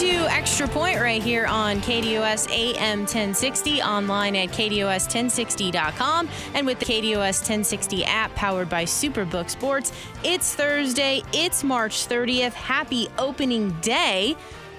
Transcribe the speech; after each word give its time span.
Into 0.00 0.30
Extra 0.30 0.66
Point 0.66 0.98
right 0.98 1.22
here 1.22 1.44
on 1.44 1.82
KDUS 1.82 2.50
AM 2.50 3.00
1060, 3.00 3.82
online 3.82 4.34
at 4.34 4.48
KDUS1060.com, 4.48 6.28
and 6.54 6.64
with 6.64 6.78
the 6.78 6.86
KDUS 6.86 7.40
1060 7.40 8.06
app 8.06 8.34
powered 8.34 8.70
by 8.70 8.84
Superbook 8.84 9.50
Sports. 9.50 9.92
It's 10.24 10.54
Thursday, 10.54 11.22
it's 11.34 11.62
March 11.62 12.08
30th. 12.08 12.54
Happy 12.54 13.08
opening 13.18 13.72
day. 13.82 14.36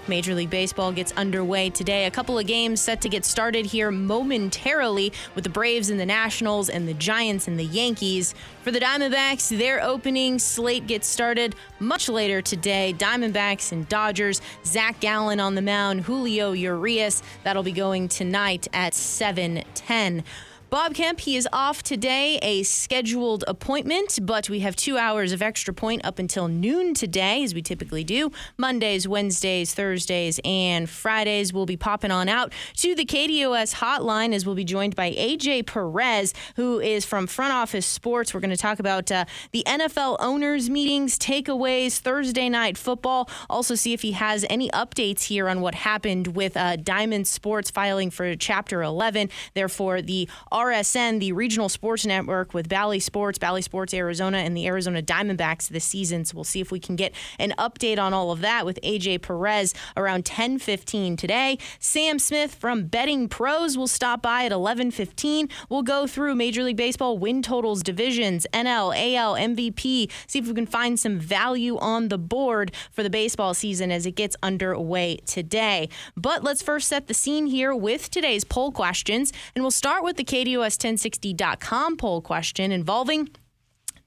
Major 0.07 0.33
League 0.33 0.49
Baseball 0.49 0.91
gets 0.91 1.11
underway 1.13 1.69
today. 1.69 2.05
A 2.05 2.11
couple 2.11 2.37
of 2.37 2.47
games 2.47 2.81
set 2.81 3.01
to 3.01 3.09
get 3.09 3.25
started 3.25 3.65
here 3.65 3.91
momentarily 3.91 5.13
with 5.35 5.43
the 5.43 5.49
Braves 5.49 5.89
and 5.89 5.99
the 5.99 6.05
Nationals 6.05 6.69
and 6.69 6.87
the 6.87 6.93
Giants 6.93 7.47
and 7.47 7.57
the 7.59 7.65
Yankees. 7.65 8.33
For 8.63 8.71
the 8.71 8.79
Diamondbacks, 8.79 9.57
their 9.57 9.81
opening 9.83 10.39
slate 10.39 10.87
gets 10.87 11.07
started 11.07 11.55
much 11.79 12.09
later 12.09 12.41
today. 12.41 12.93
Diamondbacks 12.97 13.71
and 13.71 13.87
Dodgers. 13.89 14.41
Zach 14.65 14.99
Gallen 14.99 15.39
on 15.39 15.55
the 15.55 15.61
mound, 15.61 16.01
Julio 16.01 16.51
Urias. 16.51 17.23
That'll 17.43 17.63
be 17.63 17.71
going 17.71 18.07
tonight 18.07 18.67
at 18.73 18.93
7:10. 18.93 20.23
Bob 20.71 20.93
Kemp, 20.93 21.19
he 21.19 21.35
is 21.35 21.49
off 21.51 21.83
today, 21.83 22.39
a 22.41 22.63
scheduled 22.63 23.43
appointment, 23.45 24.17
but 24.21 24.49
we 24.49 24.61
have 24.61 24.73
two 24.73 24.97
hours 24.97 25.33
of 25.33 25.41
extra 25.41 25.73
point 25.73 25.99
up 26.05 26.17
until 26.17 26.47
noon 26.47 26.93
today, 26.93 27.43
as 27.43 27.53
we 27.53 27.61
typically 27.61 28.05
do. 28.05 28.31
Mondays, 28.57 29.05
Wednesdays, 29.05 29.73
Thursdays, 29.73 30.39
and 30.45 30.89
Fridays. 30.89 31.51
We'll 31.51 31.65
be 31.65 31.75
popping 31.75 32.09
on 32.09 32.29
out 32.29 32.53
to 32.77 32.95
the 32.95 33.03
KDUS 33.03 33.75
hotline 33.75 34.33
as 34.33 34.45
we'll 34.45 34.55
be 34.55 34.63
joined 34.63 34.95
by 34.95 35.11
AJ 35.11 35.65
Perez, 35.65 36.33
who 36.55 36.79
is 36.79 37.03
from 37.03 37.27
Front 37.27 37.51
Office 37.51 37.85
Sports. 37.85 38.33
We're 38.33 38.39
going 38.39 38.51
to 38.51 38.55
talk 38.55 38.79
about 38.79 39.11
uh, 39.11 39.25
the 39.51 39.65
NFL 39.67 40.15
owners' 40.21 40.69
meetings, 40.69 41.19
takeaways, 41.19 41.97
Thursday 41.97 42.47
night 42.47 42.77
football. 42.77 43.29
Also, 43.49 43.75
see 43.75 43.91
if 43.91 44.03
he 44.03 44.13
has 44.13 44.45
any 44.49 44.69
updates 44.69 45.23
here 45.23 45.49
on 45.49 45.59
what 45.59 45.75
happened 45.75 46.27
with 46.27 46.55
uh, 46.55 46.77
Diamond 46.77 47.27
Sports 47.27 47.69
filing 47.69 48.09
for 48.09 48.37
Chapter 48.37 48.81
11. 48.81 49.29
Therefore, 49.53 50.01
the 50.01 50.29
RSN, 50.61 51.19
the 51.19 51.31
regional 51.31 51.69
sports 51.69 52.05
network 52.05 52.53
with 52.53 52.69
Bally 52.69 52.99
Sports, 52.99 53.39
Bally 53.39 53.63
Sports 53.63 53.95
Arizona, 53.95 54.37
and 54.37 54.55
the 54.55 54.67
Arizona 54.67 55.01
Diamondbacks 55.01 55.69
this 55.69 55.83
season. 55.83 56.23
So 56.23 56.35
we'll 56.35 56.43
see 56.43 56.61
if 56.61 56.71
we 56.71 56.79
can 56.79 56.95
get 56.95 57.15
an 57.39 57.55
update 57.57 57.97
on 57.97 58.13
all 58.13 58.31
of 58.31 58.41
that 58.41 58.63
with 58.63 58.79
AJ 58.83 59.23
Perez 59.23 59.73
around 59.97 60.23
10:15 60.23 61.17
today. 61.17 61.57
Sam 61.79 62.19
Smith 62.19 62.53
from 62.53 62.85
Betting 62.85 63.27
Pros 63.27 63.75
will 63.75 63.87
stop 63.87 64.21
by 64.21 64.45
at 64.45 64.51
11:15. 64.51 65.49
We'll 65.67 65.81
go 65.81 66.05
through 66.05 66.35
Major 66.35 66.61
League 66.61 66.77
Baseball 66.77 67.17
win 67.17 67.41
totals, 67.41 67.81
divisions, 67.81 68.45
NL, 68.53 68.93
AL, 68.93 69.35
MVP. 69.35 70.11
See 70.27 70.37
if 70.37 70.45
we 70.45 70.53
can 70.53 70.67
find 70.67 70.99
some 70.99 71.17
value 71.17 71.79
on 71.79 72.09
the 72.09 72.19
board 72.19 72.71
for 72.91 73.01
the 73.01 73.09
baseball 73.09 73.55
season 73.55 73.91
as 73.91 74.05
it 74.05 74.11
gets 74.15 74.35
underway 74.43 75.17
today. 75.25 75.89
But 76.15 76.43
let's 76.43 76.61
first 76.61 76.87
set 76.87 77.07
the 77.07 77.15
scene 77.15 77.47
here 77.47 77.73
with 77.73 78.11
today's 78.11 78.43
poll 78.43 78.71
questions, 78.71 79.33
and 79.55 79.63
we'll 79.63 79.71
start 79.71 80.03
with 80.03 80.17
the 80.17 80.23
KDU 80.23 80.50
KDUS1060.com 80.51 81.97
poll 81.97 82.21
question 82.21 82.71
involving 82.71 83.29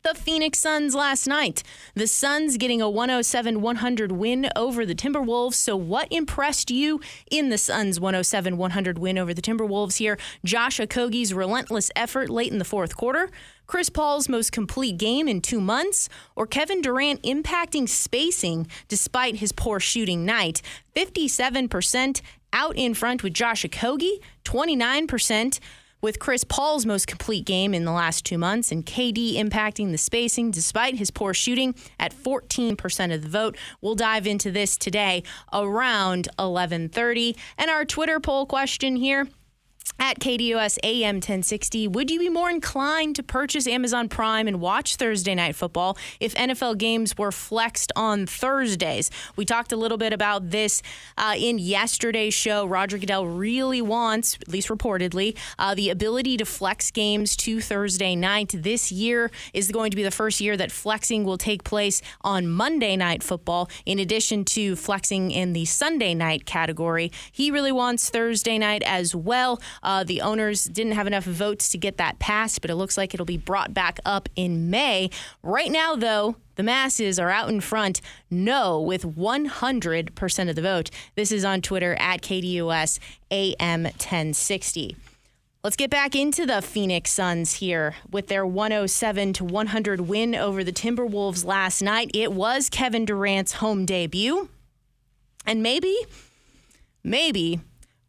the 0.03 0.15
Phoenix 0.15 0.59
Suns 0.59 0.95
last 0.95 1.27
night. 1.27 1.63
The 1.95 2.07
Suns 2.07 2.59
getting 2.59 2.83
a 2.83 2.91
107 2.91 3.63
100 3.63 4.13
win 4.13 4.51
over 4.55 4.85
the 4.85 4.95
Timberwolves. 4.95 5.55
So, 5.55 5.77
what 5.77 6.13
impressed 6.13 6.71
you 6.71 7.01
in 7.31 7.49
the 7.49 7.57
Suns' 7.57 7.99
107 7.99 8.59
100 8.59 8.99
win 8.99 9.17
over 9.17 9.33
the 9.33 9.41
Timberwolves 9.41 9.97
here? 9.97 10.19
Josh 10.45 10.79
Okogie's 10.79 11.33
relentless 11.33 11.91
effort 11.97 12.29
late 12.29 12.53
in 12.53 12.59
the 12.59 12.67
fourth 12.67 12.95
quarter, 12.95 13.31
Chris 13.67 13.89
Paul's 13.89 14.29
most 14.29 14.53
complete 14.53 14.99
game 14.99 15.27
in 15.27 15.41
two 15.41 15.61
months, 15.61 16.11
or 16.37 16.47
Kevin 16.47 16.83
Durant 16.83 17.23
impacting 17.23 17.89
spacing 17.89 18.67
despite 18.89 19.37
his 19.37 19.53
poor 19.53 19.81
shooting 19.81 20.27
night? 20.27 20.61
57% 20.95 22.21
out 22.53 22.77
in 22.77 22.93
front 22.93 23.23
with 23.23 23.33
Josh 23.33 23.65
Okogie, 23.65 24.19
29% 24.45 25.61
with 26.05 26.19
Chris 26.19 26.45
Paul's 26.45 26.85
most 26.85 27.07
complete 27.07 27.47
game 27.47 27.73
in 27.73 27.87
the 27.87 27.91
last 27.91 28.27
two 28.27 28.37
months 28.37 28.71
and 28.71 28.85
KD 28.85 29.37
impacting 29.37 29.91
the 29.91 29.97
spacing 29.97 30.51
despite 30.51 30.97
his 30.97 31.11
poor 31.11 31.33
shooting 31.33 31.75
at 31.99 32.13
14% 32.13 33.15
of 33.15 33.23
the 33.23 33.29
vote. 33.29 33.57
We'll 33.81 33.95
dive 33.95 34.27
into 34.27 34.51
this 34.51 34.77
today 34.77 35.23
around 35.51 36.29
11:30. 36.39 37.35
And 37.57 37.71
our 37.71 37.87
Twitter 37.87 38.21
poll 38.21 38.45
question 38.45 38.97
here 38.97 39.29
at 39.99 40.19
KDUS 40.19 40.79
AM 40.83 41.17
1060. 41.17 41.89
Would 41.89 42.11
you 42.11 42.19
be 42.19 42.29
more 42.29 42.51
inclined 42.51 43.17
to 43.17 43.23
purchase 43.23 43.67
Amazon 43.67 44.09
Prime 44.09 44.49
and 44.49 44.61
watch 44.61 44.97
Thursday 44.97 45.35
Night 45.35 45.55
Football 45.57 45.97
if 46.21 46.35
NFL 46.35 46.79
games 46.79 47.17
were 47.17 47.33
flexed 47.33 47.93
on 47.97 48.27
Thursdays? 48.27 49.11
We 49.37 49.45
talked 49.45 49.73
a 49.73 49.77
little 49.77 49.99
bit 49.99 50.13
about 50.13 50.51
this 50.51 50.83
uh, 51.17 51.35
in 51.37 51.59
yesterday's 51.59 52.35
show. 52.35 52.67
Roger 52.67 52.99
Goodell 52.99 53.27
really 53.27 53.83
wants, 53.83 54.37
at 54.41 54.49
least 54.49 54.69
reportedly, 54.69 55.37
uh, 55.59 55.75
the 55.75 55.91
ability 55.91 56.37
to 56.39 56.45
flex 56.45 56.91
games 56.91 57.37
to 57.37 57.61
Thursday 57.61 58.17
night. 58.17 58.55
This 58.55 58.91
year 58.91 59.31
is 59.53 59.71
going 59.71 59.91
to 59.91 59.97
be 59.97 60.03
the 60.03 60.11
first 60.11 60.41
year 60.41 60.57
that 60.57 60.73
flexing 60.73 61.25
will 61.25 61.39
take 61.39 61.65
place 61.65 62.03
on 62.23 62.49
Monday 62.49 62.97
Night 62.97 63.23
Football, 63.23 63.69
in 63.87 63.99
addition 63.99 64.45
to 64.45 64.77
flexing 64.77 65.31
in 65.31 65.53
the 65.53 65.65
Sunday 65.65 66.15
night 66.15 66.47
category. 66.47 67.13
He 67.31 67.51
really 67.51 67.73
wants 67.73 68.11
Thursday 68.11 68.59
night 68.59 68.83
as 68.85 69.15
well. 69.15 69.61
Uh, 69.83 70.05
the 70.05 70.21
owners 70.21 70.65
didn't 70.65 70.93
have 70.93 71.07
enough 71.07 71.25
votes 71.25 71.69
to 71.71 71.79
get 71.79 71.97
that 71.97 72.19
passed, 72.19 72.61
but 72.61 72.71
it 72.71 72.77
looks 72.77 72.97
like 72.97 73.15
it'll 73.15 73.27
be 73.27 73.37
brought 73.37 73.75
back 73.75 73.99
up 74.05 74.29
in 74.37 74.71
May. 74.71 75.11
Right 75.43 75.71
now, 75.71 75.97
though, 75.97 76.37
the 76.57 76.63
masses 76.63 77.19
are 77.19 77.31
out 77.31 77.49
in 77.49 77.61
front, 77.61 78.01
no, 78.31 78.81
with 78.81 79.17
100% 79.17 80.49
of 80.49 80.57
the 80.57 80.63
vote. 80.63 80.91
This 81.17 81.33
is 81.33 81.45
on 81.45 81.63
Twitter 81.63 81.97
at 81.99 82.23
KDUS 82.23 82.99
AM 83.31 83.83
1060. 83.85 84.97
Let's 85.65 85.77
get 85.77 85.89
back 85.89 86.15
into 86.15 86.45
the 86.45 86.61
Phoenix 86.61 87.11
Suns 87.11 87.55
here 87.55 87.95
with 88.11 88.29
their 88.29 88.45
107 88.45 89.33
to 89.33 89.45
100 89.45 90.03
win 90.03 90.35
over 90.35 90.63
the 90.63 90.73
Timberwolves 90.73 91.43
last 91.43 91.81
night. 91.81 92.11
It 92.13 92.35
was 92.35 92.69
Kevin 92.69 93.07
Durant's 93.07 93.55
home 93.55 93.87
debut. 93.87 94.51
And 95.47 95.63
maybe, 95.63 95.97
maybe 97.03 97.61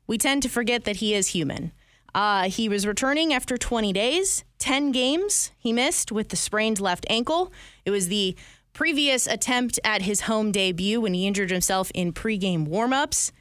we 0.07 0.17
tend 0.17 0.43
to 0.43 0.49
forget 0.49 0.83
that 0.85 0.97
he 0.97 1.13
is 1.13 1.29
human. 1.29 1.71
Uh, 2.13 2.49
he 2.49 2.69
was 2.69 2.87
returning 2.87 3.33
after 3.33 3.57
20 3.57 3.91
days, 3.91 4.45
10 4.59 4.91
games 4.91 5.51
he 5.57 5.73
missed 5.73 6.11
with 6.11 6.29
the 6.29 6.35
sprained 6.37 6.79
left 6.79 7.05
ankle. 7.09 7.51
It 7.83 7.91
was 7.91 8.07
the 8.07 8.35
previous 8.71 9.27
attempt 9.27 9.79
at 9.83 10.03
his 10.03 10.21
home 10.21 10.51
debut 10.51 11.01
when 11.01 11.13
he 11.13 11.27
injured 11.27 11.51
himself 11.51 11.91
in 11.93 12.13
pregame 12.13 12.67
warmups. 12.67 13.31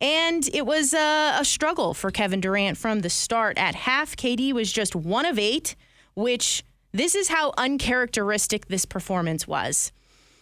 And 0.00 0.48
it 0.52 0.66
was 0.66 0.92
a, 0.92 1.36
a 1.38 1.44
struggle 1.44 1.94
for 1.94 2.10
Kevin 2.10 2.40
Durant 2.40 2.76
from 2.76 3.00
the 3.00 3.10
start. 3.10 3.58
At 3.58 3.74
half, 3.74 4.16
KD 4.16 4.52
was 4.52 4.72
just 4.72 4.94
one 4.94 5.24
of 5.24 5.38
eight, 5.38 5.76
which 6.14 6.64
this 6.92 7.14
is 7.14 7.28
how 7.28 7.52
uncharacteristic 7.56 8.66
this 8.66 8.84
performance 8.84 9.46
was. 9.46 9.92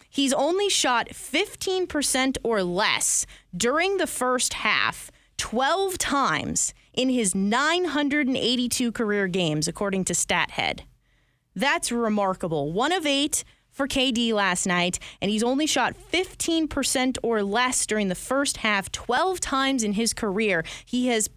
He's 0.09 0.33
only 0.33 0.69
shot 0.69 1.09
15% 1.09 2.37
or 2.43 2.63
less 2.63 3.25
during 3.55 3.97
the 3.97 4.07
first 4.07 4.55
half 4.55 5.11
12 5.37 5.97
times 5.97 6.73
in 6.93 7.09
his 7.09 7.35
982 7.35 8.91
career 8.91 9.27
games, 9.27 9.67
according 9.67 10.05
to 10.05 10.13
StatHead. 10.13 10.81
That's 11.55 11.91
remarkable. 11.91 12.71
One 12.71 12.91
of 12.91 13.05
eight 13.05 13.43
for 13.71 13.87
KD 13.87 14.31
last 14.33 14.65
night, 14.65 14.99
and 15.21 15.29
he's 15.29 15.43
only 15.43 15.67
shot 15.67 15.95
15% 16.11 17.17
or 17.23 17.43
less 17.43 17.85
during 17.85 18.07
the 18.07 18.15
first 18.15 18.57
half 18.57 18.91
12 18.91 19.39
times 19.39 19.83
in 19.83 19.93
his 19.93 20.13
career. 20.13 20.63
He 20.85 21.07
has 21.07 21.29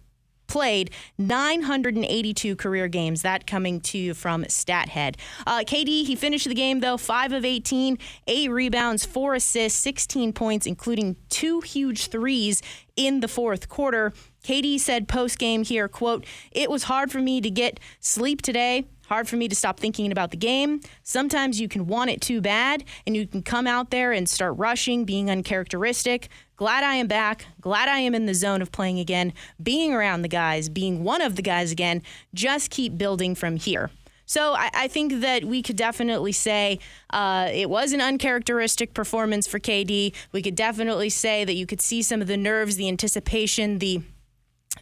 played 0.49 0.91
982 1.17 2.55
career 2.55 2.87
games. 2.87 3.21
That 3.21 3.47
coming 3.47 3.79
to 3.81 3.97
you 3.97 4.13
from 4.13 4.43
StatHead. 4.45 5.15
Uh, 5.47 5.59
KD, 5.59 6.05
he 6.05 6.15
finished 6.15 6.47
the 6.47 6.55
game 6.55 6.79
though, 6.81 6.97
5 6.97 7.31
of 7.31 7.45
18, 7.45 7.97
8 8.27 8.49
rebounds, 8.49 9.05
4 9.05 9.35
assists, 9.35 9.79
16 9.79 10.33
points, 10.33 10.65
including 10.65 11.15
two 11.29 11.61
huge 11.61 12.07
threes 12.07 12.61
in 12.99 13.21
the 13.21 13.29
fourth 13.29 13.69
quarter. 13.69 14.11
KD 14.43 14.77
said 14.77 15.07
post 15.07 15.39
game 15.39 15.63
here, 15.63 15.87
quote, 15.87 16.25
It 16.51 16.69
was 16.69 16.83
hard 16.83 17.11
for 17.11 17.19
me 17.19 17.39
to 17.39 17.49
get 17.49 17.79
sleep 18.01 18.41
today 18.41 18.85
hard 19.09 19.27
for 19.27 19.37
me 19.37 19.47
to 19.47 19.55
stop 19.55 19.79
thinking 19.79 20.11
about 20.11 20.29
the 20.29 20.37
game. 20.37 20.79
Sometimes 21.01 21.59
you 21.59 21.67
can 21.67 21.87
want 21.87 22.11
it 22.11 22.21
too 22.21 22.41
bad, 22.41 22.83
and 23.07 23.17
you 23.17 23.25
can 23.25 23.41
come 23.41 23.65
out 23.65 23.89
there 23.89 24.11
and 24.11 24.29
start 24.29 24.55
rushing, 24.57 25.03
being 25.03 25.31
uncharacteristic. 25.31 26.29
Glad 26.57 26.83
I 26.83 26.93
am 26.95 27.07
back. 27.07 27.47
Glad 27.59 27.89
I 27.89 27.99
am 27.99 28.13
in 28.13 28.27
the 28.27 28.35
zone 28.35 28.61
of 28.61 28.71
playing 28.71 28.99
again, 28.99 29.33
being 29.61 29.93
around 29.93 30.21
the 30.21 30.27
guys, 30.27 30.69
being 30.69 31.03
one 31.03 31.21
of 31.21 31.35
the 31.35 31.41
guys 31.41 31.71
again. 31.71 32.03
Just 32.35 32.69
keep 32.69 32.99
building 32.99 33.33
from 33.33 33.55
here. 33.55 33.89
So 34.29 34.53
I, 34.53 34.69
I 34.75 34.87
think 34.87 35.21
that 35.21 35.43
we 35.43 35.63
could 35.63 35.75
definitely 35.75 36.33
say 36.33 36.77
uh, 37.09 37.49
it 37.51 37.67
was 37.67 37.93
an 37.93 37.99
uncharacteristic 37.99 38.93
performance 38.93 39.47
for 39.47 39.59
KD. 39.59 40.13
We 40.31 40.43
could 40.43 40.53
definitely 40.53 41.09
say 41.09 41.43
that 41.45 41.55
you 41.55 41.65
could 41.65 41.81
see 41.81 42.03
some 42.03 42.21
of 42.21 42.27
the 42.27 42.37
nerves, 42.37 42.75
the 42.75 42.87
anticipation, 42.87 43.79
the 43.79 44.03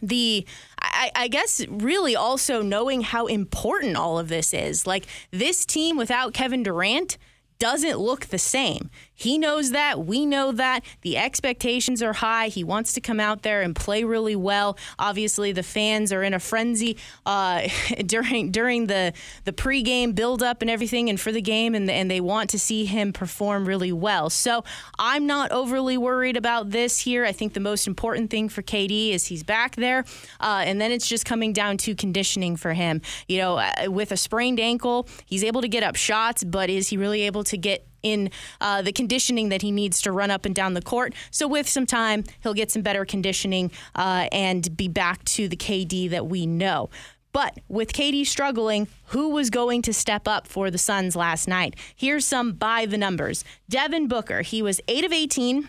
the 0.02 0.46
I, 0.82 1.10
I, 1.16 1.28
guess 1.28 1.66
really 1.66 2.14
also 2.14 2.60
knowing 2.60 3.00
how 3.00 3.26
important 3.26 3.96
all 3.96 4.18
of 4.18 4.28
this 4.28 4.52
is. 4.52 4.86
Like 4.86 5.06
this 5.30 5.64
team 5.64 5.96
without 5.96 6.34
Kevin 6.34 6.62
Durant 6.62 7.16
doesn't 7.58 7.98
look 7.98 8.26
the 8.26 8.38
same. 8.38 8.90
He 9.18 9.36
knows 9.36 9.72
that. 9.72 10.06
We 10.06 10.24
know 10.24 10.52
that. 10.52 10.84
The 11.02 11.18
expectations 11.18 12.04
are 12.04 12.12
high. 12.12 12.48
He 12.48 12.62
wants 12.62 12.92
to 12.92 13.00
come 13.00 13.18
out 13.18 13.42
there 13.42 13.62
and 13.62 13.74
play 13.74 14.04
really 14.04 14.36
well. 14.36 14.78
Obviously, 14.96 15.50
the 15.50 15.64
fans 15.64 16.12
are 16.12 16.22
in 16.22 16.34
a 16.34 16.38
frenzy 16.38 16.96
uh, 17.26 17.68
during 18.06 18.52
during 18.52 18.86
the 18.86 19.12
the 19.44 19.52
pregame 19.52 20.14
buildup 20.14 20.62
and 20.62 20.70
everything, 20.70 21.10
and 21.10 21.20
for 21.20 21.32
the 21.32 21.42
game, 21.42 21.74
and 21.74 21.90
and 21.90 22.08
they 22.08 22.20
want 22.20 22.48
to 22.50 22.60
see 22.60 22.84
him 22.84 23.12
perform 23.12 23.66
really 23.66 23.90
well. 23.90 24.30
So 24.30 24.62
I'm 25.00 25.26
not 25.26 25.50
overly 25.50 25.98
worried 25.98 26.36
about 26.36 26.70
this 26.70 27.00
here. 27.00 27.24
I 27.24 27.32
think 27.32 27.54
the 27.54 27.60
most 27.60 27.88
important 27.88 28.30
thing 28.30 28.48
for 28.48 28.62
KD 28.62 29.10
is 29.10 29.26
he's 29.26 29.42
back 29.42 29.74
there, 29.74 30.04
uh, 30.38 30.62
and 30.64 30.80
then 30.80 30.92
it's 30.92 31.08
just 31.08 31.24
coming 31.24 31.52
down 31.52 31.76
to 31.78 31.96
conditioning 31.96 32.54
for 32.54 32.72
him. 32.72 33.02
You 33.26 33.38
know, 33.38 33.56
uh, 33.56 33.72
with 33.88 34.12
a 34.12 34.16
sprained 34.16 34.60
ankle, 34.60 35.08
he's 35.26 35.42
able 35.42 35.60
to 35.62 35.68
get 35.68 35.82
up 35.82 35.96
shots, 35.96 36.44
but 36.44 36.70
is 36.70 36.86
he 36.86 36.96
really 36.96 37.22
able 37.22 37.42
to 37.42 37.56
get 37.56 37.87
in 38.02 38.30
uh, 38.60 38.82
the 38.82 38.92
conditioning 38.92 39.48
that 39.48 39.62
he 39.62 39.70
needs 39.70 40.00
to 40.02 40.12
run 40.12 40.30
up 40.30 40.44
and 40.44 40.54
down 40.54 40.74
the 40.74 40.82
court. 40.82 41.14
So, 41.30 41.46
with 41.48 41.68
some 41.68 41.86
time, 41.86 42.24
he'll 42.42 42.54
get 42.54 42.70
some 42.70 42.82
better 42.82 43.04
conditioning 43.04 43.70
uh, 43.94 44.28
and 44.32 44.76
be 44.76 44.88
back 44.88 45.24
to 45.26 45.48
the 45.48 45.56
KD 45.56 46.10
that 46.10 46.26
we 46.26 46.46
know. 46.46 46.90
But 47.32 47.60
with 47.68 47.92
KD 47.92 48.26
struggling, 48.26 48.88
who 49.06 49.28
was 49.28 49.50
going 49.50 49.82
to 49.82 49.92
step 49.92 50.26
up 50.26 50.46
for 50.46 50.70
the 50.70 50.78
Suns 50.78 51.14
last 51.14 51.46
night? 51.46 51.76
Here's 51.94 52.24
some 52.24 52.52
by 52.52 52.86
the 52.86 52.98
numbers. 52.98 53.44
Devin 53.68 54.08
Booker, 54.08 54.42
he 54.42 54.62
was 54.62 54.80
8 54.88 55.04
of 55.04 55.12
18, 55.12 55.68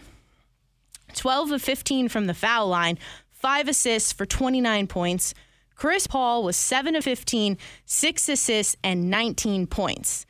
12 1.16 1.52
of 1.52 1.62
15 1.62 2.10
from 2.10 2.28
the 2.28 2.34
foul 2.34 2.68
line, 2.68 2.98
5 3.32 3.68
assists 3.68 4.14
for 4.14 4.26
29 4.26 4.88
points. 4.88 5.34
Chris 5.76 6.08
Paul 6.08 6.44
was 6.44 6.58
7 6.58 6.96
of 6.96 7.04
15, 7.04 7.58
6 7.86 8.30
assists, 8.30 8.76
and 8.84 9.10
19 9.10 9.68
points. 9.68 10.26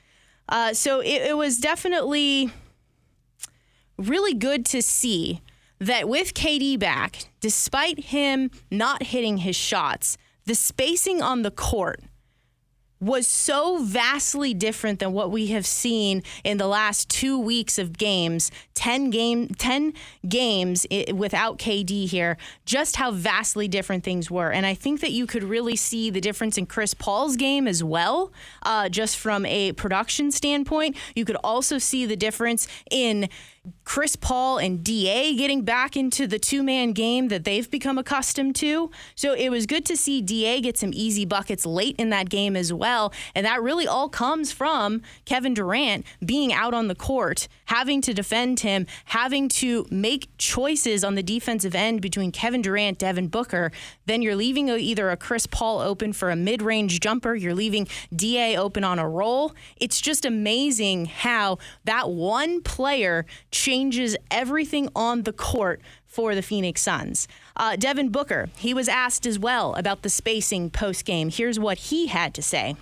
Uh, 0.50 0.74
so 0.74 1.00
it, 1.00 1.22
it 1.22 1.38
was 1.38 1.60
definitely 1.60 2.52
really 3.98 4.34
good 4.34 4.66
to 4.66 4.82
see 4.82 5.42
that 5.80 6.10
with 6.10 6.34
KD 6.34 6.78
back, 6.78 7.26
despite 7.40 8.06
him 8.06 8.52
not 8.70 9.04
hitting 9.04 9.38
his 9.38 9.56
shots, 9.56 10.18
the 10.46 10.56
spacing 10.56 11.22
on 11.22 11.44
the 11.44 11.52
court 11.52 12.02
was 13.00 13.28
so 13.28 13.84
vastly 13.84 14.54
different 14.54 15.00
than 15.00 15.14
what 15.14 15.32
we 15.32 15.48
have 15.48 15.66
seen 15.66 16.24
in 16.44 16.58
the 16.58 16.68
last 16.68 17.10
two 17.10 17.40
weeks 17.40 17.78
of 17.78 17.98
games. 17.98 18.52
10 18.76 19.10
game 19.10 19.48
10 19.50 19.94
games 20.28 20.86
without 21.14 21.58
KD 21.58 22.08
here. 22.08 22.38
Just 22.66 22.96
how 22.96 23.12
vastly 23.12 23.68
different 23.68 24.04
things 24.04 24.30
were. 24.32 24.52
And 24.52 24.66
I 24.66 24.74
think 24.74 25.02
that 25.02 25.12
you 25.12 25.28
could 25.28 25.44
really 25.44 25.76
see 25.76 26.10
the 26.10 26.22
difference 26.22 26.58
in 26.58 26.66
Chris 26.66 26.94
Paul's 26.94 27.36
game 27.36 27.68
as 27.68 27.84
well 27.84 28.32
uh, 28.64 28.90
just 28.90 29.18
from 29.18 29.46
a 29.46 29.74
production 29.74 30.32
standpoint. 30.32 30.96
You 31.16 31.26
could 31.26 31.38
also 31.44 31.78
see 31.78 32.06
the 32.06 32.16
difference 32.16 32.68
in 32.90 33.30
Chris 33.84 34.16
Paul 34.16 34.60
and 34.60 34.84
DA 34.84 35.36
getting 35.36 35.64
back 35.64 35.98
into 35.98 36.28
the 36.28 36.40
two 36.40 36.64
man 36.64 36.94
game 36.94 37.28
that 37.30 37.44
they've 37.44 37.70
become 37.70 37.98
accustomed 37.98 38.56
to. 38.58 38.92
So 39.16 39.34
it 39.34 39.50
was 39.50 39.66
good 39.66 39.86
to 39.88 39.98
see 39.98 40.22
DA 40.22 40.62
get 40.62 40.78
some 40.78 40.92
easy 40.94 41.26
buckets 41.26 41.66
late 41.66 41.96
in 41.98 42.10
that 42.12 42.30
game 42.30 42.56
as 42.56 42.72
well. 42.72 43.12
And 43.34 43.46
that 43.46 43.62
really 43.62 43.88
all 43.88 44.08
comes 44.08 44.52
from 44.52 45.02
Kevin 45.26 45.54
Durant 45.54 46.06
being 46.24 46.54
out 46.54 46.74
on 46.74 46.88
the 46.88 46.96
court, 46.96 47.48
having 47.66 48.02
to 48.02 48.14
defend 48.14 48.60
him, 48.62 48.86
having 49.06 49.50
to 49.50 49.88
make 49.90 50.30
choices 50.38 51.04
on 51.04 51.16
the 51.16 51.24
defensive 51.24 51.76
end 51.76 52.02
between 52.02 52.32
Kevin 52.32 52.62
Durant, 52.62 53.00
Devin 53.00 53.28
Booker. 53.28 53.72
Then 54.06 54.22
you're 54.22 54.36
leaving 54.36 54.70
either 54.70 55.10
a 55.10 55.18
Chris 55.18 55.48
Paul 55.48 55.80
open 55.80 56.14
for 56.14 56.30
a 56.30 56.36
mid 56.36 56.62
range 56.62 57.00
jumper, 57.00 57.36
you're 57.36 57.56
leaving 57.56 57.88
DA 58.16 58.56
open 58.56 58.84
on 58.84 59.00
a 59.00 59.10
roll. 59.10 59.54
It's 59.78 60.00
just 60.00 60.26
amazing 60.26 61.06
how 61.06 61.58
that 61.86 62.10
one 62.10 62.62
player 62.62 63.26
changes 63.52 64.16
everything 64.32 64.90
on 64.96 65.24
the 65.24 65.34
court 65.34 65.82
for 66.06 66.36
the 66.36 66.42
Phoenix 66.42 66.82
Suns. 66.82 67.28
Uh, 67.56 67.76
Devin 67.76 68.10
Booker, 68.10 68.50
he 68.58 68.74
was 68.74 68.88
asked 68.88 69.26
as 69.26 69.38
well 69.38 69.74
about 69.76 70.02
the 70.02 70.10
spacing 70.10 70.70
post 70.70 71.06
game. 71.06 71.30
Here's 71.30 71.60
what 71.60 71.78
he 71.78 72.08
had 72.08 72.34
to 72.34 72.42
say. 72.42 72.76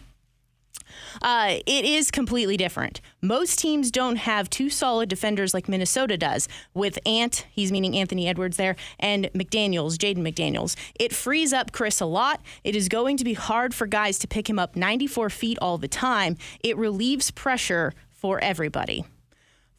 Uh, 1.22 1.58
it 1.66 1.86
is 1.86 2.12
completely 2.12 2.58
different. 2.58 3.02
Most 3.22 3.60
teams 3.60 3.92
don't 3.92 4.18
have 4.18 4.50
two 4.50 4.70
solid 4.70 5.10
defenders 5.10 5.54
like 5.54 5.68
Minnesota 5.68 6.18
does, 6.18 6.48
with 6.74 7.00
Ant, 7.06 7.46
he's 7.52 7.72
meaning 7.72 7.96
Anthony 7.96 8.28
Edwards 8.28 8.58
there, 8.58 8.76
and 9.00 9.26
McDaniels, 9.34 9.98
Jaden 9.98 10.20
McDaniels. 10.20 10.76
It 11.00 11.14
frees 11.14 11.54
up 11.54 11.72
Chris 11.72 12.00
a 12.02 12.06
lot. 12.06 12.42
It 12.64 12.76
is 12.76 12.88
going 12.90 13.18
to 13.18 13.26
be 13.26 13.34
hard 13.34 13.74
for 13.74 13.88
guys 13.88 14.20
to 14.20 14.28
pick 14.28 14.50
him 14.50 14.60
up 14.60 14.76
94 14.76 15.30
feet 15.30 15.58
all 15.62 15.78
the 15.78 15.88
time. 15.88 16.38
It 16.62 16.78
relieves 16.78 17.32
pressure 17.32 17.94
for 18.12 18.40
everybody 18.40 19.06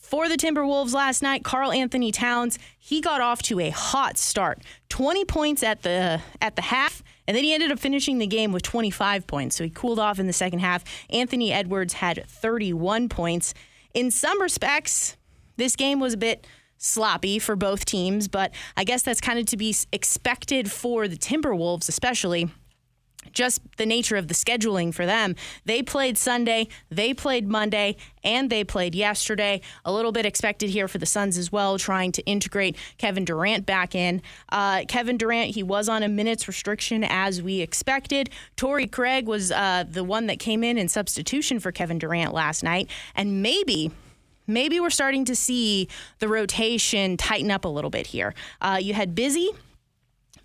for 0.09 0.27
the 0.27 0.37
Timberwolves 0.37 0.95
last 0.95 1.23
night, 1.23 1.45
Karl-Anthony 1.45 2.11
Towns, 2.13 2.59
he 2.79 3.03
got 3.03 3.21
off 3.21 3.43
to 3.43 3.61
a 3.61 3.69
hot 3.69 4.17
start. 4.17 4.63
20 4.89 5.27
points 5.27 5.63
at 5.63 5.83
the 5.83 6.23
at 6.41 6.57
the 6.57 6.63
half, 6.63 7.03
and 7.27 7.37
then 7.37 7.45
he 7.45 7.53
ended 7.53 7.71
up 7.71 7.79
finishing 7.79 8.17
the 8.17 8.27
game 8.27 8.51
with 8.51 8.63
25 8.63 9.27
points. 9.27 9.57
So 9.57 9.65
he 9.65 9.71
cooled 9.71 9.99
off 9.99 10.19
in 10.19 10.27
the 10.27 10.33
second 10.33 10.61
half. 10.61 10.83
Anthony 11.11 11.53
Edwards 11.53 11.93
had 11.93 12.25
31 12.27 13.11
points. 13.11 13.53
In 13.93 14.11
some 14.11 14.41
respects, 14.41 15.19
this 15.59 15.77
game 15.77 16.01
was 16.01 16.15
a 16.15 16.17
bit 16.19 16.47
sloppy 16.79 17.39
for 17.39 17.55
both 17.55 17.85
teams, 17.85 18.29
but 18.29 18.53
I 18.79 18.85
guess 18.85 19.03
that's 19.03 19.21
kind 19.21 19.39
of 19.39 19.45
to 19.47 19.59
be 19.59 19.77
expected 19.93 20.73
for 20.73 21.07
the 21.07 21.17
Timberwolves 21.17 21.87
especially 21.87 22.49
just 23.33 23.61
the 23.77 23.87
nature 23.87 24.17
of 24.17 24.29
the 24.29 24.35
scheduling 24.35 24.93
for 24.93 25.07
them. 25.07 25.37
They 25.65 25.83
played 25.83 26.19
Sunday, 26.19 26.69
they 26.91 27.15
played 27.15 27.49
Monday, 27.49 27.97
and 28.25 28.51
they 28.51 28.65
played 28.65 28.95
yesterday. 28.95 29.61
A 29.85 29.93
little 29.93 30.13
bit 30.13 30.27
expected 30.27 30.71
here 30.71 30.89
for 30.89 30.99
the 30.99 31.07
Suns 31.07 31.39
as 31.39 31.51
well, 31.51 31.79
trying 31.79 32.13
to 32.13 32.23
integrate 32.27 32.77
Kevin 32.99 33.25
Durant 33.25 33.67
back 33.67 33.95
in. 33.95 34.23
Uh, 34.51 34.85
Kevin 34.89 35.17
Durant, 35.17 35.55
he 35.55 35.63
was 35.63 35.89
on 35.89 36.03
a 36.03 36.09
minutes 36.09 36.49
restriction 36.49 37.05
as 37.05 37.43
we 37.43 37.61
expected. 37.61 38.31
Torrey 38.57 38.87
Craig 38.87 39.27
was 39.27 39.51
uh, 39.53 39.85
the 39.89 40.05
one 40.05 40.27
that 40.27 40.39
came 40.39 40.65
in 40.65 40.79
in 40.79 40.89
substitution 40.89 41.61
for 41.61 41.73
Kevin 41.73 41.99
Durant 41.99 42.33
last 42.33 42.63
night, 42.63 42.91
and 43.15 43.43
maybe 43.43 43.91
maybe 44.47 44.81
we're 44.81 44.91
starting 44.91 45.25
to 45.27 45.37
see 45.37 45.89
the 46.19 46.27
rotation 46.27 47.17
tighten 47.17 47.51
up 47.51 47.65
a 47.65 47.69
little 47.69 47.91
bit 47.91 48.09
here. 48.09 48.35
Uh, 48.61 48.79
you 48.81 48.95
had 48.95 49.15
Busy, 49.15 49.51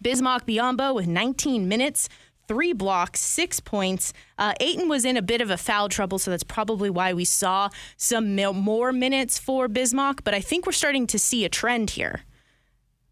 Bismack 0.04 0.46
Biyombo 0.46 0.94
with 0.94 1.08
19 1.08 1.68
minutes 1.68 2.10
three 2.48 2.74
blocks, 2.74 3.20
six 3.20 3.60
points. 3.60 4.14
Uh, 4.38 4.54
Ayton 4.60 4.90
was 4.90 5.06
in 5.06 5.18
a 5.18 5.22
bit 5.22 5.42
of 5.42 5.50
a 5.50 5.58
foul 5.58 5.90
trouble, 5.90 6.20
so 6.20 6.32
that's 6.32 6.44
probably 6.44 6.90
why 6.90 7.14
we 7.14 7.26
saw 7.26 7.70
some 7.98 8.36
more 8.36 8.92
minutes 8.92 9.40
for 9.40 9.68
Bismack. 9.68 10.20
But 10.24 10.34
I 10.34 10.42
think 10.42 10.66
we're 10.66 10.72
starting 10.72 11.08
to 11.08 11.20
see 11.20 11.46
a 11.46 11.50
trend 11.50 11.92
here. 11.92 12.22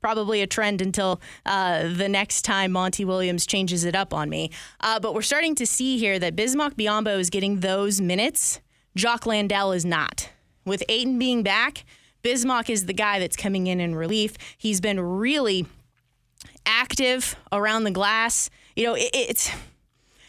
Probably 0.01 0.41
a 0.41 0.47
trend 0.47 0.81
until 0.81 1.21
uh, 1.45 1.87
the 1.93 2.09
next 2.09 2.41
time 2.41 2.71
Monty 2.71 3.05
Williams 3.05 3.45
changes 3.45 3.85
it 3.85 3.95
up 3.95 4.13
on 4.13 4.29
me. 4.29 4.51
Uh, 4.79 4.99
but 4.99 5.13
we're 5.13 5.21
starting 5.21 5.53
to 5.55 5.65
see 5.65 5.97
here 5.99 6.17
that 6.17 6.35
Bismack 6.35 6.73
Biyombo 6.73 7.19
is 7.19 7.29
getting 7.29 7.59
those 7.59 8.01
minutes. 8.01 8.61
Jock 8.95 9.25
Landale 9.25 9.73
is 9.73 9.85
not. 9.85 10.29
With 10.65 10.83
Ayton 10.89 11.19
being 11.19 11.43
back, 11.43 11.85
Bismack 12.23 12.69
is 12.69 12.87
the 12.87 12.93
guy 12.93 13.19
that's 13.19 13.35
coming 13.35 13.67
in 13.67 13.79
in 13.79 13.95
relief. 13.95 14.35
He's 14.57 14.81
been 14.81 14.99
really 14.99 15.67
active 16.65 17.35
around 17.51 17.83
the 17.83 17.91
glass 17.91 18.49
you 18.75 18.85
know, 18.85 18.93
it, 18.95 19.09
it's 19.13 19.51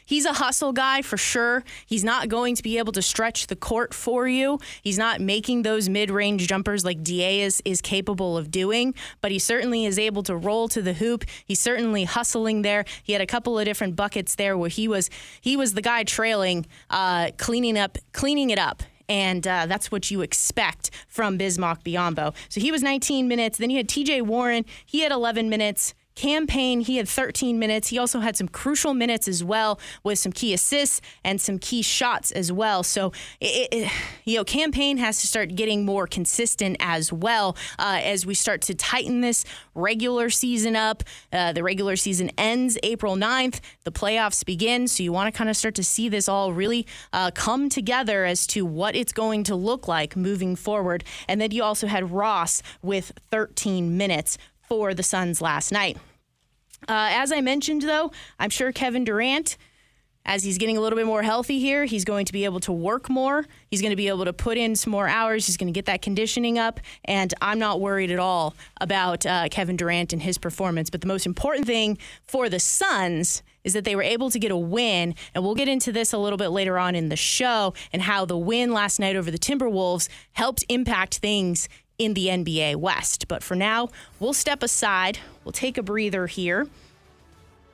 he's 0.05 0.25
a 0.25 0.35
hustle 0.35 0.73
guy 0.73 1.03
for 1.03 1.17
sure. 1.17 1.65
He's 1.87 2.05
not 2.05 2.29
going 2.29 2.55
to 2.57 2.63
be 2.63 2.79
able 2.79 2.93
to 2.93 3.03
stretch 3.03 3.47
the 3.47 3.57
court 3.57 3.95
for 3.95 4.29
you. 4.29 4.59
He's 4.83 4.99
not 4.99 5.21
making 5.21 5.63
those 5.63 5.89
mid-range 5.89 6.47
jumpers 6.47 6.85
like 6.85 7.03
Da 7.03 7.43
is 7.43 7.63
is 7.65 7.81
capable 7.81 8.37
of 8.37 8.51
doing, 8.51 8.95
but 9.21 9.31
he 9.31 9.39
certainly 9.39 9.85
is 9.85 9.99
able 9.99 10.23
to 10.25 10.37
roll 10.37 10.69
to 10.69 10.83
the 10.83 10.95
hoop. 10.95 11.25
He's 11.45 11.61
certainly 11.61 12.05
hustling 12.05 12.63
there. 12.63 12.85
He 13.03 13.13
had 13.13 13.23
a 13.23 13.27
couple 13.27 13.59
of 13.59 13.65
different 13.65 13.97
buckets 13.97 14.35
there 14.35 14.57
where 14.57 14.71
he 14.71 14.89
was 14.89 15.09
he 15.41 15.57
was 15.57 15.75
the 15.75 15.83
guy 15.83 16.05
trailing, 16.05 16.67
uh, 16.91 17.31
cleaning 17.39 17.79
up, 17.79 17.99
cleaning 18.13 18.51
it 18.51 18.59
up 18.59 18.83
and 19.09 19.47
uh, 19.47 19.67
that's 19.67 19.93
what 19.93 20.11
you 20.11 20.23
expect 20.23 20.91
from 21.07 21.39
Bismack 21.39 21.83
Biyombo. 21.83 22.35
So 22.49 22.61
he 22.61 22.73
was 22.73 22.83
19 22.83 23.29
minutes. 23.29 23.59
Then 23.59 23.69
you 23.69 23.77
had 23.77 23.89
TJ 23.89 24.23
Warren. 24.23 24.65
He 24.87 25.01
had 25.01 25.13
11 25.13 25.51
minutes. 25.51 25.93
Cam 26.15 26.47
Payne, 26.47 26.81
he 26.81 26.97
had 26.97 27.09
13 27.09 27.59
minutes. 27.59 27.89
He 27.89 27.99
also 27.99 28.21
had 28.21 28.37
some 28.37 28.49
crucial 28.49 28.95
minutes 28.95 29.29
as 29.29 29.43
well 29.43 29.81
with 30.05 30.19
some 30.19 30.33
key 30.33 30.53
assists 30.53 31.01
and 31.25 31.41
some 31.41 31.59
key 31.59 31.83
shots 31.83 32.31
as 32.33 32.53
well. 32.53 32.83
So, 32.83 33.13
it, 33.41 33.69
it, 33.73 33.93
you 34.25 34.37
know, 34.37 34.45
Cam 34.45 34.73
Payne 34.73 34.99
has 34.99 35.21
to 35.23 35.27
start 35.27 35.55
getting 35.55 35.85
more 35.85 36.07
consistent 36.07 36.77
as 36.81 37.13
well 37.13 37.57
uh, 37.79 38.01
as 38.03 38.27
we 38.27 38.35
start 38.35 38.63
to 38.63 38.75
tighten 38.75 39.21
this 39.21 39.45
regular 39.75 40.29
season 40.29 40.77
up. 40.77 41.03
Uh, 41.33 41.53
the 41.53 41.63
regular 41.63 41.97
season 41.97 42.31
ends 42.37 42.79
April 42.83 43.17
9th. 43.17 43.61
The 43.85 43.93
playoffs 43.93 44.45
begin. 44.45 44.89
So, 44.89 45.03
you 45.03 45.13
want 45.13 45.33
to 45.33 45.37
kind 45.37 45.49
of 45.49 45.57
start 45.57 45.75
to 45.77 45.85
see 45.85 46.09
this 46.09 46.29
all 46.29 46.53
really 46.53 46.87
uh, 47.13 47.31
come 47.31 47.69
together 47.69 48.25
as 48.25 48.47
to 48.49 48.67
what 48.67 48.95
it's 48.95 49.13
going 49.13 49.45
to 49.45 49.55
look 49.55 49.89
like 49.89 50.15
moving 50.17 50.57
forward. 50.57 51.05
And 51.27 51.41
then 51.41 51.51
you 51.53 51.63
also 51.63 51.87
had 51.87 52.11
Ross 52.11 52.63
with 52.83 53.13
13 53.31 53.97
minutes 53.97 54.37
for 54.73 54.95
the 54.95 55.03
Suns 55.03 55.43
last 55.43 55.71
night. 55.71 55.99
Uh, 56.89 57.11
as 57.13 57.31
I 57.31 57.43
mentioned, 57.43 57.83
though, 57.83 58.11
I'm 58.39 58.49
sure 58.49 58.73
Kevin 58.73 59.05
Durant, 59.05 59.59
as 60.25 60.45
he's 60.45 60.57
getting 60.57 60.79
a 60.79 60.81
little 60.81 60.97
bit 60.97 61.05
more 61.05 61.23
healthy 61.23 61.59
here, 61.59 61.85
he's 61.85 62.07
going 62.07 62.25
to 62.25 62.33
be 62.33 62.47
able 62.47 62.61
to 62.61 62.73
work 62.73 63.11
more. 63.11 63.45
He's 63.69 63.83
going 63.83 63.91
to 63.91 63.97
be 63.97 64.09
able 64.09 64.25
to 64.25 64.33
put 64.33 64.57
in 64.57 64.75
some 64.75 64.91
more 64.91 65.09
hours. 65.09 65.47
He's 65.47 65.59
going 65.59 65.71
to 65.71 65.77
get 65.77 65.85
that 65.85 66.01
conditioning 66.01 66.59
up. 66.59 66.81
And 67.05 67.35
I'm 67.43 67.59
not 67.59 67.83
worried 67.83 68.11
at 68.11 68.19
all 68.19 68.55
about 68.81 69.27
uh, 69.27 69.49
Kevin 69.51 69.77
Durant 69.77 70.15
and 70.15 70.23
his 70.23 70.39
performance. 70.39 70.89
But 70.89 71.03
the 71.03 71.07
most 71.07 71.27
important 71.27 71.67
thing 71.67 71.99
for 72.23 72.49
the 72.49 72.59
Suns 72.59 73.43
is 73.65 73.75
that 73.75 73.85
they 73.85 73.95
were 73.95 74.03
able 74.03 74.31
to 74.31 74.39
get 74.39 74.51
a 74.51 74.57
win. 74.57 75.15
And 75.35 75.45
we'll 75.45 75.55
get 75.55 75.69
into 75.69 75.93
this 75.93 76.15
a 76.15 76.19
little 76.19 76.39
bit 76.39 76.49
later 76.49 76.79
on 76.79 76.95
in 76.95 77.11
the 77.11 77.17
show 77.17 77.75
and 77.93 78.01
how 78.01 78.25
the 78.25 78.39
win 78.39 78.73
last 78.73 78.99
night 78.99 79.17
over 79.17 79.31
the 79.31 79.39
Timberwolves 79.39 80.09
helped 80.33 80.65
impact 80.71 81.19
things 81.19 81.69
in 82.03 82.15
the 82.15 82.27
NBA 82.27 82.77
West. 82.77 83.29
But 83.29 83.43
for 83.43 83.55
now, 83.55 83.89
we'll 84.19 84.33
step 84.33 84.63
aside, 84.63 85.19
we'll 85.45 85.53
take 85.53 85.79
a 85.79 85.83
breather 85.83 86.27
here, 86.27 86.67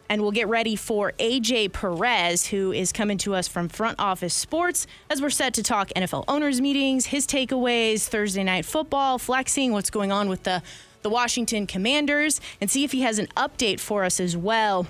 and 0.09 0.23
we'll 0.23 0.33
get 0.33 0.49
ready 0.49 0.77
for 0.77 1.13
AJ 1.19 1.73
Perez, 1.73 2.47
who 2.49 2.73
is 2.73 2.93
coming 2.93 3.19
to 3.19 3.35
us 3.35 3.49
from 3.49 3.69
Front 3.69 3.99
Office 3.99 4.35
Sports, 4.35 4.87
as 5.11 5.21
we're 5.21 5.31
set 5.31 5.55
to 5.55 5.63
talk 5.63 5.89
NFL 5.97 6.25
owners' 6.29 6.61
meetings, 6.61 7.07
his 7.07 7.27
takeaways, 7.27 8.07
Thursday 8.07 8.45
night 8.45 8.65
football, 8.65 9.19
flexing, 9.19 9.73
what's 9.73 9.91
going 9.91 10.13
on 10.13 10.29
with 10.29 10.43
the, 10.45 10.63
the 11.03 11.11
Washington 11.11 11.67
Commanders, 11.67 12.41
and 12.61 12.71
see 12.71 12.85
if 12.85 12.93
he 12.93 13.03
has 13.03 13.19
an 13.19 13.29
update 13.37 13.81
for 13.81 14.05
us 14.05 14.21
as 14.21 14.37
well 14.37 14.87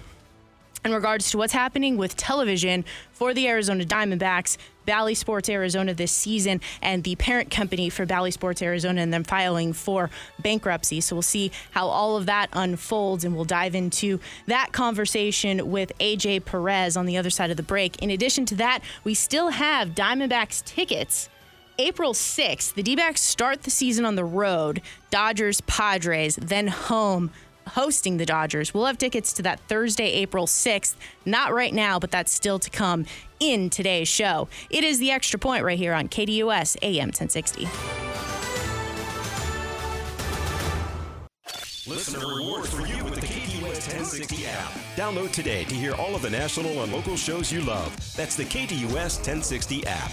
in 0.84 0.92
regards 0.92 1.30
to 1.30 1.38
what's 1.38 1.52
happening 1.52 1.96
with 1.96 2.16
television 2.16 2.84
for 3.12 3.34
the 3.34 3.48
Arizona 3.48 3.84
Diamondbacks, 3.84 4.56
Bally 4.88 5.14
Sports 5.14 5.50
Arizona 5.50 5.92
this 5.92 6.10
season, 6.10 6.62
and 6.80 7.04
the 7.04 7.14
parent 7.16 7.50
company 7.50 7.90
for 7.90 8.06
Bally 8.06 8.30
Sports 8.30 8.62
Arizona, 8.62 9.02
and 9.02 9.12
them 9.12 9.22
filing 9.22 9.74
for 9.74 10.08
bankruptcy. 10.38 11.02
So 11.02 11.14
we'll 11.14 11.20
see 11.20 11.52
how 11.72 11.88
all 11.88 12.16
of 12.16 12.24
that 12.24 12.48
unfolds, 12.54 13.22
and 13.22 13.36
we'll 13.36 13.44
dive 13.44 13.74
into 13.74 14.18
that 14.46 14.72
conversation 14.72 15.70
with 15.70 15.92
AJ 15.98 16.46
Perez 16.46 16.96
on 16.96 17.04
the 17.04 17.18
other 17.18 17.28
side 17.28 17.50
of 17.50 17.58
the 17.58 17.62
break. 17.62 18.02
In 18.02 18.08
addition 18.08 18.46
to 18.46 18.54
that, 18.54 18.80
we 19.04 19.12
still 19.12 19.50
have 19.50 19.90
Diamondbacks 19.90 20.64
tickets. 20.64 21.28
April 21.78 22.14
6th, 22.14 22.72
the 22.72 22.82
D 22.82 22.96
backs 22.96 23.20
start 23.20 23.64
the 23.64 23.70
season 23.70 24.06
on 24.06 24.16
the 24.16 24.24
road 24.24 24.80
Dodgers, 25.10 25.60
Padres, 25.60 26.36
then 26.36 26.68
home 26.68 27.30
hosting 27.68 28.16
the 28.16 28.26
Dodgers. 28.26 28.74
We'll 28.74 28.86
have 28.86 28.98
tickets 28.98 29.32
to 29.34 29.42
that 29.42 29.60
Thursday, 29.68 30.10
April 30.12 30.46
6th. 30.46 30.96
Not 31.24 31.52
right 31.52 31.72
now, 31.72 31.98
but 31.98 32.10
that's 32.10 32.32
still 32.32 32.58
to 32.58 32.70
come 32.70 33.06
in 33.40 33.70
today's 33.70 34.08
show. 34.08 34.48
It 34.70 34.84
is 34.84 34.98
the 34.98 35.10
extra 35.10 35.38
point 35.38 35.64
right 35.64 35.78
here 35.78 35.94
on 35.94 36.08
KDUS 36.08 36.76
AM 36.82 37.08
1060. 37.08 37.68
Listener 41.88 42.26
rewards 42.26 42.68
for 42.74 42.86
you 42.86 43.02
with 43.02 43.14
the 43.14 43.26
KDUS 43.26 43.62
1060 43.62 44.46
app. 44.46 44.70
Download 44.94 45.32
today 45.32 45.64
to 45.64 45.74
hear 45.74 45.94
all 45.94 46.14
of 46.14 46.20
the 46.20 46.28
national 46.28 46.82
and 46.82 46.92
local 46.92 47.16
shows 47.16 47.50
you 47.50 47.62
love. 47.62 47.96
That's 48.14 48.36
the 48.36 48.44
KDUS 48.44 49.16
1060 49.18 49.86
app. 49.86 50.10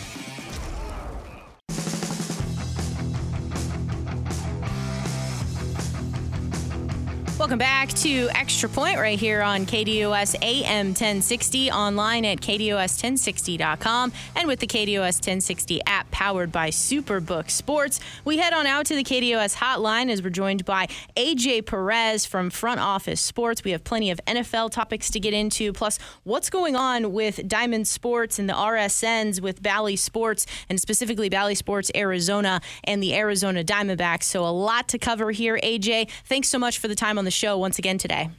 Welcome 7.46 7.60
back 7.60 7.90
to 7.90 8.28
Extra 8.34 8.68
Point 8.68 8.98
right 8.98 9.20
here 9.20 9.44
on 9.44 9.68
KDUS 9.68 10.36
AM 10.42 10.88
1060, 10.88 11.70
online 11.70 12.25
at 12.25 12.40
KDUS1060.com, 12.40 14.12
and 14.36 14.48
with 14.48 14.62
the 14.62 14.66
KDUS 14.66 15.20
1060 15.20 15.80
app 15.86 16.10
powered 16.10 16.52
by 16.52 16.72
Superbook 16.72 17.52
Sports. 17.52 18.00
We 18.25 18.38
head 18.38 18.54
on 18.54 18.66
out 18.66 18.88
to 18.88 18.96
the 18.96 19.04
KDUS 19.04 19.58
hotline 19.58 20.10
as 20.10 20.24
we're 20.24 20.32
joined 20.32 20.66
by 20.66 20.88
AJ 21.16 21.68
Perez 21.68 22.25
from 22.25 22.50
Front 22.50 22.80
Office 22.80 23.22
Sports. 23.22 23.64
We 23.64 23.70
have 23.72 23.84
plenty 23.84 24.10
of 24.10 24.20
NFL 24.25 24.72
topics 24.72 25.12
to 25.12 25.20
get 25.20 25.36
into, 25.36 25.72
plus 25.72 26.00
what's 26.24 26.50
going 26.50 26.75
on 26.75 27.14
with 27.14 27.48
Diamond 27.48 27.88
Sports 27.88 28.40
and 28.40 28.50
the 28.50 28.54
RSNs 28.54 29.40
with 29.40 29.62
Bally 29.62 29.98
Sports, 29.98 30.48
and 30.68 30.82
specifically 30.82 31.30
Bally 31.30 31.54
Sports 31.54 31.92
Arizona 31.94 32.60
and 32.86 33.04
the 33.04 33.14
Arizona 33.14 33.64
Diamondbacks. 33.64 34.24
So 34.24 34.44
a 34.44 34.50
lot 34.50 34.88
to 34.88 34.98
cover 34.98 35.30
here, 35.30 35.60
AJ. 35.62 36.10
Thanks 36.25 36.50
so 36.50 36.58
much 36.58 36.80
for 36.80 36.88
the 36.88 36.96
time 36.96 37.20
on 37.20 37.25
the 37.25 37.35
show 37.36 37.58
once 37.58 37.77
again 37.80 37.98
today. 37.98 38.30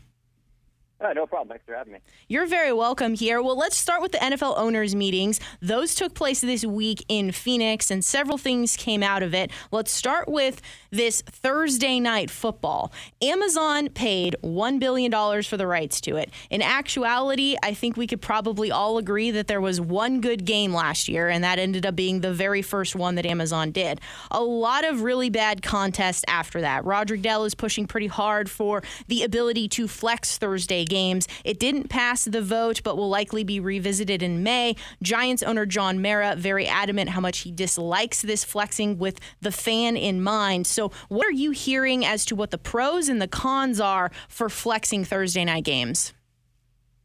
Uh, 0.98 1.12
no 1.12 1.26
problem. 1.26 1.48
Thanks 1.48 1.64
for 1.66 1.74
having 1.74 1.92
me. 1.92 1.98
You're 2.26 2.46
very 2.46 2.72
welcome 2.72 3.12
here. 3.12 3.42
Well, 3.42 3.56
let's 3.56 3.76
start 3.76 4.00
with 4.00 4.12
the 4.12 4.18
NFL 4.18 4.56
owners' 4.56 4.94
meetings. 4.94 5.40
Those 5.60 5.94
took 5.94 6.14
place 6.14 6.40
this 6.40 6.64
week 6.64 7.04
in 7.08 7.32
Phoenix, 7.32 7.90
and 7.90 8.02
several 8.02 8.38
things 8.38 8.76
came 8.76 9.02
out 9.02 9.22
of 9.22 9.34
it. 9.34 9.50
Let's 9.70 9.92
start 9.92 10.26
with 10.26 10.62
this 10.90 11.20
Thursday 11.20 12.00
night 12.00 12.30
football. 12.30 12.92
Amazon 13.20 13.90
paid 13.90 14.36
$1 14.42 14.78
billion 14.80 15.12
for 15.42 15.58
the 15.58 15.66
rights 15.66 16.00
to 16.00 16.16
it. 16.16 16.30
In 16.48 16.62
actuality, 16.62 17.56
I 17.62 17.74
think 17.74 17.98
we 17.98 18.06
could 18.06 18.22
probably 18.22 18.70
all 18.70 18.96
agree 18.96 19.30
that 19.32 19.48
there 19.48 19.60
was 19.60 19.78
one 19.78 20.22
good 20.22 20.46
game 20.46 20.72
last 20.72 21.08
year, 21.08 21.28
and 21.28 21.44
that 21.44 21.58
ended 21.58 21.84
up 21.84 21.94
being 21.94 22.22
the 22.22 22.32
very 22.32 22.62
first 22.62 22.96
one 22.96 23.16
that 23.16 23.26
Amazon 23.26 23.70
did. 23.70 24.00
A 24.30 24.42
lot 24.42 24.86
of 24.86 25.02
really 25.02 25.28
bad 25.28 25.60
contests 25.60 26.24
after 26.26 26.62
that. 26.62 26.86
Roger 26.86 27.16
Goodell 27.16 27.44
is 27.44 27.54
pushing 27.54 27.86
pretty 27.86 28.06
hard 28.06 28.48
for 28.48 28.82
the 29.08 29.22
ability 29.22 29.68
to 29.68 29.86
flex 29.86 30.38
Thursday 30.38 30.85
games. 30.88 31.28
It 31.44 31.58
didn't 31.58 31.88
pass 31.88 32.24
the 32.24 32.42
vote, 32.42 32.82
but 32.82 32.96
will 32.96 33.08
likely 33.08 33.44
be 33.44 33.60
revisited 33.60 34.22
in 34.22 34.42
May. 34.42 34.76
Giants 35.02 35.42
owner 35.42 35.66
John 35.66 36.00
Mara 36.00 36.34
very 36.36 36.66
adamant 36.66 37.10
how 37.10 37.20
much 37.20 37.38
he 37.40 37.50
dislikes 37.50 38.22
this 38.22 38.44
flexing 38.44 38.98
with 38.98 39.20
the 39.40 39.52
fan 39.52 39.96
in 39.96 40.22
mind. 40.22 40.66
So, 40.66 40.92
what 41.08 41.26
are 41.26 41.32
you 41.32 41.50
hearing 41.50 42.04
as 42.04 42.24
to 42.26 42.36
what 42.36 42.50
the 42.50 42.58
pros 42.58 43.08
and 43.08 43.20
the 43.20 43.28
cons 43.28 43.80
are 43.80 44.10
for 44.28 44.48
flexing 44.48 45.04
Thursday 45.04 45.44
night 45.44 45.64
games? 45.64 46.12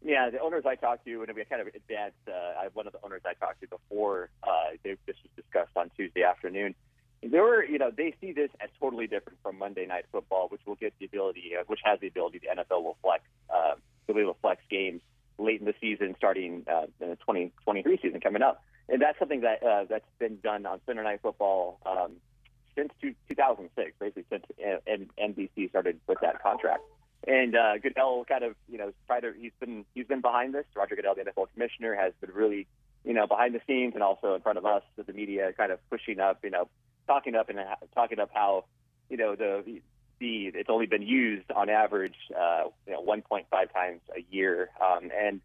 Yeah, 0.04 0.32
the 0.32 0.40
owners 0.40 0.64
I 0.66 0.76
talked 0.76 1.06
to, 1.06 1.22
and 1.22 1.36
we 1.36 1.46
kind 1.46 1.62
of 1.62 1.68
advanced. 1.68 2.18
Uh, 2.28 2.70
one 2.74 2.88
of 2.88 2.94
the 2.94 3.00
owners 3.04 3.22
I 3.26 3.34
talked 3.34 3.62
to 3.62 3.68
before 3.68 4.30
uh, 4.44 4.72
this 4.84 4.98
was 5.06 5.16
discussed 5.36 5.72
on 5.76 5.92
Tuesday 5.96 6.24
afternoon. 6.24 6.74
They 7.24 7.40
were, 7.40 7.64
you 7.64 7.78
know, 7.78 7.92
they 7.96 8.16
see 8.20 8.32
this 8.32 8.50
as 8.60 8.70
totally 8.80 9.06
different 9.06 9.38
from 9.44 9.60
Monday 9.60 9.86
Night 9.86 10.06
Football, 10.12 10.48
which 10.50 10.62
will 10.66 10.76
get 10.76 10.94
the 11.00 11.06
ability, 11.06 11.52
uh, 11.60 11.64
which 11.68 11.80
has 11.84 12.00
the 12.00 12.08
ability, 12.08 12.40
the 12.40 12.48
NFL 12.48 12.84
will 12.84 12.98
flex, 13.02 13.24
uh, 13.50 13.76
will 14.08 14.38
flex 14.42 14.62
games 14.70 15.02
late 15.38 15.60
in 15.60 15.66
the 15.66 15.76
season, 15.80 16.16
starting 16.18 16.66
uh, 16.68 16.86
in 17.00 17.10
the 17.10 17.16
2023 17.18 18.00
season 18.02 18.20
coming 18.22 18.42
up, 18.42 18.64
and 18.90 19.02
that's 19.02 19.18
something 19.20 19.42
that 19.42 19.64
uh, 19.64 19.86
that's 19.90 20.06
been 20.20 20.38
done 20.44 20.66
on 20.66 20.80
Sunday 20.86 21.04
Night 21.04 21.20
Football 21.22 21.80
um, 21.86 22.14
since 22.76 22.92
two, 23.02 23.14
2006, 23.30 23.94
basically 24.00 24.26
since 24.30 24.46
uh, 24.60 24.80
NBC 25.20 25.70
started 25.70 26.00
with 26.08 26.20
that 26.22 26.42
contract. 26.42 26.84
And 27.28 27.56
uh, 27.56 27.78
Goodell 27.78 28.26
kind 28.26 28.44
of, 28.44 28.56
you 28.68 28.78
know, 28.78 28.92
tried 29.06 29.22
to. 29.22 29.34
He's 29.40 29.52
been 29.60 29.86
he's 29.94 30.08
been 30.08 30.22
behind 30.22 30.56
this. 30.56 30.66
Roger 30.76 30.96
Goodell, 30.96 31.16
the 31.16 31.22
NFL 31.22 31.48
commissioner, 31.54 31.94
has 31.94 32.14
been 32.20 32.32
really, 32.32 32.68
you 33.06 33.14
know, 33.14 33.28
behind 33.28 33.54
the 33.54 33.62
scenes 33.68 33.94
and 33.94 34.02
also 34.02 34.34
in 34.34 34.42
front 34.42 34.58
of 34.58 34.66
us, 34.66 34.82
the 34.98 35.14
media, 35.14 35.54
kind 35.54 35.72
of 35.72 35.80
pushing 35.92 36.20
up, 36.20 36.40
you 36.44 36.50
know, 36.50 36.68
talking 37.08 37.36
up 37.36 37.50
and 37.50 37.60
talking 37.94 38.20
up 38.20 38.30
how 38.34 38.66
you 39.10 39.18
know 39.18 39.36
the 39.36 39.82
the 40.20 40.48
it's 40.48 40.70
only 40.70 40.86
been 40.86 41.02
used 41.02 41.52
on 41.52 41.70
average 41.70 42.16
uh, 42.40 42.64
you 42.88 42.94
know 42.94 43.04
1.5 43.04 43.46
times 43.74 44.02
a 44.16 44.26
year, 44.34 44.70
um, 44.80 45.10
and 45.16 45.42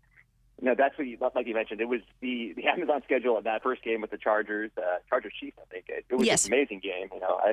you 0.60 0.66
know 0.66 0.74
that's 0.76 0.96
what 0.96 1.06
you 1.06 1.18
like 1.34 1.46
you 1.46 1.54
mentioned. 1.54 1.80
It 1.80 1.88
was 1.88 2.00
the 2.20 2.52
the 2.56 2.66
Amazon 2.68 3.02
schedule 3.04 3.36
of 3.36 3.44
that 3.44 3.62
first 3.62 3.82
game 3.82 4.00
with 4.00 4.10
the 4.10 4.18
Chargers, 4.18 4.70
uh, 4.76 4.98
Chargers 5.08 5.32
Chiefs. 5.38 5.58
I 5.60 5.64
think 5.72 5.86
it, 5.88 6.04
it 6.08 6.14
was 6.14 6.26
yes. 6.26 6.46
an 6.46 6.52
amazing 6.52 6.80
game. 6.80 7.08
You 7.12 7.20
know. 7.20 7.40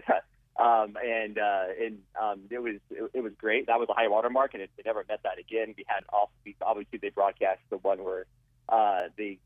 Um, 0.55 0.98
and 1.03 1.39
uh, 1.39 1.63
and 1.81 1.98
um, 2.22 2.41
it 2.51 2.60
was 2.60 2.75
it, 2.91 3.10
it 3.15 3.22
was 3.22 3.33
great. 3.39 3.65
That 3.65 3.79
was 3.79 3.89
a 3.89 3.93
high 3.93 4.07
water 4.07 4.29
mark, 4.29 4.53
and 4.53 4.62
it, 4.62 4.69
it 4.77 4.86
never 4.86 5.03
met 5.10 5.22
that 5.24 5.39
again. 5.39 5.74
We 5.75 5.83
had 5.88 6.03
off 6.13 6.29
obviously 6.62 7.00
they 7.00 7.10
broadcast 7.10 7.62
the 7.72 7.77
one 7.77 8.03
where 8.03 8.27
uh, 8.69 9.10
they 9.17 9.39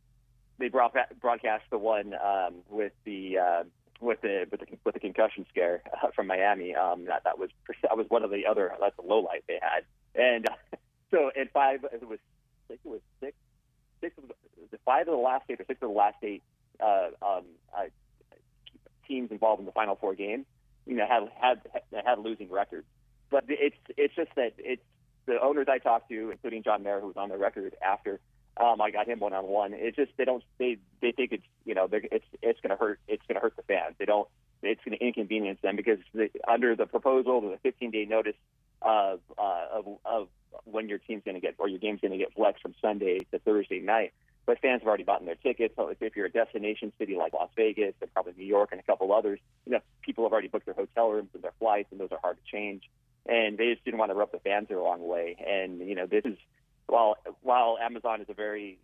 they 0.59 0.67
broadcast 0.67 1.63
the 1.69 1.77
one 1.77 2.13
um, 2.13 2.55
with 2.69 2.91
the 3.05 3.37
uh, 3.37 3.63
with 3.99 4.21
the 4.21 4.45
with 4.51 4.61
the 4.61 4.67
with 4.83 4.93
the 4.93 4.99
concussion 4.99 5.45
scare 5.49 5.81
uh, 6.03 6.07
from 6.15 6.27
Miami. 6.27 6.75
Um, 6.75 7.05
that 7.05 7.23
that 7.23 7.39
was 7.39 7.49
that 7.83 7.97
was 7.97 8.05
one 8.09 8.23
of 8.23 8.31
the 8.31 8.45
other 8.45 8.71
that's 8.79 8.97
a 8.97 9.01
low 9.01 9.19
light 9.19 9.43
they 9.47 9.59
had. 9.61 9.83
And 10.15 10.47
so 11.11 11.31
at 11.39 11.51
five, 11.51 11.83
it 11.83 12.07
was 12.07 12.19
I 12.65 12.67
think 12.69 12.81
it 12.85 12.89
was 12.89 13.01
six 13.19 13.35
six 14.01 14.17
of 14.17 14.27
the, 14.27 14.33
the 14.71 14.77
five 14.85 15.07
of 15.07 15.13
the 15.13 15.21
last 15.21 15.45
eight 15.49 15.59
or 15.59 15.65
six 15.65 15.81
of 15.81 15.89
the 15.89 15.95
last 15.95 16.17
eight 16.23 16.43
uh, 16.79 17.09
um, 17.21 17.45
uh, 17.75 17.83
teams 19.07 19.31
involved 19.31 19.59
in 19.59 19.65
the 19.65 19.71
final 19.71 19.95
four 19.95 20.15
games. 20.15 20.45
You 20.85 20.95
know, 20.95 21.05
had 21.07 21.29
had 21.39 21.61
had 22.05 22.19
losing 22.19 22.49
records. 22.49 22.85
But 23.29 23.45
it's 23.49 23.75
it's 23.97 24.15
just 24.15 24.29
that 24.35 24.53
it's 24.57 24.81
the 25.25 25.41
owners 25.41 25.67
I 25.69 25.79
talked 25.79 26.09
to, 26.09 26.31
including 26.31 26.63
John 26.63 26.83
Mara, 26.83 27.01
who 27.01 27.07
was 27.07 27.17
on 27.17 27.29
the 27.29 27.37
record 27.37 27.75
after 27.81 28.19
um, 28.59 28.81
I 28.81 28.91
got 28.91 29.07
him 29.07 29.19
one 29.19 29.33
on 29.33 29.45
one. 29.45 29.73
It's 29.73 29.95
just 29.95 30.11
they 30.17 30.25
don't 30.25 30.43
they 30.57 30.77
they 31.01 31.11
think 31.11 31.31
it's 31.31 31.45
you 31.65 31.75
know 31.75 31.87
it's 31.91 32.25
it's 32.41 32.59
going 32.61 32.71
to 32.71 32.75
hurt 32.75 32.99
it's 33.07 33.23
going 33.27 33.35
to 33.35 33.41
hurt 33.41 33.55
the 33.55 33.63
fans. 33.63 33.95
They 33.97 34.05
don't 34.05 34.27
it's 34.63 34.81
going 34.83 34.97
to 34.97 35.05
inconvenience 35.05 35.59
them 35.61 35.75
because 35.75 35.99
the, 36.13 36.29
under 36.47 36.75
the 36.75 36.85
proposal, 36.85 37.41
the 37.41 37.57
15 37.63 37.91
day 37.91 38.05
notice 38.05 38.35
of, 38.81 39.19
uh, 39.37 39.65
of 39.73 39.85
of 40.05 40.27
when 40.65 40.89
your 40.89 40.97
team's 40.97 41.23
going 41.23 41.35
to 41.35 41.41
get 41.41 41.55
or 41.57 41.67
your 41.67 41.79
game's 41.79 42.01
going 42.01 42.11
to 42.11 42.17
get 42.17 42.33
flexed 42.33 42.61
from 42.61 42.73
Sunday 42.81 43.19
to 43.31 43.39
Thursday 43.39 43.79
night. 43.79 44.13
But 44.45 44.59
fans 44.59 44.81
have 44.81 44.87
already 44.87 45.03
bought 45.03 45.25
their 45.25 45.35
tickets. 45.35 45.73
So 45.75 45.93
if 45.99 46.15
you're 46.15 46.27
a 46.27 46.31
destination 46.31 46.93
city 46.97 47.15
like 47.15 47.33
Las 47.33 47.49
Vegas 47.57 47.93
and 48.01 48.11
probably 48.13 48.33
New 48.37 48.45
York 48.45 48.69
and 48.71 48.79
a 48.79 48.83
couple 48.83 49.11
others, 49.11 49.39
you 49.65 49.73
know 49.73 49.79
people 50.01 50.23
have 50.23 50.31
already 50.31 50.47
booked 50.47 50.65
their 50.65 50.73
hotel 50.73 51.09
rooms 51.09 51.29
and 51.33 51.43
their 51.43 51.53
flights, 51.59 51.89
and 51.91 51.99
those 51.99 52.11
are 52.11 52.19
hard 52.21 52.37
to 52.37 52.51
change. 52.51 52.89
And 53.25 53.57
they 53.57 53.73
just 53.73 53.83
didn't 53.83 53.99
want 53.99 54.11
to 54.11 54.15
rub 54.15 54.31
the 54.31 54.39
fans 54.39 54.69
the 54.69 54.77
wrong 54.77 55.05
way. 55.05 55.35
And 55.45 55.79
you 55.79 55.95
know 55.95 56.05
this 56.07 56.23
is 56.23 56.37
while 56.87 57.17
while 57.41 57.77
Amazon 57.81 58.21
is 58.21 58.27
a 58.29 58.33
very 58.33 58.79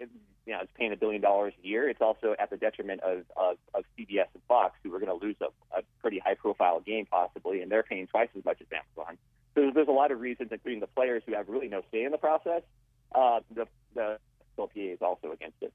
you 0.00 0.54
know, 0.54 0.60
it's 0.62 0.72
paying 0.78 0.92
a 0.94 0.96
billion 0.96 1.20
dollars 1.20 1.52
a 1.62 1.66
year. 1.66 1.90
It's 1.90 2.00
also 2.00 2.34
at 2.38 2.48
the 2.48 2.56
detriment 2.56 3.02
of, 3.02 3.24
of, 3.36 3.58
of 3.74 3.84
CBS 3.98 4.28
and 4.32 4.42
Fox, 4.48 4.74
who 4.82 4.94
are 4.94 4.98
going 4.98 5.18
to 5.18 5.24
lose 5.26 5.36
a, 5.42 5.46
a 5.76 5.82
pretty 6.00 6.18
high 6.18 6.34
profile 6.34 6.80
game 6.80 7.04
possibly, 7.04 7.60
and 7.60 7.70
they're 7.70 7.82
paying 7.82 8.06
twice 8.06 8.30
as 8.36 8.42
much 8.46 8.58
as 8.62 8.66
Amazon. 8.72 9.18
So 9.54 9.60
there's, 9.60 9.74
there's 9.74 9.88
a 9.88 9.92
lot 9.92 10.10
of 10.10 10.20
reasons, 10.20 10.48
including 10.50 10.80
the 10.80 10.86
players 10.86 11.22
who 11.26 11.34
have 11.34 11.50
really 11.50 11.68
no 11.68 11.82
say 11.92 12.02
in 12.02 12.12
the 12.12 12.18
process. 12.18 12.62
Uh, 13.14 13.40
the 13.54 13.66
the 13.94 14.18
LPA 14.58 14.94
is 14.94 15.02
also 15.02 15.32
against 15.32 15.56
it. 15.60 15.72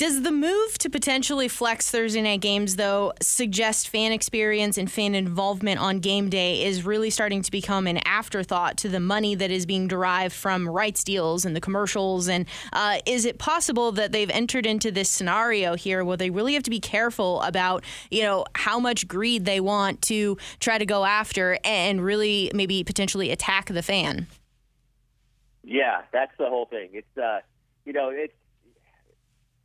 Does 0.00 0.22
the 0.22 0.32
move 0.32 0.78
to 0.78 0.88
potentially 0.88 1.46
flex 1.46 1.90
Thursday 1.90 2.22
night 2.22 2.40
games, 2.40 2.76
though, 2.76 3.12
suggest 3.20 3.90
fan 3.90 4.12
experience 4.12 4.78
and 4.78 4.90
fan 4.90 5.14
involvement 5.14 5.78
on 5.78 6.00
game 6.00 6.30
day 6.30 6.64
is 6.64 6.86
really 6.86 7.10
starting 7.10 7.42
to 7.42 7.50
become 7.50 7.86
an 7.86 7.98
afterthought 8.06 8.78
to 8.78 8.88
the 8.88 8.98
money 8.98 9.34
that 9.34 9.50
is 9.50 9.66
being 9.66 9.88
derived 9.88 10.34
from 10.34 10.66
rights 10.66 11.04
deals 11.04 11.44
and 11.44 11.54
the 11.54 11.60
commercials? 11.60 12.28
And 12.28 12.46
uh, 12.72 13.00
is 13.04 13.26
it 13.26 13.38
possible 13.38 13.92
that 13.92 14.10
they've 14.10 14.30
entered 14.30 14.64
into 14.64 14.90
this 14.90 15.10
scenario 15.10 15.74
here 15.74 16.02
where 16.02 16.16
they 16.16 16.30
really 16.30 16.54
have 16.54 16.62
to 16.62 16.70
be 16.70 16.80
careful 16.80 17.42
about, 17.42 17.84
you 18.10 18.22
know, 18.22 18.46
how 18.54 18.80
much 18.80 19.06
greed 19.06 19.44
they 19.44 19.60
want 19.60 20.00
to 20.02 20.38
try 20.60 20.78
to 20.78 20.86
go 20.86 21.04
after 21.04 21.58
and 21.62 22.02
really 22.02 22.50
maybe 22.54 22.82
potentially 22.84 23.30
attack 23.30 23.66
the 23.66 23.82
fan? 23.82 24.28
Yeah, 25.62 26.00
that's 26.10 26.32
the 26.38 26.46
whole 26.48 26.64
thing. 26.64 26.88
It's, 26.94 27.18
uh, 27.18 27.40
you 27.84 27.92
know, 27.92 28.08
it's 28.08 28.32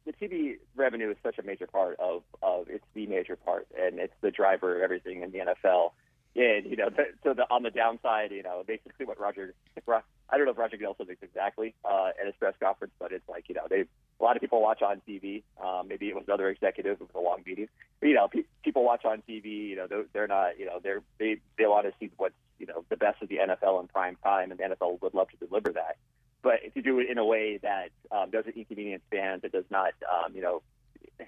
the 0.06 0.14
TV 0.14 0.58
revenue 0.76 1.10
is 1.10 1.18
such 1.24 1.38
a 1.40 1.44
major 1.44 1.68
part 1.68 2.00
of, 2.00 2.24
of 2.42 2.68
it's 2.70 2.86
the 2.94 3.08
major 3.08 3.36
part, 3.36 3.68
and 3.80 4.00
it's 4.00 4.14
the 4.22 4.32
driver 4.32 4.78
of 4.78 4.84
everything 4.84 5.24
in 5.24 5.32
the 5.32 5.40
NFL. 5.40 5.92
And 6.36 6.66
you 6.70 6.76
know, 6.76 6.90
the, 6.90 7.06
so 7.24 7.34
the, 7.34 7.44
on 7.50 7.64
the 7.64 7.72
downside, 7.72 8.32
you 8.32 8.44
know, 8.44 8.64
basically 8.68 9.06
what 9.06 9.20
Roger, 9.20 9.54
I 9.88 10.38
don't 10.38 10.46
know 10.46 10.52
if 10.52 10.58
Roger 10.58 10.76
Goodell 10.78 10.96
said 10.98 11.08
this 11.08 11.18
exactly 11.22 11.74
uh, 11.86 12.10
at 12.20 12.26
his 12.26 12.36
press 12.36 12.54
conference, 12.62 12.94
but 13.00 13.14
it's 13.14 13.28
like 13.30 13.46
you 13.48 13.56
know, 13.56 13.68
they 13.70 13.86
a 14.20 14.24
lot 14.24 14.36
of 14.36 14.42
people 14.42 14.62
watch 14.62 14.82
on 14.82 15.02
TV. 15.08 15.44
Um, 15.64 15.88
maybe 15.88 16.10
it 16.10 16.16
was 16.16 16.26
another 16.28 16.50
executive 16.50 17.00
with 17.00 17.16
a 17.16 17.20
long 17.20 17.42
meeting. 17.46 17.68
But, 18.00 18.08
you 18.08 18.16
know, 18.16 18.28
pe- 18.28 18.44
people 18.64 18.84
watch 18.84 19.06
on 19.06 19.24
TV. 19.28 19.70
You 19.70 19.76
know, 19.78 19.88
they're, 19.88 20.06
they're 20.14 20.28
not. 20.28 20.60
You 20.60 20.66
know, 20.66 20.80
they're 20.84 21.02
they 21.20 21.38
they 21.58 21.66
want 21.68 21.88
to 21.88 21.94
see 22.00 22.12
what's 22.18 22.36
you 22.60 22.66
know 22.66 22.84
the 22.90 22.98
best 22.98 23.22
of 23.22 23.30
the 23.30 23.38
NFL 23.38 23.80
in 23.82 23.88
prime 23.88 24.18
time, 24.22 24.52
and 24.52 24.60
the 24.60 24.76
NFL 24.76 25.02
would 25.02 25.14
love 25.14 25.30
to 25.30 25.38
deliver 25.38 25.72
that 25.72 25.98
but 26.46 26.76
to 26.76 26.82
do 26.84 27.00
it 27.00 27.10
in 27.10 27.18
a 27.18 27.26
way 27.26 27.58
that 27.64 27.90
um, 28.12 28.30
doesn't 28.30 28.56
inconvenience 28.56 29.02
fans, 29.10 29.42
that 29.42 29.52
does 29.52 29.66
not, 29.72 29.94
um, 30.08 30.36
you 30.36 30.44
know, 30.44 30.62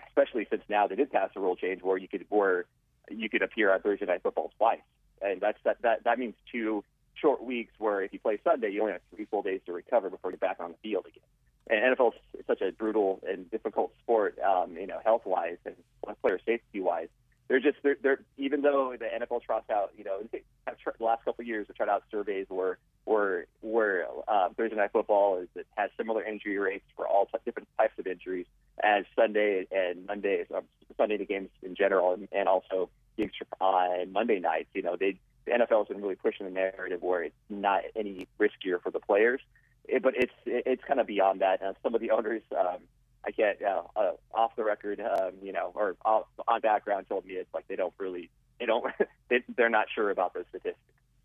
especially 0.10 0.46
since 0.48 0.62
now 0.70 0.86
they 0.86 0.94
did 0.94 1.12
pass 1.12 1.32
a 1.36 1.40
rule 1.40 1.56
change 1.56 1.82
where 1.82 1.98
you 1.98 2.08
could 2.08 2.28
where 2.30 2.66
you 3.10 3.28
could 3.28 3.42
appear 3.42 3.74
on 3.74 3.82
Thursday 3.82 4.06
night 4.06 4.22
football 4.22 4.52
twice, 4.60 4.80
and 5.20 5.42
that's 5.42 5.58
that 5.64 5.82
that 5.82 6.04
that 6.04 6.20
means 6.20 6.36
two 6.52 6.84
short 7.16 7.44
weeks 7.44 7.74
where 7.80 8.04
if 8.04 8.14
you 8.14 8.20
play 8.20 8.38
Sunday, 8.44 8.70
you 8.70 8.82
only 8.82 8.94
have 8.94 9.02
three 9.16 9.26
full 9.26 9.42
days 9.42 9.60
to 9.66 9.74
recover 9.74 10.12
before 10.12 10.30
you 10.30 10.38
get 10.38 10.42
back 10.42 10.58
on 10.60 10.74
the 10.74 10.78
field 10.84 11.08
again. 11.08 11.24
And 11.68 11.98
NFL 11.98 12.12
is 12.38 12.46
such 12.46 12.62
a 12.62 12.72
brutal 12.72 13.20
and 13.28 13.50
difficult 13.50 13.94
sport, 14.04 14.38
um, 14.38 14.78
you 14.78 14.86
know, 14.86 15.00
health 15.04 15.24
wise 15.26 15.58
and 15.66 15.76
player 16.22 16.40
safety 16.46 16.80
wise. 16.80 17.08
They're 17.48 17.60
just 17.60 17.78
they're, 17.82 17.98
they're 18.04 18.20
even 18.38 18.62
though 18.62 18.96
the 19.00 19.06
NFL 19.06 19.42
trots 19.42 19.72
out, 19.72 19.94
you 19.98 20.04
know, 20.04 20.20
the 20.32 21.04
last 21.04 21.26
couple 21.26 21.42
of 21.42 21.48
years 21.48 21.66
they 21.68 21.74
tried 21.74 21.90
out 21.90 22.04
surveys 22.12 22.46
where 22.50 22.78
where 23.08 23.46
where 23.62 24.06
uh, 24.28 24.50
Thursday 24.58 24.76
night 24.76 24.92
football 24.92 25.38
is 25.38 25.48
it 25.56 25.66
has 25.78 25.90
similar 25.96 26.24
injury 26.24 26.58
rates 26.58 26.84
for 26.96 27.08
all 27.08 27.26
t- 27.26 27.40
different 27.46 27.70
types 27.78 27.94
of 27.98 28.06
injuries 28.06 28.46
as 28.84 29.06
Sunday 29.16 29.66
and 29.72 30.06
Monday 30.06 30.46
um, 30.54 30.64
Sunday 30.98 31.24
games 31.26 31.50
in 31.64 31.74
general, 31.74 32.14
and, 32.14 32.28
and 32.34 32.50
also 32.50 32.90
games 33.18 33.32
on 33.62 34.12
Monday 34.12 34.40
nights. 34.40 34.68
You 34.74 34.82
know, 34.82 34.98
they 35.00 35.18
the 35.46 35.54
NFL 35.54 35.80
has 35.80 35.88
been 35.88 36.02
really 36.02 36.16
pushing 36.16 36.46
the 36.46 36.52
narrative 36.52 37.02
where 37.02 37.24
it's 37.24 37.36
not 37.50 37.84
any 37.96 38.28
riskier 38.40 38.82
for 38.82 38.92
the 38.92 39.00
players, 39.00 39.40
it, 39.86 40.04
but 40.04 40.14
it's 40.18 40.34
it's 40.46 40.84
kind 40.84 41.00
of 41.00 41.08
beyond 41.08 41.40
that. 41.40 41.62
Uh, 41.62 41.74
some 41.82 41.96
of 41.96 42.02
the 42.02 42.12
owners. 42.12 42.44
Um, 42.58 42.80
I 43.26 43.32
can't 43.32 43.58
uh, 43.62 43.82
uh, 43.96 44.12
off 44.34 44.56
the 44.56 44.64
record, 44.64 45.02
um, 45.02 45.32
you 45.42 45.52
know, 45.52 45.72
or 45.76 45.96
off, 46.06 46.28
on 46.48 46.62
background 46.62 47.08
told 47.10 47.26
me 47.26 47.34
it's 47.34 47.54
like 47.54 47.68
they 47.68 47.76
don't 47.76 47.94
really, 47.98 48.30
they 48.58 48.66
don't, 48.66 48.86
they, 49.30 49.44
they're 49.58 49.70
not 49.70 49.88
sure 49.94 50.12
about 50.12 50.34
those 50.34 50.46
statistics. 50.50 50.78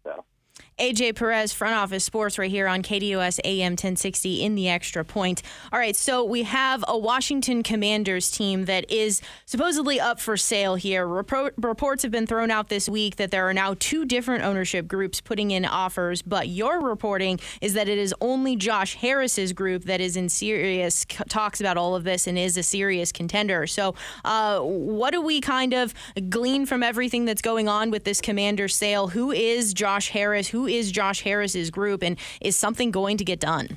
So. 0.03 0.25
AJ 0.83 1.15
Perez, 1.15 1.53
front 1.53 1.77
office 1.77 2.03
sports, 2.03 2.39
right 2.39 2.51
here 2.51 2.67
on 2.67 2.83
KDUS 2.83 3.39
AM 3.45 3.75
1060 3.75 4.43
in 4.43 4.57
the 4.57 4.69
extra 4.69 5.05
point. 5.05 5.41
All 5.73 5.79
right, 5.79 5.95
so 5.95 6.25
we 6.25 6.43
have 6.43 6.85
a 6.89 6.99
Washington 6.99 7.63
Commanders 7.63 8.33
team 8.33 8.65
that 8.65 8.91
is 8.91 9.23
supposedly 9.47 10.01
up 10.01 10.19
for 10.19 10.37
sale 10.37 10.75
here. 10.75 11.07
Report, 11.07 11.55
reports 11.57 12.03
have 12.03 12.11
been 12.11 12.27
thrown 12.27 12.51
out 12.51 12.69
this 12.69 12.89
week 12.89 13.15
that 13.15 13.31
there 13.31 13.49
are 13.49 13.55
now 13.55 13.77
two 13.79 14.05
different 14.05 14.43
ownership 14.43 14.89
groups 14.89 15.21
putting 15.21 15.53
in 15.53 15.65
offers, 15.65 16.21
but 16.21 16.49
your 16.49 16.81
reporting 16.81 17.39
is 17.61 17.75
that 17.75 17.89
it 17.89 17.99
is 17.99 18.13
only 18.21 18.57
Josh 18.57 18.97
Harris's 18.97 19.53
group 19.53 19.85
that 19.85 20.01
is 20.01 20.17
in 20.17 20.29
serious 20.29 21.07
talks 21.29 21.61
about 21.61 21.77
all 21.77 21.95
of 21.95 22.03
this 22.03 22.27
and 22.27 22.37
is 22.37 22.57
a 22.57 22.63
serious 22.65 23.13
contender. 23.13 23.69
So, 23.69 23.95
uh, 24.25 24.59
what 24.59 25.13
do 25.13 25.21
we 25.21 25.41
kind 25.41 25.75
of 25.75 25.95
glean 26.29 26.67
from 26.67 26.83
everything 26.83 27.25
that's 27.25 27.41
going 27.41 27.69
on 27.69 27.93
with 27.93 28.03
this 28.03 28.21
Commander 28.21 28.67
sale? 28.67 29.07
Who 29.07 29.31
is 29.31 29.73
Josh 29.73 30.09
Harris? 30.09 30.49
Who 30.49 30.72
is 30.73 30.91
Josh 30.91 31.21
Harris's 31.21 31.71
group, 31.71 32.03
and 32.03 32.17
is 32.41 32.57
something 32.57 32.91
going 32.91 33.19
to 33.19 33.25
get 33.25 33.39
done? 33.39 33.77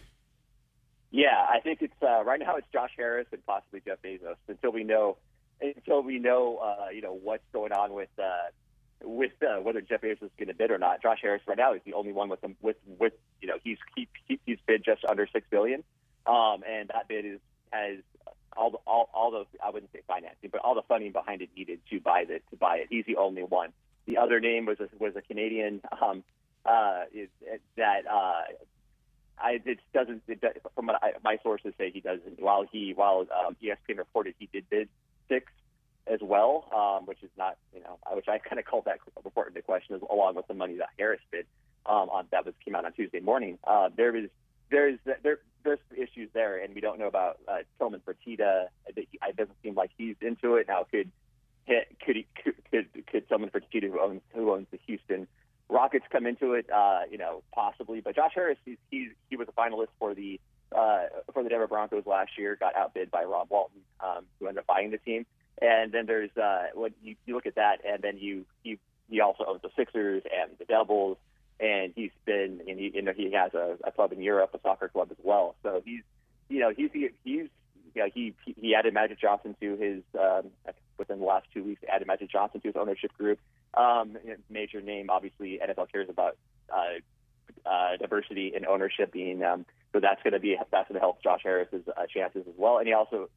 Yeah, 1.11 1.45
I 1.47 1.59
think 1.59 1.81
it's 1.81 1.93
uh, 2.01 2.23
right 2.23 2.39
now 2.39 2.55
it's 2.55 2.67
Josh 2.73 2.91
Harris 2.97 3.27
and 3.31 3.45
possibly 3.45 3.81
Jeff 3.85 4.01
Bezos 4.01 4.35
until 4.47 4.71
we 4.71 4.83
know 4.83 5.17
until 5.61 6.01
we 6.01 6.19
know 6.19 6.57
uh, 6.57 6.89
you 6.89 7.01
know 7.01 7.13
what's 7.13 7.43
going 7.53 7.71
on 7.71 7.93
with 7.93 8.09
uh, 8.21 8.49
with 9.03 9.31
uh, 9.41 9.61
whether 9.61 9.81
Jeff 9.81 10.01
Bezos 10.01 10.23
is 10.23 10.31
going 10.37 10.47
to 10.47 10.53
bid 10.53 10.71
or 10.71 10.77
not. 10.77 11.01
Josh 11.01 11.19
Harris 11.21 11.41
right 11.47 11.57
now 11.57 11.73
is 11.73 11.81
the 11.85 11.93
only 11.93 12.11
one 12.11 12.29
with 12.29 12.41
them 12.41 12.55
with 12.61 12.77
with 12.99 13.13
you 13.41 13.47
know 13.47 13.55
he's 13.63 13.77
he, 13.95 14.07
he's 14.45 14.57
bid 14.65 14.83
just 14.83 15.05
under 15.05 15.27
six 15.31 15.45
billion, 15.49 15.83
um, 16.25 16.63
and 16.67 16.89
that 16.93 17.07
bid 17.07 17.25
is 17.25 17.39
has 17.71 17.99
all 18.57 18.71
the 18.71 18.77
all 18.85 19.09
all 19.13 19.31
the 19.31 19.45
I 19.63 19.69
wouldn't 19.69 19.91
say 19.93 20.01
financing, 20.07 20.49
but 20.51 20.61
all 20.61 20.75
the 20.75 20.83
funding 20.87 21.11
behind 21.11 21.41
it 21.41 21.49
needed 21.55 21.79
to 21.91 21.99
buy 21.99 22.25
it 22.27 22.43
to 22.49 22.55
buy 22.57 22.77
it. 22.77 22.87
He's 22.89 23.05
the 23.05 23.17
only 23.17 23.43
one. 23.43 23.71
The 24.05 24.17
other 24.17 24.39
name 24.39 24.65
was 24.65 24.79
a, 24.79 24.89
was 24.99 25.15
a 25.15 25.21
Canadian 25.21 25.81
um, 26.01 26.23
uh, 26.65 27.03
is 27.13 27.29
that 27.77 28.07
uh, 28.07 28.41
I 29.37 29.61
it 29.65 29.79
doesn't 29.93 30.23
it, 30.27 30.41
from 30.75 30.87
what 30.87 31.03
I, 31.03 31.13
my 31.23 31.37
sources 31.43 31.73
say 31.77 31.91
he 31.91 32.01
doesn't. 32.01 32.39
While 32.39 32.65
he 32.69 32.93
while 32.95 33.25
um, 33.45 33.55
ESPN 33.63 33.97
reported 33.97 34.35
he 34.39 34.49
did 34.51 34.69
bid 34.69 34.89
six 35.29 35.51
as 36.07 36.19
well, 36.21 36.65
um, 36.75 37.05
which 37.05 37.21
is 37.23 37.29
not 37.37 37.57
you 37.73 37.81
know 37.81 37.97
which 38.13 38.27
I 38.27 38.37
kind 38.37 38.59
of 38.59 38.65
called 38.65 38.85
that 38.85 38.99
report 39.23 39.49
into 39.49 39.61
question 39.61 39.99
along 40.09 40.35
with 40.35 40.47
the 40.47 40.53
money 40.53 40.77
that 40.77 40.89
Harris 40.97 41.21
bid 41.31 41.45
um, 41.85 42.09
on 42.09 42.27
that 42.31 42.45
was 42.45 42.53
came 42.63 42.75
out 42.75 42.85
on 42.85 42.93
Tuesday 42.93 43.19
morning. 43.19 43.57
Uh, 43.65 43.89
there 43.95 44.15
is 44.15 44.29
there's 44.71 44.99
there 45.23 45.39
there's 45.63 45.79
issues 45.95 46.29
there, 46.33 46.57
and 46.57 46.73
we 46.73 46.81
don't 46.81 46.99
know 46.99 47.07
about 47.07 47.39
uh, 47.47 47.57
Tillman 47.77 48.01
Fertitta. 48.01 48.67
It 48.87 49.07
doesn't 49.35 49.57
seem 49.63 49.75
like 49.75 49.91
he's 49.97 50.15
into 50.21 50.55
it 50.55 50.67
now. 50.67 50.85
Could 50.89 51.11
could 51.67 52.15
he, 52.15 52.27
could 52.41 52.55
could, 52.71 53.07
could 53.07 53.27
Tillman 53.27 53.49
Fertitta 53.49 53.91
who 53.91 53.99
owns 53.99 54.21
who 54.33 54.53
owns 54.53 54.67
the 54.71 54.79
Houston 54.85 55.27
Rockets 55.69 56.05
come 56.11 56.27
into 56.27 56.53
it, 56.53 56.69
uh, 56.69 57.01
you 57.09 57.17
know, 57.17 57.43
possibly. 57.53 58.01
But 58.01 58.15
Josh 58.15 58.31
Harris, 58.35 58.57
he's, 58.65 58.77
he's 58.91 59.09
he 59.29 59.35
was 59.35 59.47
a 59.47 59.51
finalist 59.51 59.87
for 59.99 60.13
the 60.13 60.39
uh, 60.75 61.05
for 61.33 61.43
the 61.43 61.49
Denver 61.49 61.67
Broncos 61.67 62.05
last 62.05 62.37
year. 62.37 62.55
Got 62.55 62.75
outbid 62.75 63.09
by 63.09 63.23
Rob 63.23 63.47
Walton, 63.49 63.81
um, 63.99 64.25
who 64.39 64.47
ended 64.47 64.59
up 64.59 64.67
buying 64.67 64.91
the 64.91 64.97
team. 64.97 65.25
And 65.61 65.91
then 65.91 66.05
there's 66.05 66.35
uh, 66.37 66.67
when 66.73 66.91
you, 67.01 67.15
you 67.25 67.33
look 67.33 67.45
at 67.45 67.55
that, 67.55 67.79
and 67.87 68.01
then 68.01 68.17
you 68.17 68.45
he 68.63 68.77
he 69.09 69.21
also 69.21 69.45
owns 69.47 69.61
the 69.61 69.69
Sixers 69.75 70.23
and 70.25 70.51
the 70.59 70.65
Devils, 70.65 71.17
and 71.59 71.93
he's 71.95 72.11
been 72.25 72.61
and 72.67 72.79
he 72.79 72.91
you 72.93 73.01
know 73.01 73.13
he 73.15 73.31
has 73.31 73.53
a, 73.53 73.77
a 73.83 73.91
club 73.91 74.11
in 74.11 74.21
Europe, 74.21 74.51
a 74.53 74.59
soccer 74.61 74.89
club 74.89 75.07
as 75.11 75.17
well. 75.23 75.55
So 75.63 75.81
he's 75.83 76.01
you 76.49 76.59
know 76.59 76.71
he's 76.75 76.91
he's 77.23 77.49
you 77.95 78.01
know, 78.01 78.09
he 78.13 78.35
he 78.43 78.75
added 78.75 78.93
Magic 78.93 79.19
Johnson 79.19 79.55
to 79.61 79.77
his 79.77 80.03
um, 80.19 80.51
within 80.97 81.19
the 81.19 81.25
last 81.25 81.47
two 81.53 81.63
weeks. 81.63 81.81
Added 81.91 82.07
Magic 82.07 82.29
Johnson 82.29 82.61
to 82.61 82.67
his 82.67 82.75
ownership 82.75 83.17
group. 83.17 83.39
Um, 83.75 84.17
major 84.49 84.81
name, 84.81 85.09
obviously, 85.09 85.59
NFL 85.63 85.91
cares 85.91 86.09
about 86.09 86.37
uh, 86.73 86.99
uh, 87.65 87.97
diversity 87.97 88.53
in 88.55 88.65
ownership 88.65 89.11
being 89.11 89.43
um, 89.43 89.65
so 89.95 90.01
that's 90.01 90.21
going 90.23 90.33
to 90.33 90.39
be 90.39 90.57
that's 90.71 90.89
going 90.89 90.95
to 90.95 90.99
help 90.99 91.23
Josh 91.23 91.41
Harris's 91.43 91.87
uh, 91.87 92.05
chances 92.13 92.43
as 92.47 92.53
well. 92.57 92.79
And 92.79 92.87
he 92.87 92.93
also 92.93 93.29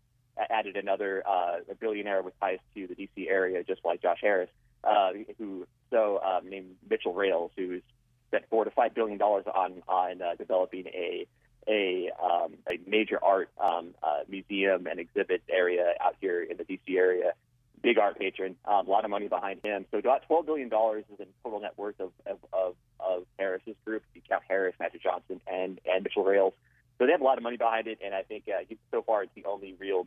added 0.51 0.77
another 0.77 1.23
uh, 1.27 1.59
billionaire 1.81 2.23
with 2.23 2.39
ties 2.41 2.59
to 2.75 2.89
the 2.89 2.95
DC 2.95 3.29
area, 3.29 3.63
just 3.63 3.85
like 3.85 4.03
Josh 4.03 4.19
Harris, 4.21 4.51
uh, 4.83 5.11
who 5.39 5.67
so 5.91 6.21
um, 6.21 6.49
named 6.49 6.75
Mitchell 6.91 7.15
Rales, 7.15 7.53
who's 7.57 7.83
spent 8.29 8.45
four 8.51 8.65
to 8.65 8.73
five 8.73 8.93
billion 8.93 9.19
dollars 9.19 9.45
on 9.53 9.83
on 9.89 10.21
uh, 10.21 10.35
developing 10.37 10.87
a 10.89 11.27
a, 11.69 12.11
um, 12.23 12.55
a 12.73 12.81
major 12.89 13.23
art 13.23 13.51
um, 13.63 13.95
uh, 14.03 14.21
museum 14.27 14.87
and 14.87 14.99
exhibit 14.99 15.43
area 15.51 15.93
out 16.01 16.17
here 16.21 16.43
in 16.43 16.57
the 16.57 16.65
DC 16.65 16.97
area. 16.97 17.35
Big 17.83 17.99
art 17.99 18.19
patron, 18.19 18.57
um, 18.65 18.87
a 18.87 18.91
lot 18.91 19.05
of 19.05 19.11
money 19.11 19.29
behind 19.29 19.61
him. 19.63 19.87
So 19.91 19.99
about 19.99 20.23
twelve 20.27 20.47
billion 20.47 20.69
dollars 20.69 21.05
is 21.13 21.21
in 21.21 21.27
total 21.43 21.61
net 21.61 21.75
worth 21.77 22.01
of 22.01 22.13
of, 22.27 22.39
of, 22.53 22.75
of 22.99 23.25
Harris's 23.39 23.77
group. 23.85 24.03
You 24.15 24.23
count 24.29 24.43
Harris, 24.49 24.75
Magic 24.81 25.03
Johnson, 25.03 25.41
and 25.47 25.81
and 25.85 26.05
Mitchell 26.05 26.25
Rales. 26.25 26.55
So 26.99 27.07
they 27.07 27.13
have 27.13 27.21
a 27.21 27.25
lot 27.25 27.39
of 27.39 27.45
money 27.45 27.57
behind 27.57 27.87
it, 27.87 27.99
and 28.05 28.15
I 28.15 28.23
think 28.23 28.45
uh, 28.49 28.65
so 28.91 29.03
far 29.03 29.23
it's 29.23 29.33
the 29.35 29.45
only 29.45 29.75
real 29.79 30.07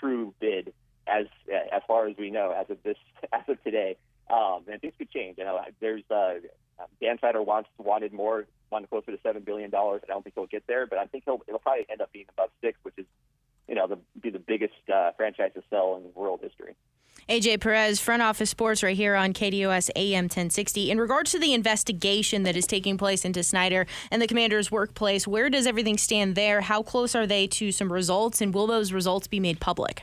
true 0.00 0.34
bid 0.40 0.72
as 1.06 1.26
as 1.72 1.82
far 1.86 2.08
as 2.08 2.16
we 2.16 2.30
know 2.30 2.50
as 2.50 2.70
of 2.70 2.82
this 2.82 2.96
as 3.32 3.42
of 3.48 3.62
today. 3.62 3.96
Um, 4.30 4.64
and 4.72 4.80
things 4.80 4.94
could 4.96 5.10
change. 5.10 5.36
You 5.36 5.44
know, 5.44 5.60
there's 5.80 6.02
uh, 6.10 6.34
Dan 7.00 7.18
Snyder 7.18 7.42
wants 7.42 7.68
wanted 7.78 8.12
more, 8.12 8.46
wanted 8.70 8.88
closer 8.88 9.12
to 9.12 9.18
seven 9.22 9.42
billion 9.42 9.70
dollars. 9.70 10.00
I 10.04 10.06
don't 10.08 10.22
think 10.22 10.34
he'll 10.34 10.46
get 10.46 10.66
there, 10.66 10.86
but 10.86 10.98
I 10.98 11.06
think 11.06 11.24
he'll 11.24 11.42
it'll 11.46 11.60
probably 11.60 11.86
end 11.90 12.00
up 12.00 12.12
being 12.12 12.26
above 12.30 12.50
six, 12.60 12.78
which 12.82 12.94
is 12.96 13.06
you 13.68 13.74
know 13.74 13.86
the, 13.86 13.98
be 14.20 14.30
the 14.30 14.38
biggest 14.38 14.74
uh, 14.92 15.12
franchise 15.16 15.50
to 15.54 15.62
sell 15.70 15.96
in 15.96 16.10
world 16.14 16.40
history. 16.42 16.74
AJ 17.28 17.60
Perez, 17.60 18.00
front 18.00 18.20
office 18.20 18.50
sports, 18.50 18.82
right 18.82 18.96
here 18.96 19.14
on 19.14 19.32
KDUS 19.32 19.90
AM 19.96 20.24
1060. 20.24 20.90
In 20.90 21.00
regards 21.00 21.30
to 21.30 21.38
the 21.38 21.54
investigation 21.54 22.42
that 22.42 22.54
is 22.54 22.66
taking 22.66 22.98
place 22.98 23.24
into 23.24 23.42
Snyder 23.42 23.86
and 24.10 24.20
the 24.20 24.26
commander's 24.26 24.70
workplace, 24.70 25.26
where 25.26 25.48
does 25.48 25.66
everything 25.66 25.96
stand 25.96 26.34
there? 26.34 26.60
How 26.60 26.82
close 26.82 27.14
are 27.14 27.26
they 27.26 27.46
to 27.46 27.72
some 27.72 27.90
results, 27.90 28.42
and 28.42 28.52
will 28.52 28.66
those 28.66 28.92
results 28.92 29.26
be 29.26 29.40
made 29.40 29.58
public? 29.58 30.02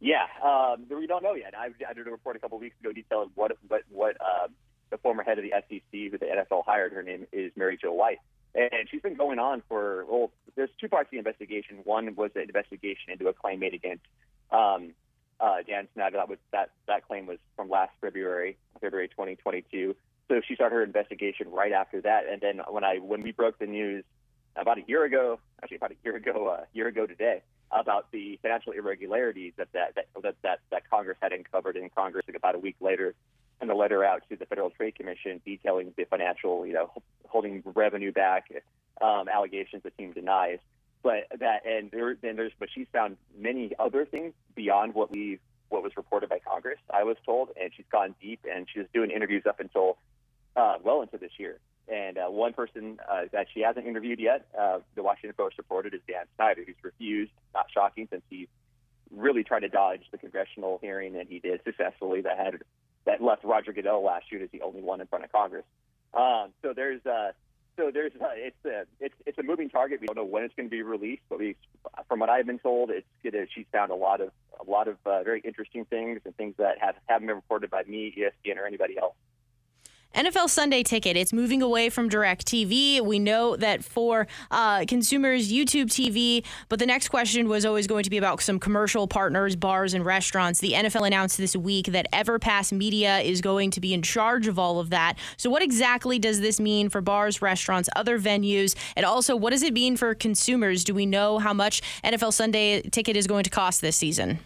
Yeah, 0.00 0.26
um, 0.42 0.86
we 0.90 1.06
don't 1.06 1.22
know 1.22 1.34
yet. 1.34 1.54
I, 1.56 1.68
I 1.88 1.92
did 1.92 2.08
a 2.08 2.10
report 2.10 2.34
a 2.34 2.38
couple 2.40 2.56
of 2.56 2.62
weeks 2.62 2.76
ago 2.80 2.90
detailing 2.92 3.30
what 3.34 3.52
what 3.68 3.82
what 3.90 4.16
uh, 4.20 4.48
the 4.90 4.98
former 4.98 5.22
head 5.22 5.38
of 5.38 5.44
the 5.44 5.52
SEC, 5.68 5.82
who 5.92 6.18
the 6.18 6.26
NFL 6.26 6.64
hired. 6.64 6.92
Her 6.92 7.02
name 7.02 7.26
is 7.32 7.52
Mary 7.54 7.78
Jo 7.80 7.92
White, 7.92 8.18
and 8.56 8.88
she's 8.90 9.02
been 9.02 9.14
going 9.14 9.38
on 9.38 9.62
for 9.68 10.04
well. 10.06 10.32
There's 10.56 10.70
two 10.80 10.88
parts 10.88 11.10
to 11.10 11.12
the 11.12 11.18
investigation. 11.18 11.78
One 11.84 12.16
was 12.16 12.32
an 12.34 12.42
investigation 12.42 13.12
into 13.12 13.28
a 13.28 13.32
claim 13.32 13.60
made 13.60 13.74
against 13.74 14.02
um, 14.50 14.94
uh, 15.40 15.56
Dan 15.66 15.88
Snyder. 15.94 16.18
That 16.18 16.38
that 16.52 16.70
that 16.86 17.06
claim 17.06 17.26
was 17.26 17.38
from 17.56 17.68
last 17.68 17.92
February, 18.00 18.56
February 18.80 19.08
2022. 19.08 19.94
So 20.28 20.40
she 20.46 20.54
started 20.54 20.76
her 20.76 20.82
investigation 20.82 21.50
right 21.50 21.72
after 21.72 22.00
that. 22.02 22.24
And 22.30 22.40
then 22.40 22.60
when 22.68 22.84
I 22.84 22.96
when 22.98 23.22
we 23.22 23.32
broke 23.32 23.58
the 23.58 23.66
news 23.66 24.04
about 24.56 24.78
a 24.78 24.82
year 24.86 25.04
ago, 25.04 25.40
actually 25.62 25.78
about 25.78 25.92
a 25.92 25.96
year 26.04 26.16
ago, 26.16 26.48
a 26.48 26.62
uh, 26.62 26.64
year 26.72 26.88
ago 26.88 27.06
today, 27.06 27.42
about 27.72 28.10
the 28.12 28.38
financial 28.42 28.72
irregularities 28.72 29.52
that 29.56 29.68
that 29.72 29.94
that 30.22 30.36
that, 30.42 30.60
that 30.70 30.90
Congress 30.90 31.18
had 31.20 31.32
uncovered 31.32 31.76
in 31.76 31.90
Congress 31.90 32.26
about 32.34 32.54
a 32.54 32.58
week 32.58 32.76
later, 32.80 33.14
and 33.60 33.70
a 33.70 33.74
letter 33.74 34.04
out 34.04 34.22
to 34.28 34.36
the 34.36 34.46
Federal 34.46 34.70
Trade 34.70 34.94
Commission 34.94 35.40
detailing 35.44 35.92
the 35.96 36.04
financial, 36.04 36.66
you 36.66 36.72
know, 36.72 36.90
holding 37.28 37.62
revenue 37.64 38.12
back 38.12 38.50
um, 39.00 39.28
allegations 39.28 39.82
the 39.82 39.90
team 39.90 40.12
denies. 40.12 40.58
But 41.02 41.28
that 41.38 41.64
and 41.66 41.90
there 41.90 42.10
and 42.10 42.38
there's 42.38 42.52
but 42.58 42.68
she's 42.74 42.86
found 42.92 43.16
many 43.38 43.72
other 43.78 44.04
things 44.04 44.34
beyond 44.54 44.94
what 44.94 45.10
we 45.10 45.38
what 45.70 45.82
was 45.82 45.92
reported 45.96 46.28
by 46.28 46.40
Congress. 46.40 46.78
I 46.92 47.04
was 47.04 47.16
told, 47.24 47.50
and 47.60 47.70
she's 47.74 47.86
gone 47.90 48.14
deep, 48.20 48.40
and 48.50 48.66
she's 48.72 48.84
doing 48.92 49.10
interviews 49.10 49.44
up 49.48 49.60
until 49.60 49.96
uh, 50.56 50.76
well 50.82 51.00
into 51.02 51.16
this 51.16 51.32
year. 51.38 51.58
And 51.88 52.18
uh, 52.18 52.26
one 52.26 52.52
person 52.52 53.00
uh, 53.10 53.22
that 53.32 53.46
she 53.52 53.60
hasn't 53.60 53.86
interviewed 53.86 54.20
yet, 54.20 54.46
uh, 54.58 54.78
the 54.94 55.02
Washington 55.02 55.34
Post 55.36 55.58
reported, 55.58 55.94
is 55.94 56.00
Dan 56.06 56.24
Snyder, 56.36 56.62
who's 56.64 56.76
refused. 56.82 57.32
Not 57.54 57.66
shocking, 57.72 58.06
since 58.10 58.22
he 58.28 58.48
really 59.10 59.42
tried 59.42 59.60
to 59.60 59.68
dodge 59.68 60.02
the 60.12 60.18
congressional 60.18 60.78
hearing, 60.82 61.16
and 61.16 61.28
he 61.28 61.38
did 61.38 61.62
successfully. 61.64 62.20
That 62.20 62.38
had 62.38 62.62
that 63.06 63.22
left 63.22 63.44
Roger 63.44 63.72
Goodell 63.72 64.04
last 64.04 64.30
year 64.30 64.42
as 64.42 64.50
the 64.50 64.62
only 64.62 64.82
one 64.82 65.00
in 65.00 65.06
front 65.06 65.24
of 65.24 65.32
Congress. 65.32 65.64
Um, 66.14 66.50
so 66.62 66.72
there's 66.74 67.04
uh, 67.06 67.32
so 67.80 67.90
there's 67.92 68.12
uh, 68.20 68.28
it's 68.34 68.64
a 68.64 68.84
it's 69.00 69.14
it's 69.24 69.38
a 69.38 69.42
moving 69.42 69.70
target. 69.70 70.00
We 70.00 70.06
don't 70.06 70.16
know 70.16 70.24
when 70.24 70.44
it's 70.44 70.54
going 70.54 70.68
to 70.68 70.70
be 70.70 70.82
released, 70.82 71.22
but 71.28 71.38
we, 71.38 71.56
from 72.08 72.20
what 72.20 72.28
I've 72.28 72.46
been 72.46 72.58
told, 72.58 72.90
it's 72.90 73.06
gonna, 73.24 73.46
she's 73.54 73.66
found 73.72 73.90
a 73.90 73.94
lot 73.94 74.20
of 74.20 74.30
a 74.60 74.70
lot 74.70 74.88
of 74.88 74.96
uh, 75.06 75.22
very 75.22 75.40
interesting 75.40 75.84
things 75.86 76.20
and 76.24 76.36
things 76.36 76.54
that 76.58 76.78
have 76.80 76.96
haven't 77.06 77.26
been 77.26 77.36
reported 77.36 77.70
by 77.70 77.84
me, 77.84 78.14
ESPN, 78.16 78.58
or 78.58 78.66
anybody 78.66 78.98
else. 78.98 79.14
NFL 80.14 80.48
Sunday 80.48 80.82
Ticket. 80.82 81.16
It's 81.16 81.32
moving 81.32 81.62
away 81.62 81.88
from 81.88 82.10
DirecTV. 82.10 83.00
We 83.00 83.20
know 83.20 83.54
that 83.54 83.84
for 83.84 84.26
uh, 84.50 84.84
consumers, 84.88 85.52
YouTube 85.52 85.86
TV. 85.86 86.44
But 86.68 86.80
the 86.80 86.86
next 86.86 87.08
question 87.08 87.48
was 87.48 87.64
always 87.64 87.86
going 87.86 88.02
to 88.02 88.10
be 88.10 88.18
about 88.18 88.42
some 88.42 88.58
commercial 88.58 89.06
partners, 89.06 89.54
bars, 89.54 89.94
and 89.94 90.04
restaurants. 90.04 90.58
The 90.58 90.72
NFL 90.72 91.06
announced 91.06 91.38
this 91.38 91.54
week 91.54 91.86
that 91.86 92.10
Everpass 92.12 92.72
Media 92.72 93.20
is 93.20 93.40
going 93.40 93.70
to 93.70 93.80
be 93.80 93.94
in 93.94 94.02
charge 94.02 94.48
of 94.48 94.58
all 94.58 94.80
of 94.80 94.90
that. 94.90 95.14
So, 95.36 95.48
what 95.48 95.62
exactly 95.62 96.18
does 96.18 96.40
this 96.40 96.58
mean 96.58 96.88
for 96.88 97.00
bars, 97.00 97.40
restaurants, 97.40 97.88
other 97.94 98.18
venues? 98.18 98.74
And 98.96 99.06
also, 99.06 99.36
what 99.36 99.50
does 99.50 99.62
it 99.62 99.72
mean 99.72 99.96
for 99.96 100.16
consumers? 100.16 100.82
Do 100.82 100.92
we 100.92 101.06
know 101.06 101.38
how 101.38 101.52
much 101.52 101.82
NFL 102.02 102.32
Sunday 102.32 102.82
Ticket 102.82 103.16
is 103.16 103.28
going 103.28 103.44
to 103.44 103.50
cost 103.50 103.80
this 103.80 103.96
season? 103.96 104.40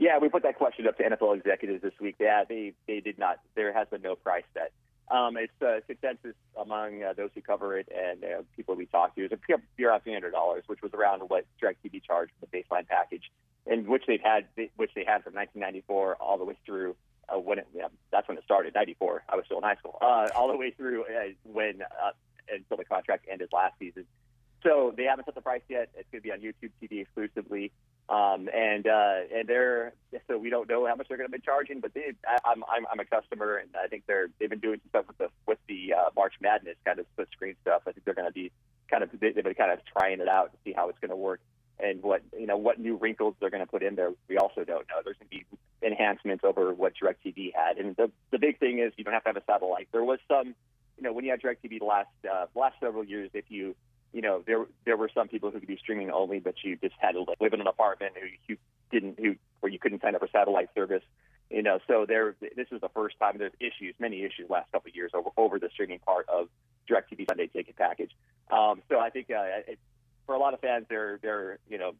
Yeah, 0.00 0.16
we 0.16 0.30
put 0.30 0.44
that 0.44 0.56
question 0.56 0.88
up 0.88 0.96
to 0.96 1.02
NFL 1.02 1.36
executives 1.36 1.82
this 1.82 1.92
week. 2.00 2.16
Yeah, 2.18 2.44
they 2.48 2.72
they 2.88 3.00
did 3.00 3.18
not. 3.18 3.38
There 3.54 3.70
has 3.74 3.86
been 3.88 4.00
no 4.00 4.16
price 4.16 4.44
set. 4.54 4.72
Um, 5.10 5.36
it's 5.36 5.52
a 5.60 5.82
consensus 5.86 6.34
among 6.58 7.02
uh, 7.02 7.12
those 7.12 7.28
who 7.34 7.42
cover 7.42 7.76
it 7.76 7.86
and 7.94 8.24
uh, 8.24 8.42
people 8.56 8.76
we 8.76 8.86
talk 8.86 9.14
to 9.16 9.26
is 9.26 9.30
a 9.30 9.36
pure 9.36 9.60
three 9.76 10.14
hundred 10.14 10.30
dollars, 10.30 10.64
which 10.68 10.80
was 10.80 10.94
around 10.94 11.20
what 11.28 11.44
DirecTV 11.62 12.02
charged 12.02 12.32
for 12.40 12.46
the 12.46 12.58
baseline 12.58 12.88
package, 12.88 13.30
and 13.66 13.86
which 13.86 14.04
they've 14.06 14.22
had, 14.22 14.46
which 14.76 14.92
they 14.94 15.04
had 15.04 15.22
from 15.22 15.34
1994 15.34 16.16
all 16.16 16.38
the 16.38 16.46
way 16.46 16.56
through 16.64 16.96
uh, 17.28 17.38
when 17.38 17.58
it, 17.58 17.68
yeah, 17.74 17.88
that's 18.10 18.26
when 18.26 18.38
it 18.38 18.44
started. 18.44 18.74
94, 18.74 19.24
I 19.28 19.36
was 19.36 19.44
still 19.44 19.58
in 19.58 19.64
high 19.64 19.76
school. 19.76 19.98
Uh, 20.00 20.28
all 20.34 20.48
the 20.48 20.56
way 20.56 20.70
through 20.70 21.04
uh, 21.04 21.32
when 21.44 21.82
uh, 21.82 22.12
until 22.50 22.78
the 22.78 22.86
contract 22.86 23.26
ended 23.30 23.50
last 23.52 23.74
season. 23.78 24.06
So 24.62 24.92
they 24.96 25.04
haven't 25.04 25.24
set 25.24 25.34
the 25.34 25.40
price 25.40 25.62
yet. 25.68 25.90
It's 25.96 26.08
going 26.10 26.22
to 26.22 26.28
be 26.28 26.32
on 26.32 26.40
YouTube 26.40 26.70
TV 26.82 27.02
exclusively. 27.02 27.72
Um, 28.08 28.48
and 28.52 28.88
uh, 28.88 29.20
and 29.32 29.46
they're 29.46 29.92
so 30.26 30.36
we 30.36 30.50
don't 30.50 30.68
know 30.68 30.84
how 30.84 30.96
much 30.96 31.06
they're 31.08 31.16
going 31.16 31.30
to 31.30 31.38
be 31.38 31.42
charging, 31.44 31.78
but 31.78 31.94
they, 31.94 32.12
I, 32.26 32.38
I'm, 32.44 32.64
I'm 32.64 32.84
I'm 32.90 32.98
a 32.98 33.04
customer, 33.04 33.56
and 33.56 33.70
I 33.80 33.86
think 33.86 34.02
they're 34.08 34.26
they've 34.40 34.50
been 34.50 34.58
doing 34.58 34.80
some 34.80 34.88
stuff 34.88 35.06
with 35.06 35.18
the 35.18 35.28
with 35.46 35.58
the 35.68 35.94
uh, 35.94 36.10
March 36.16 36.34
Madness 36.40 36.74
kind 36.84 36.98
of 36.98 37.06
split 37.12 37.28
screen 37.30 37.54
stuff. 37.62 37.82
I 37.86 37.92
think 37.92 38.04
they're 38.04 38.14
going 38.14 38.26
to 38.26 38.32
be 38.32 38.50
kind 38.90 39.04
of 39.04 39.10
they've 39.20 39.34
been 39.34 39.54
kind 39.54 39.70
of 39.70 39.78
trying 39.96 40.20
it 40.20 40.28
out 40.28 40.50
to 40.50 40.58
see 40.64 40.72
how 40.72 40.88
it's 40.88 40.98
going 40.98 41.10
to 41.10 41.16
work 41.16 41.40
and 41.78 42.02
what 42.02 42.22
you 42.36 42.46
know 42.46 42.56
what 42.56 42.80
new 42.80 42.96
wrinkles 42.96 43.34
they're 43.40 43.50
going 43.50 43.64
to 43.64 43.70
put 43.70 43.84
in 43.84 43.94
there. 43.94 44.12
We 44.28 44.38
also 44.38 44.64
don't 44.64 44.86
know. 44.88 45.00
There's 45.04 45.16
going 45.18 45.30
to 45.30 45.36
be 45.38 45.86
enhancements 45.86 46.44
over 46.44 46.74
what 46.74 46.94
DirecTV 47.00 47.52
had, 47.54 47.78
and 47.78 47.96
the 47.96 48.10
the 48.30 48.38
big 48.38 48.58
thing 48.58 48.80
is 48.80 48.92
you 48.96 49.04
don't 49.04 49.14
have 49.14 49.22
to 49.24 49.30
have 49.30 49.36
a 49.36 49.44
satellite. 49.46 49.88
There 49.92 50.04
was 50.04 50.18
some, 50.28 50.54
you 50.96 51.02
know, 51.04 51.12
when 51.12 51.24
you 51.24 51.30
had 51.30 51.40
DirecTV 51.40 51.78
the 51.78 51.84
last 51.84 52.08
uh, 52.30 52.46
last 52.54 52.74
several 52.80 53.04
years, 53.04 53.30
if 53.34 53.44
you 53.48 53.76
you 54.12 54.22
know, 54.22 54.42
there 54.46 54.66
there 54.84 54.96
were 54.96 55.10
some 55.14 55.28
people 55.28 55.50
who 55.50 55.60
could 55.60 55.68
do 55.68 55.76
streaming 55.76 56.10
only, 56.10 56.40
but 56.40 56.54
you 56.62 56.76
just 56.76 56.94
had 56.98 57.12
to 57.12 57.24
live 57.40 57.52
in 57.52 57.60
an 57.60 57.66
apartment 57.66 58.14
who 58.20 58.26
you 58.48 58.56
didn't 58.90 59.18
who 59.18 59.36
where 59.60 59.70
you 59.70 59.78
couldn't 59.78 60.02
sign 60.02 60.14
up 60.14 60.20
for 60.20 60.28
satellite 60.32 60.68
service. 60.74 61.02
You 61.50 61.62
know, 61.62 61.78
so 61.88 62.06
there 62.06 62.34
this 62.40 62.68
is 62.70 62.80
the 62.80 62.88
first 62.90 63.18
time 63.18 63.36
there's 63.38 63.52
issues, 63.60 63.94
many 63.98 64.22
issues 64.22 64.48
last 64.48 64.70
couple 64.72 64.88
of 64.88 64.94
years 64.94 65.12
over 65.14 65.30
over 65.36 65.58
the 65.58 65.68
streaming 65.72 66.00
part 66.00 66.28
of 66.28 66.48
DirecTV 66.88 67.28
Sunday 67.28 67.46
Ticket 67.46 67.76
package. 67.76 68.12
Um, 68.50 68.82
so 68.88 68.98
I 68.98 69.10
think 69.10 69.30
uh, 69.30 69.44
it, 69.68 69.78
for 70.26 70.34
a 70.34 70.38
lot 70.38 70.54
of 70.54 70.60
fans, 70.60 70.86
they're 70.88 71.18
they're 71.22 71.58
you 71.68 71.78
know 71.78 71.92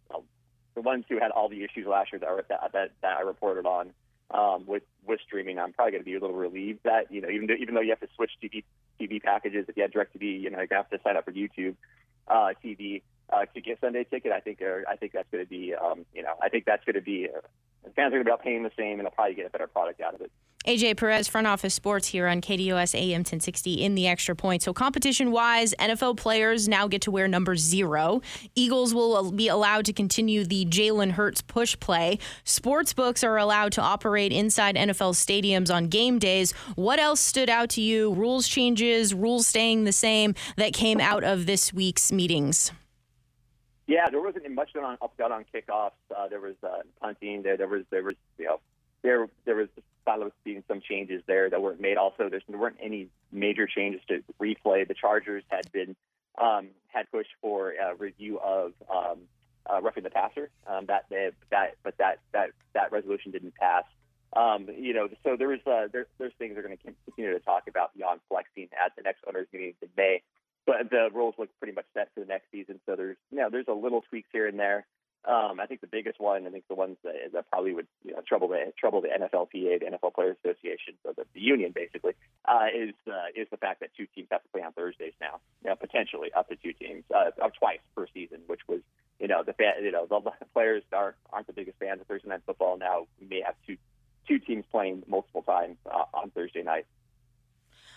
the 0.75 0.81
ones 0.83 1.05
who 1.09 1.19
had 1.19 1.31
all 1.31 1.49
the 1.49 1.63
issues 1.63 1.87
last 1.87 2.13
year 2.13 2.21
that 2.21 2.49
that, 2.49 2.73
that, 2.73 2.91
that 3.03 3.17
I 3.19 3.21
reported 3.23 3.67
on 3.67 3.93
um, 4.31 4.67
with 4.67 4.83
with 5.07 5.21
streaming. 5.27 5.59
I'm 5.59 5.73
probably 5.73 5.93
going 5.93 6.03
to 6.03 6.07
be 6.07 6.15
a 6.15 6.21
little 6.21 6.37
relieved 6.37 6.81
that 6.85 7.11
you 7.11 7.21
know 7.21 7.29
even 7.29 7.47
though, 7.47 7.57
even 7.61 7.75
though 7.75 7.81
you 7.81 7.91
have 7.91 8.01
to 8.01 8.09
switch 8.17 8.33
TV 8.43 8.65
TV 9.01 9.23
packages, 9.23 9.67
if 9.69 9.77
you 9.77 9.83
have 9.83 9.93
DirecTV, 9.93 10.41
you 10.41 10.51
know 10.51 10.61
you 10.61 10.69
have 10.71 10.91
to 10.91 10.99
sign 11.05 11.17
up 11.17 11.25
for 11.25 11.33
YouTube 11.33 11.75
uh, 12.31 12.55
TV 12.63 13.03
uh, 13.33 13.45
to 13.47 13.61
get 13.61 13.81
Sunday 13.81 14.05
ticket. 14.05 14.33
I 14.33 14.41
think 14.41 14.61
I 14.63 14.97
think 14.97 15.13
that's 15.13 15.29
going 15.31 15.45
to 15.45 15.49
be 15.49 15.75
um, 15.75 16.05
you 16.15 16.23
know 16.23 16.35
I 16.43 16.49
think 16.49 16.65
that's 16.65 16.85
going 16.85 16.95
to 16.95 17.03
be 17.03 17.29
uh, 17.35 17.41
fans 17.97 18.15
are 18.15 18.23
going 18.23 18.27
to 18.27 18.37
be 18.37 18.43
paying 18.43 18.63
the 18.63 18.73
same 18.77 18.99
and 18.99 19.03
they'll 19.03 19.11
probably 19.11 19.35
get 19.35 19.47
a 19.47 19.51
better 19.51 19.67
product 19.67 20.01
out 20.01 20.15
of 20.15 20.21
it. 20.21 20.31
AJ 20.67 20.99
Perez, 20.99 21.27
front 21.27 21.47
office 21.47 21.73
sports 21.73 22.09
here 22.09 22.29
on 22.29 22.43
KDUS 22.43 22.95
AM 22.95 23.21
1060 23.21 23.83
in 23.83 23.95
the 23.95 24.07
extra 24.07 24.37
point. 24.37 24.63
So, 24.63 24.75
competition 24.75 25.31
wise, 25.31 25.73
NFL 25.79 26.19
players 26.19 26.69
now 26.69 26.87
get 26.87 27.01
to 27.03 27.11
wear 27.11 27.27
number 27.27 27.57
zero. 27.57 28.21
Eagles 28.55 28.93
will 28.93 29.33
be 29.33 29.49
allowed 29.49 29.87
to 29.87 29.95
continue 29.95 30.45
the 30.45 30.67
Jalen 30.67 31.13
Hurts 31.13 31.41
push 31.41 31.81
play. 31.81 32.19
Sports 32.45 32.93
books 32.93 33.25
are 33.25 33.39
allowed 33.39 33.73
to 33.73 33.81
operate 33.81 34.33
inside 34.33 34.77
NFL 34.77 35.15
stadiums 35.15 35.75
on 35.75 35.87
game 35.87 36.19
days. 36.19 36.53
What 36.75 36.99
else 36.99 37.21
stood 37.21 37.49
out 37.49 37.71
to 37.71 37.81
you? 37.81 38.13
Rules 38.13 38.47
changes, 38.47 39.15
rules 39.15 39.47
staying 39.47 39.85
the 39.85 39.93
same 39.93 40.35
that 40.57 40.75
came 40.75 41.01
out 41.01 41.25
of 41.25 41.47
this 41.47 41.73
week's 41.73 42.13
meetings? 42.13 42.71
Yeah, 43.91 44.09
there 44.09 44.23
wasn't 44.23 44.49
much 44.53 44.73
done 44.73 44.85
on 44.85 44.97
done 45.19 45.33
on 45.33 45.45
kickoffs. 45.53 45.99
Uh, 46.17 46.29
there 46.29 46.39
was 46.39 46.55
uh, 46.63 46.83
punting. 47.01 47.43
There, 47.43 47.57
there 47.57 47.67
was 47.67 47.83
there 47.91 48.05
was 48.05 48.15
you 48.39 48.45
know 48.45 48.61
there 49.03 49.29
there 49.47 49.57
was 49.57 49.67
thought 50.05 50.21
was 50.21 50.31
seeing 50.45 50.63
some 50.69 50.81
changes 50.81 51.25
there 51.27 51.51
that 51.51 51.61
weren't 51.61 51.81
made. 51.81 51.97
Also, 51.97 52.29
there 52.31 52.41
weren't 52.57 52.77
any 52.81 53.09
major 53.33 53.67
changes 53.67 54.01
to 54.07 54.23
replay. 54.41 54.87
The 54.87 54.95
Chargers 54.95 55.43
had 55.49 55.73
been 55.73 55.97
um, 56.41 56.69
had 56.87 57.11
pushed 57.11 57.33
for 57.43 57.73
a 57.73 57.97
review 57.97 58.39
of 58.39 58.75
um, 58.89 59.23
uh, 59.69 59.83
roughing 59.83 60.05
the 60.05 60.11
passer. 60.11 60.51
Um, 60.69 60.87
that 60.87 61.07
they, 61.11 61.31
that 61.51 61.75
but 61.83 61.99
that 61.99 62.21
that 62.31 62.51
that 62.75 62.93
resolution 62.93 63.33
didn't 63.33 63.57
pass. 63.57 63.83
Um, 64.37 64.69
you 64.73 64.95
know, 64.95 65.09
so 65.25 65.35
there 65.37 65.53
is 65.53 65.67
uh, 65.67 65.89
there, 65.93 66.07
there's 66.19 66.33
things 66.39 66.55
they're 66.55 66.63
going 66.63 66.77
to 66.77 66.95
continue 67.07 67.33
to 67.33 67.41
talk 67.41 67.65
about 67.67 67.93
beyond 67.97 68.21
flexing 68.29 68.69
at 68.73 68.95
the 68.95 69.03
next 69.03 69.25
owners 69.27 69.49
meeting 69.53 69.75
in 69.83 69.89
May. 69.97 70.23
But 70.71 70.89
the 70.89 71.09
rules 71.13 71.35
look 71.37 71.49
pretty 71.59 71.75
much 71.75 71.87
set 71.95 72.11
for 72.15 72.21
the 72.21 72.27
next 72.27 72.47
season. 72.53 72.79
So 72.87 72.95
there's 72.95 73.17
you 73.33 73.39
know 73.39 73.51
there's 73.51 73.67
a 73.67 73.73
little 73.73 74.03
tweaks 74.03 74.29
here 74.31 74.47
and 74.47 74.57
there. 74.57 74.87
Um, 75.25 75.59
I 75.59 75.67
think 75.67 75.81
the 75.81 75.89
biggest 75.89 76.21
one, 76.21 76.47
I 76.47 76.51
think 76.51 76.65
the 76.69 76.77
ones 76.77 76.97
that, 77.03 77.15
that 77.33 77.51
probably 77.51 77.75
would 77.75 77.89
you 78.05 78.13
know, 78.13 78.21
trouble 78.25 78.47
the 78.47 78.73
trouble 78.79 79.01
the 79.03 79.09
NFLPA, 79.09 79.81
the 79.81 79.87
NFL 79.87 80.15
Players 80.15 80.37
Association, 80.45 80.95
so 81.03 81.13
the, 81.15 81.25
the 81.35 81.41
union 81.41 81.73
basically, 81.75 82.13
uh, 82.45 82.69
is 82.73 82.95
uh, 83.09 83.35
is 83.35 83.49
the 83.51 83.57
fact 83.57 83.81
that 83.81 83.91
two 83.97 84.07
teams 84.15 84.29
have 84.31 84.45
to 84.45 84.49
play 84.51 84.63
on 84.63 84.73
Thursdays 84.73 85.13
now, 85.21 85.41
you 85.65 85.71
know, 85.71 85.77
potentially 85.77 86.31
up 86.33 86.49
to 86.51 86.57
two 86.57 86.73
teams, 86.73 87.03
uh, 87.13 87.33
or 87.43 87.51
twice 87.51 87.81
per 87.97 88.07
season, 88.15 88.39
which 88.47 88.61
was 88.69 88.81
you 89.19 89.27
know 89.27 89.43
the 89.45 89.53
fan, 89.53 89.73
you 89.83 89.91
know 89.91 90.07
the 90.09 90.21
players 90.55 90.85
aren't 90.93 91.17
aren't 91.33 91.49
the 91.49 91.53
biggest 91.53 91.79
fans 91.81 92.01
of 92.01 92.07
Thursday 92.07 92.29
night 92.29 92.43
football. 92.47 92.79
Now 92.79 93.09
we 93.21 93.27
may 93.27 93.43
have 93.45 93.57
two 93.67 93.77
two 94.29 94.39
teams 94.39 94.65
playing 94.71 95.03
multiple 95.09 95.43
times 95.43 95.79
uh, 95.85 96.05
on 96.15 96.31
Thursday 96.31 96.63
night. 96.63 96.87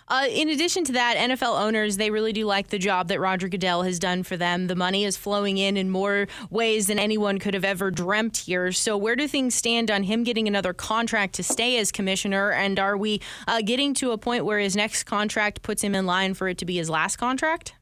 Uh, 0.08 0.28
in 0.30 0.50
addition 0.50 0.84
to 0.86 0.92
that, 0.94 1.18
NFL 1.18 1.60
owners, 1.60 1.98
they 1.98 2.12
really 2.12 2.34
do 2.34 2.46
like 2.46 2.68
the 2.68 2.80
job 2.80 3.08
that 3.08 3.20
Roger 3.20 3.48
Goodell 3.48 3.84
has 3.84 4.00
done 4.00 4.24
for 4.24 4.36
them. 4.36 4.68
The 4.68 4.76
money 4.76 5.06
is 5.06 5.16
flowing 5.16 5.58
in 5.58 5.78
in 5.78 5.90
more 5.90 6.28
ways 6.50 6.88
than 6.88 7.00
anyone 7.00 7.40
could 7.40 7.54
have 7.54 7.64
ever 7.64 7.92
dreamt 7.92 8.38
here. 8.38 8.72
So, 8.72 8.98
where 8.98 9.16
do 9.16 9.28
things 9.28 9.56
stand 9.56 9.90
on 9.90 10.04
him 10.04 10.24
getting 10.24 10.48
another 10.48 10.74
contract 10.74 11.36
to 11.36 11.44
stay 11.44 11.78
as 11.78 11.92
commissioner? 11.92 12.52
And 12.52 12.80
are 12.80 12.98
we 12.98 13.22
uh, 13.48 13.62
getting 13.62 13.94
to 13.96 14.12
a 14.12 14.18
point 14.18 14.46
where 14.46 14.60
his 14.60 14.76
next 14.76 15.04
contract 15.04 15.62
puts 15.62 15.82
him 15.82 15.96
in 15.96 16.06
line 16.06 16.34
for 16.34 16.48
it 16.48 16.58
to 16.60 16.66
be 16.66 16.76
his 16.76 16.90
last 16.90 17.16
contract? 17.16 17.76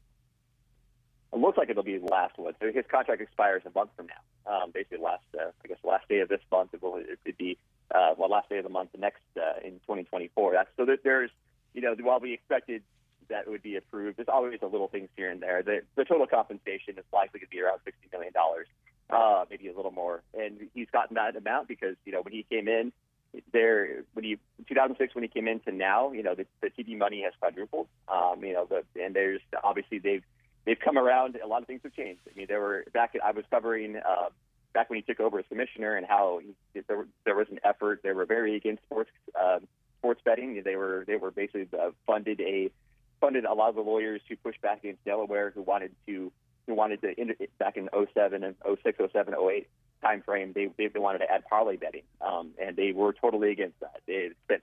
It 1.32 1.38
looks 1.38 1.56
like 1.56 1.70
it'll 1.70 1.82
be 1.82 1.94
his 1.94 2.02
last 2.02 2.38
one. 2.38 2.54
His 2.60 2.84
contract 2.90 3.22
expires 3.22 3.62
a 3.64 3.70
month 3.74 3.90
from 3.96 4.06
now. 4.06 4.52
Um, 4.52 4.70
basically, 4.72 4.98
last 4.98 5.24
uh, 5.38 5.50
I 5.64 5.68
guess 5.68 5.78
last 5.82 6.08
day 6.08 6.20
of 6.20 6.28
this 6.28 6.40
month. 6.50 6.74
It 6.74 6.82
will 6.82 6.96
it'd 6.96 7.38
be 7.38 7.58
uh, 7.94 8.14
well 8.18 8.28
last 8.28 8.48
day 8.48 8.58
of 8.58 8.64
the 8.64 8.70
month, 8.70 8.92
the 8.92 8.98
next 8.98 9.22
uh, 9.36 9.60
in 9.64 9.72
2024. 9.80 10.52
That's 10.52 10.68
so 10.76 10.84
that 10.86 11.04
there's 11.04 11.30
you 11.74 11.82
know, 11.82 11.94
while 12.00 12.20
we 12.20 12.32
expected 12.32 12.82
that 13.28 13.48
would 13.48 13.62
be 13.62 13.76
approved, 13.76 14.18
there's 14.18 14.28
always 14.28 14.58
a 14.62 14.66
little 14.66 14.88
things 14.88 15.08
here 15.16 15.30
and 15.30 15.40
there. 15.42 15.62
The, 15.62 15.80
the 15.96 16.04
total 16.04 16.26
compensation 16.26 16.98
is 16.98 17.04
likely 17.12 17.40
to 17.40 17.46
be 17.46 17.60
around 17.60 17.80
$60 17.86 18.12
million, 18.12 18.32
uh, 19.10 19.44
maybe 19.50 19.68
a 19.68 19.76
little 19.76 19.90
more. 19.90 20.22
And 20.34 20.68
he's 20.74 20.88
gotten 20.92 21.14
that 21.14 21.36
amount 21.36 21.68
because, 21.68 21.96
you 22.04 22.12
know, 22.12 22.20
when 22.22 22.32
he 22.32 22.44
came 22.50 22.68
in, 22.68 22.92
there 23.52 24.04
when 24.12 24.24
he 24.24 24.38
2006 24.68 25.14
when 25.14 25.24
he 25.24 25.28
came 25.28 25.48
in 25.48 25.60
to 25.60 25.72
now, 25.72 26.12
you 26.12 26.22
know, 26.22 26.34
the, 26.34 26.46
the 26.60 26.68
TV 26.68 26.98
money 26.98 27.22
has 27.22 27.32
quadrupled. 27.40 27.88
Um, 28.08 28.44
you 28.44 28.52
know, 28.52 28.66
the, 28.66 28.84
and 29.02 29.16
there's 29.16 29.40
obviously 29.64 29.98
they've 29.98 30.22
they've 30.66 30.78
come 30.78 30.98
around. 30.98 31.38
A 31.42 31.46
lot 31.46 31.62
of 31.62 31.66
things 31.66 31.80
have 31.84 31.94
changed. 31.94 32.20
I 32.30 32.36
mean, 32.36 32.46
there 32.48 32.60
were 32.60 32.84
back 32.92 33.14
I 33.24 33.30
was 33.30 33.44
covering 33.50 33.96
uh, 33.96 34.28
back 34.74 34.90
when 34.90 34.98
he 34.98 35.02
took 35.02 35.20
over 35.20 35.38
as 35.38 35.44
commissioner 35.48 35.96
and 35.96 36.06
how 36.06 36.40
he, 36.42 36.82
there 36.86 37.06
there 37.24 37.34
was 37.34 37.46
an 37.50 37.58
effort. 37.64 38.00
They 38.02 38.12
were 38.12 38.26
very 38.26 38.56
against 38.56 38.82
sports 38.84 39.10
uh, 39.40 39.60
sports 40.02 40.20
betting. 40.24 40.60
They 40.64 40.76
were 40.76 41.04
they 41.06 41.16
were 41.16 41.30
basically 41.30 41.68
uh, 41.78 41.90
funded 42.06 42.40
a 42.40 42.70
funded 43.20 43.44
a 43.44 43.54
lot 43.54 43.68
of 43.68 43.76
the 43.76 43.82
lawyers 43.82 44.20
who 44.28 44.36
pushed 44.36 44.60
back 44.60 44.80
against 44.80 45.04
Delaware 45.04 45.52
who 45.54 45.62
wanted 45.62 45.92
to 46.06 46.32
who 46.66 46.74
wanted 46.74 47.00
to 47.02 47.14
back 47.58 47.76
in 47.76 47.88
07 48.14 48.44
and 48.44 48.54
06, 48.64 48.98
07, 49.12 49.34
08 49.34 49.68
time 50.02 50.22
frame. 50.22 50.52
They 50.52 50.68
they 50.76 50.98
wanted 50.98 51.20
to 51.20 51.30
add 51.30 51.44
parlay 51.48 51.76
betting, 51.76 52.02
um, 52.20 52.50
and 52.60 52.76
they 52.76 52.92
were 52.92 53.12
totally 53.12 53.52
against 53.52 53.78
that. 53.80 54.00
They 54.06 54.30
spent 54.44 54.62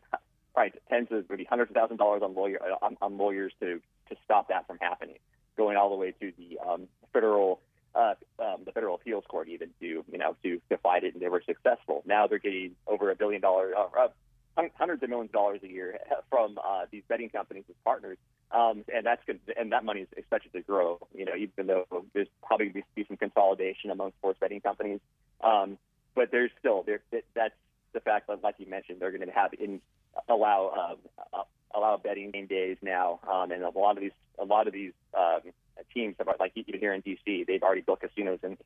probably 0.53 0.79
tens 0.89 1.07
of 1.11 1.29
maybe 1.29 1.45
hundreds 1.45 1.71
of 1.71 1.75
thousand 1.75 1.97
dollars 1.97 2.21
on 2.21 2.35
lawyer 2.35 2.59
on, 2.81 2.97
on 3.01 3.17
lawyers 3.17 3.53
to 3.61 3.79
to 4.09 4.15
stop 4.25 4.49
that 4.49 4.67
from 4.67 4.77
happening, 4.81 5.19
going 5.57 5.77
all 5.77 5.89
the 5.89 5.95
way 5.95 6.11
to 6.19 6.33
the 6.37 6.59
um, 6.59 6.87
federal. 7.13 7.61
Uh, 7.95 8.13
um, 8.37 8.57
the 8.65 8.71
federal 8.71 8.93
appeals 8.93 9.23
court 9.27 9.47
even 9.47 9.67
to 9.79 9.87
you 9.87 10.17
know 10.19 10.35
to, 10.43 10.61
to 10.69 10.77
fight 10.77 11.03
it 11.03 11.15
and 11.15 11.23
they 11.23 11.27
were 11.27 11.41
successful. 11.43 12.03
Now 12.05 12.27
they're 12.27 12.37
getting 12.37 12.75
over 12.85 13.09
a 13.09 13.15
billion 13.15 13.41
dollar 13.41 13.73
uh, 13.75 14.09
hundreds 14.77 15.03
of 15.03 15.09
millions 15.09 15.29
of 15.29 15.33
dollars 15.33 15.59
a 15.63 15.67
year 15.67 15.99
from 16.29 16.57
uh, 16.63 16.85
these 16.91 17.03
betting 17.07 17.29
companies 17.29 17.63
as 17.69 17.75
partners, 17.83 18.17
um, 18.51 18.83
and 18.93 19.05
that's 19.05 19.21
good. 19.25 19.39
And 19.57 19.71
that 19.71 19.83
money 19.83 20.01
is 20.01 20.07
expected 20.15 20.53
to 20.53 20.61
grow. 20.61 20.99
You 21.13 21.25
know, 21.25 21.35
even 21.35 21.67
though 21.67 21.85
there's 22.13 22.27
probably 22.43 22.69
to 22.69 22.83
be 22.95 23.05
some 23.07 23.17
consolidation 23.17 23.91
among 23.91 24.11
sports 24.19 24.39
betting 24.39 24.61
companies, 24.61 24.99
um, 25.43 25.77
but 26.15 26.31
there's 26.31 26.51
still 26.59 26.83
there. 26.83 27.01
That's 27.35 27.53
the 27.93 27.99
fact 27.99 28.27
that, 28.27 28.43
like 28.43 28.55
you 28.57 28.67
mentioned, 28.67 28.99
they're 28.99 29.11
going 29.11 29.27
to 29.27 29.33
have 29.33 29.53
in 29.53 29.81
allow 30.27 30.97
uh, 31.33 31.37
uh, 31.37 31.43
allow 31.75 31.97
betting 31.97 32.31
days 32.49 32.77
now, 32.81 33.19
um, 33.31 33.51
and 33.51 33.63
a 33.63 33.69
lot 33.69 33.97
of 33.97 34.01
these 34.01 34.11
a 34.39 34.45
lot 34.45 34.67
of 34.67 34.73
these 34.73 34.93
um, 35.17 35.41
teams 35.93 36.15
have 36.19 36.27
like 36.39 36.51
even 36.55 36.79
here 36.79 36.93
in 36.93 37.01
DC, 37.01 37.45
they've 37.45 37.63
already 37.63 37.81
built 37.81 38.01
casinos 38.01 38.39
and 38.43 38.57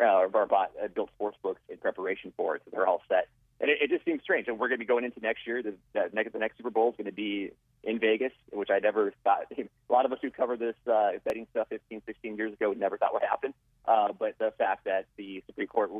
uh, 0.00 0.26
or 0.32 0.46
bought, 0.46 0.70
uh, 0.82 0.88
built 0.88 1.10
sports 1.14 1.36
books 1.42 1.60
in 1.68 1.76
preparation 1.76 2.32
for 2.36 2.56
it, 2.56 2.62
so 2.64 2.70
they're 2.72 2.86
all 2.86 3.02
set 3.08 3.28
and 3.62 3.70
it, 3.70 3.78
it 3.80 3.90
just 3.90 4.04
seems 4.04 4.22
strange. 4.22 4.48
And 4.48 4.58
we're 4.58 4.68
going 4.68 4.80
to 4.80 4.84
be 4.84 4.88
going 4.88 5.04
into 5.04 5.20
next 5.20 5.46
year. 5.46 5.62
The, 5.62 5.74
the 5.94 6.10
next 6.12 6.32
the 6.32 6.38
next 6.38 6.58
Super 6.58 6.70
Bowl 6.70 6.90
is 6.90 6.96
going 6.96 7.06
to 7.06 7.12
be 7.12 7.52
in 7.84 7.98
Vegas, 7.98 8.32
which 8.52 8.70
I 8.70 8.80
never 8.80 9.14
thought. 9.24 9.46
A 9.58 9.92
lot 9.92 10.04
of 10.04 10.12
us 10.12 10.18
who 10.20 10.30
covered 10.30 10.58
this 10.58 10.74
uh, 10.90 11.12
betting 11.24 11.46
stuff 11.52 11.68
15, 11.68 12.02
16 12.04 12.36
years 12.36 12.52
ago 12.52 12.72
never 12.72 12.98
thought 12.98 13.12
would 13.12 13.22
happen. 13.22 13.54
Uh, 13.86 14.08
but 14.18 14.36
the 14.38 14.52
fact 14.58 14.84
that 14.84 15.06
the 15.16 15.42
Supreme 15.46 15.68
Court 15.68 15.90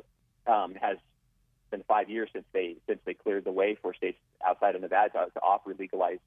um, 0.47 0.75
has 0.75 0.99
been 1.71 1.85
five 1.87 2.11
years 2.11 2.29
since 2.33 2.45
they 2.53 2.77
since 2.87 2.99
they 3.07 3.15
cleared 3.15 3.45
the 3.45 3.53
way 3.53 3.77
for 3.81 3.95
states 3.95 4.19
outside 4.45 4.75
of 4.75 4.83
Nevada 4.83 5.11
to, 5.11 5.31
to 5.33 5.41
offer 5.41 5.75
legalized 5.79 6.21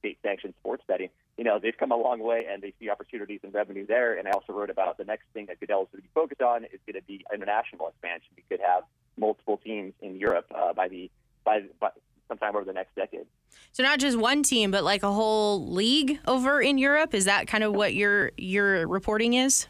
state-sanctioned 0.00 0.54
sports 0.58 0.82
betting. 0.88 1.10
You 1.36 1.44
know, 1.44 1.58
they've 1.58 1.76
come 1.76 1.92
a 1.92 1.96
long 1.96 2.20
way, 2.20 2.46
and 2.50 2.62
they 2.62 2.72
see 2.80 2.88
opportunities 2.88 3.40
and 3.42 3.52
revenue 3.54 3.86
there. 3.86 4.18
And 4.18 4.26
I 4.26 4.32
also 4.32 4.52
wrote 4.52 4.70
about 4.70 4.96
the 4.98 5.04
next 5.04 5.24
thing 5.34 5.46
that 5.46 5.60
Goodell 5.60 5.82
is 5.82 5.88
going 5.92 6.02
to 6.02 6.08
be 6.08 6.14
focused 6.14 6.42
on 6.42 6.64
is 6.64 6.80
going 6.86 7.00
to 7.00 7.06
be 7.06 7.24
international 7.32 7.88
expansion. 7.88 8.28
We 8.34 8.44
could 8.48 8.64
have 8.64 8.84
multiple 9.16 9.58
teams 9.58 9.92
in 10.00 10.16
Europe 10.16 10.46
uh, 10.54 10.72
by 10.72 10.88
the 10.88 11.10
by, 11.44 11.60
by 11.78 11.90
sometime 12.28 12.54
over 12.54 12.64
the 12.64 12.72
next 12.72 12.94
decade. 12.94 13.26
So 13.72 13.82
not 13.82 13.98
just 13.98 14.16
one 14.16 14.42
team, 14.42 14.70
but 14.70 14.84
like 14.84 15.02
a 15.02 15.12
whole 15.12 15.72
league 15.72 16.20
over 16.26 16.60
in 16.60 16.78
Europe. 16.78 17.14
Is 17.14 17.24
that 17.24 17.46
kind 17.46 17.64
of 17.64 17.74
what 17.74 17.94
your 17.94 18.32
your 18.36 18.86
reporting 18.86 19.34
is? 19.34 19.66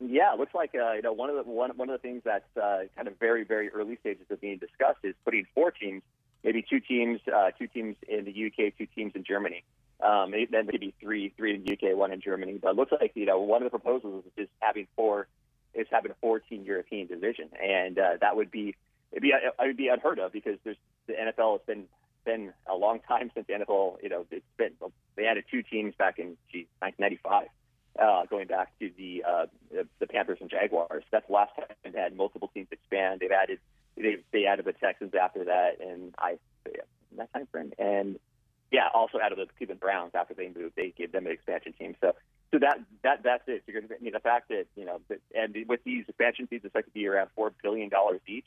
Yeah, 0.00 0.34
it 0.34 0.38
looks 0.38 0.54
like 0.54 0.74
uh, 0.74 0.92
you 0.92 1.02
know 1.02 1.12
one 1.12 1.30
of 1.30 1.36
the 1.36 1.50
one 1.50 1.70
one 1.76 1.88
of 1.88 2.00
the 2.00 2.06
things 2.06 2.22
that's 2.24 2.56
uh, 2.56 2.84
kind 2.96 3.08
of 3.08 3.18
very 3.18 3.44
very 3.44 3.68
early 3.70 3.96
stages 4.00 4.26
of 4.30 4.40
being 4.40 4.58
discussed 4.58 4.98
is 5.02 5.14
putting 5.24 5.46
four 5.54 5.70
teams, 5.70 6.02
maybe 6.42 6.64
two 6.68 6.80
teams, 6.80 7.20
uh, 7.34 7.50
two 7.58 7.66
teams 7.68 7.96
in 8.08 8.24
the 8.24 8.46
UK, 8.46 8.76
two 8.76 8.86
teams 8.94 9.12
in 9.14 9.24
Germany. 9.24 9.62
Um, 10.02 10.32
then 10.32 10.66
maybe 10.66 10.92
three, 11.00 11.32
three 11.36 11.54
in 11.54 11.64
the 11.64 11.72
UK, 11.72 11.96
one 11.96 12.12
in 12.12 12.20
Germany. 12.20 12.58
But 12.60 12.70
it 12.70 12.76
looks 12.76 12.92
like 12.92 13.12
you 13.14 13.26
know 13.26 13.40
one 13.40 13.62
of 13.62 13.70
the 13.70 13.78
proposals 13.78 14.24
is 14.26 14.32
just 14.36 14.50
having 14.60 14.86
four 14.96 15.28
is 15.74 15.86
having 15.90 16.12
a 16.12 16.14
14 16.20 16.64
European 16.64 17.06
division, 17.06 17.48
and 17.60 17.98
uh, 17.98 18.16
that 18.20 18.36
would 18.36 18.50
be 18.50 18.74
it'd 19.12 19.22
be 19.22 19.28
it 19.28 19.54
would 19.58 19.76
be 19.76 19.88
unheard 19.88 20.18
of 20.18 20.32
because 20.32 20.58
there's 20.64 20.76
the 21.06 21.14
NFL 21.14 21.58
has 21.58 21.66
been 21.66 21.84
been 22.24 22.52
a 22.66 22.74
long 22.74 23.00
time 23.08 23.30
since 23.34 23.46
the 23.46 23.54
NFL. 23.54 24.02
You 24.02 24.08
know, 24.08 24.26
it's 24.30 24.44
been 24.56 24.72
they 25.16 25.26
added 25.26 25.44
two 25.50 25.62
teams 25.62 25.94
back 25.96 26.18
in 26.18 26.36
geez, 26.52 26.66
1995. 26.80 27.48
Uh, 27.96 28.26
going 28.26 28.48
back 28.48 28.76
to 28.80 28.90
the 28.96 29.22
uh, 29.24 29.46
the 30.00 30.06
Panthers 30.06 30.38
and 30.40 30.50
Jaguars, 30.50 31.04
that's 31.12 31.26
the 31.28 31.32
last 31.32 31.52
time 31.54 31.92
they 31.92 31.98
had 31.98 32.16
multiple 32.16 32.50
teams 32.52 32.66
expand. 32.72 33.20
They've 33.20 33.30
added 33.30 33.60
they 33.96 34.16
they 34.32 34.46
added 34.46 34.64
the 34.64 34.72
Texans 34.72 35.14
after 35.14 35.44
that, 35.44 35.80
and 35.80 36.12
I 36.18 36.38
that 37.16 37.32
time 37.32 37.46
frame, 37.52 37.72
and 37.78 38.18
yeah, 38.72 38.88
also 38.92 39.18
added 39.22 39.38
the 39.38 39.46
Cleveland 39.56 39.80
Browns 39.80 40.12
after 40.14 40.34
they 40.34 40.48
moved. 40.48 40.74
They 40.74 40.92
gave 40.96 41.12
them 41.12 41.26
an 41.26 41.32
expansion 41.32 41.72
team. 41.78 41.94
So 42.00 42.14
so 42.54 42.60
that 42.60 42.78
that 43.02 43.22
that's 43.24 43.42
it. 43.48 43.64
You're 43.66 43.80
going 43.80 43.88
to 43.88 43.96
I 43.96 43.98
mean 44.00 44.12
the 44.12 44.20
fact 44.20 44.48
that 44.48 44.66
you 44.76 44.84
know 44.84 45.00
that, 45.08 45.18
and 45.34 45.56
with 45.68 45.82
these 45.82 46.04
expansion 46.08 46.46
fees, 46.46 46.60
it's 46.62 46.74
like 46.74 46.84
to 46.84 46.90
be 46.92 47.04
around 47.08 47.30
four 47.34 47.52
billion 47.64 47.88
dollars 47.88 48.20
each. 48.28 48.46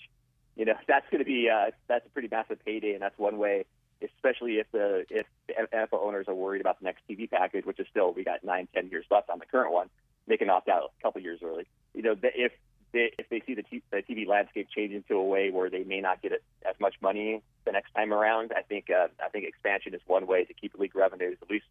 You 0.56 0.64
know 0.64 0.76
that's 0.88 1.06
going 1.12 1.20
to 1.20 1.26
be 1.26 1.50
uh, 1.50 1.72
that's 1.90 2.06
a 2.06 2.10
pretty 2.10 2.30
massive 2.32 2.64
payday, 2.64 2.94
and 2.94 3.02
that's 3.02 3.18
one 3.18 3.38
way. 3.38 3.66
Especially 4.02 4.60
if 4.60 4.72
the 4.72 5.06
if 5.10 5.26
the 5.48 5.54
NFL 5.56 6.06
owners 6.06 6.28
are 6.30 6.34
worried 6.34 6.62
about 6.62 6.80
the 6.80 6.86
next 6.86 7.02
TV 7.10 7.30
package, 7.30 7.66
which 7.66 7.80
is 7.80 7.88
still 7.90 8.14
we 8.14 8.24
got 8.24 8.46
nine 8.46 8.70
ten 8.74 8.88
years 8.88 9.06
left 9.12 9.30
on 9.30 9.40
the 9.40 9.46
current 9.46 9.74
one, 9.74 9.90
they 10.26 10.38
can 10.38 10.50
opt 10.50 10.70
out 10.70 10.92
a 10.98 11.04
couple 11.04 11.22
years 11.22 11.42
early. 11.44 11.66
You 11.94 12.04
know 12.04 12.16
if 12.22 12.52
they, 12.94 13.12
if 13.20 13.28
they 13.28 13.42
see 13.46 13.56
the, 13.56 13.64
t- 13.64 13.84
the 13.92 13.98
TV 13.98 14.26
landscape 14.26 14.70
change 14.74 14.94
into 14.94 15.16
a 15.16 15.24
way 15.24 15.52
where 15.52 15.70
they 15.70 15.84
may 15.84 16.00
not 16.00 16.22
get 16.22 16.32
as 16.32 16.76
much 16.80 16.96
money 17.02 17.42
the 17.66 17.74
next 17.74 17.92
time 17.94 18.14
around, 18.14 18.54
I 18.56 18.62
think 18.62 18.90
uh, 18.90 19.08
I 19.22 19.28
think 19.28 19.46
expansion 19.46 19.94
is 19.94 20.00
one 20.08 20.26
way 20.26 20.46
to 20.46 20.54
keep 20.54 20.74
league 20.76 20.96
revenues 20.96 21.38
at 21.42 21.50
least 21.50 21.66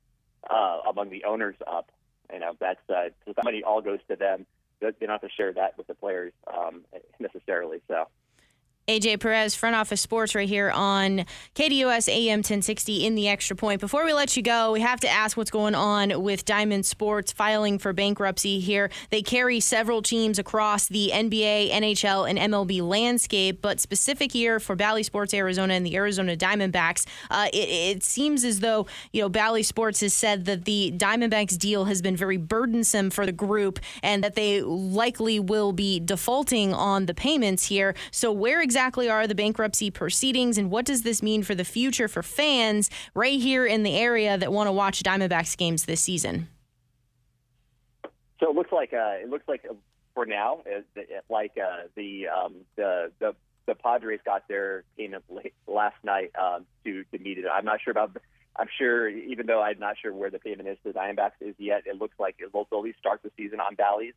uh, 0.51 0.81
among 0.91 1.09
the 1.09 1.25
owners 1.25 1.57
up 1.67 1.91
you 2.33 2.41
know, 2.41 2.53
that's 2.61 2.81
uh, 2.89 3.09
that 3.27 3.45
money 3.45 3.63
all 3.63 3.81
goes 3.81 4.01
to 4.09 4.17
them. 4.17 4.47
They 4.81 4.93
don't 5.01 5.11
have 5.11 5.21
to 5.23 5.29
share 5.35 5.53
that 5.55 5.79
with 5.79 5.87
the 5.87 5.95
players 5.95 6.33
um, 6.53 6.83
necessarily. 7.19 7.81
So. 7.89 8.07
AJ 8.89 9.19
Perez, 9.19 9.57
front 9.57 9.75
office 9.75 10.01
sports, 10.01 10.37
right 10.37 10.49
here 10.49 10.71
on 10.71 11.27
KDUS 11.57 12.09
AM 12.09 12.39
1060 12.39 13.05
in 13.05 13.17
the 13.17 13.27
extra 13.27 13.57
point. 13.57 13.81
Before 13.81 14.05
we 14.05 14.13
let 14.13 14.37
you 14.37 14.45
go, 14.45 14.71
we 14.71 14.81
have 14.81 15.01
to 15.01 15.09
ask 15.09 15.37
what's 15.37 15.51
going 15.51 15.75
on 15.75 16.23
with 16.23 16.45
Diamond 16.45 16.87
Sports 16.87 17.33
filing 17.33 17.81
for 17.81 17.93
bankruptcy 17.93 18.61
here. 18.61 18.89
They 19.11 19.23
carry 19.23 19.59
several 19.59 20.03
teams 20.03 20.39
across 20.39 20.87
the 20.87 21.11
NBA, 21.13 21.73
NHL, 21.73 22.31
and 22.31 22.39
MLB 22.39 22.81
landscape, 22.81 23.61
but 23.61 23.81
specific 23.81 24.31
here 24.31 24.61
for 24.61 24.77
Bally 24.77 25.03
Sports 25.03 25.35
Arizona 25.35 25.75
and 25.75 25.85
the 25.85 25.97
Arizona 25.97 26.37
Diamondbacks, 26.37 27.07
uh, 27.29 27.49
it, 27.53 27.97
it, 27.97 28.05
seems 28.05 28.45
as 28.45 28.61
though 28.61 28.87
you 29.11 29.21
know 29.21 29.29
Bally 29.29 29.65
Sports 29.65 29.99
has 29.99 30.15
said 30.15 30.45
that 30.45 30.65
the 30.65 30.93
Diamondbacks 30.97 31.59
deal 31.59 31.87
has 31.87 32.03
been 32.03 32.15
very 32.15 32.37
burdensome 32.37 33.11
for 33.11 33.27
the 33.27 33.33
group 33.33 33.81
and 34.05 34.23
that 34.23 34.37
they 34.37 34.63
likely 34.63 35.41
will 35.41 35.73
be 35.73 35.99
defaulting 35.99 36.73
on 36.73 37.07
the 37.07 37.15
payments 37.15 37.65
here. 37.65 37.93
So 38.13 38.31
where 38.31 38.63
exactly 38.63 38.76
exactly 38.77 39.09
are 39.09 39.27
the 39.27 39.35
bankruptcy 39.35 39.91
proceedings, 39.91 40.59
and 40.59 40.71
what 40.71 40.85
does 40.85 41.01
this 41.01 41.23
mean 41.23 41.43
for 41.43 41.55
the 41.55 41.65
future 41.65 42.09
for 42.09 42.23
fans 42.23 42.91
right 43.15 43.41
here 43.41 43.65
in 43.65 43.85
the 43.85 43.97
area 43.97 44.37
that 44.37 44.53
want 44.53 44.67
to 44.67 44.73
watch 44.73 45.03
Diamondbacks 45.03 45.57
games 45.57 45.87
this 45.87 46.03
season? 46.03 46.47
So 48.39 48.51
it 48.51 48.55
looks 48.55 48.71
like 48.73 48.93
uh, 48.93 49.15
it 49.23 49.31
looks 49.31 49.49
like 49.49 49.65
uh, 49.65 49.73
for 50.15 50.27
now, 50.27 50.61
like 51.31 51.53
uh, 51.57 51.89
the, 51.95 52.29
um, 52.29 52.55
the 52.77 53.11
the 53.19 53.35
the 53.65 53.75
Padres 53.75 54.21
got 54.27 54.47
their 54.47 54.85
payment 54.99 55.25
late 55.31 55.55
last 55.67 55.97
night 56.05 56.33
um, 56.39 56.67
to 56.85 57.03
to 57.13 57.19
meet 57.19 57.39
it. 57.39 57.47
I'm 57.51 57.65
not 57.65 57.81
sure 57.81 57.93
about. 57.93 58.15
I'm 58.59 58.69
sure, 58.77 59.09
even 59.09 59.47
though 59.47 59.63
I'm 59.63 59.79
not 59.79 59.97
sure 60.03 60.13
where 60.13 60.31
the 60.31 60.39
payment 60.39 60.69
is 60.69 60.77
to 60.85 60.93
Diamondbacks 60.93 61.41
is 61.41 61.55
yet, 61.57 61.85
it 61.87 61.97
looks 61.99 62.17
like 62.19 62.37
it 62.39 62.53
will 62.53 62.69
at 62.71 62.79
least 62.79 62.99
start 62.99 63.23
the 63.23 63.31
season 63.39 63.59
on 63.59 63.75
Bally's. 63.75 64.15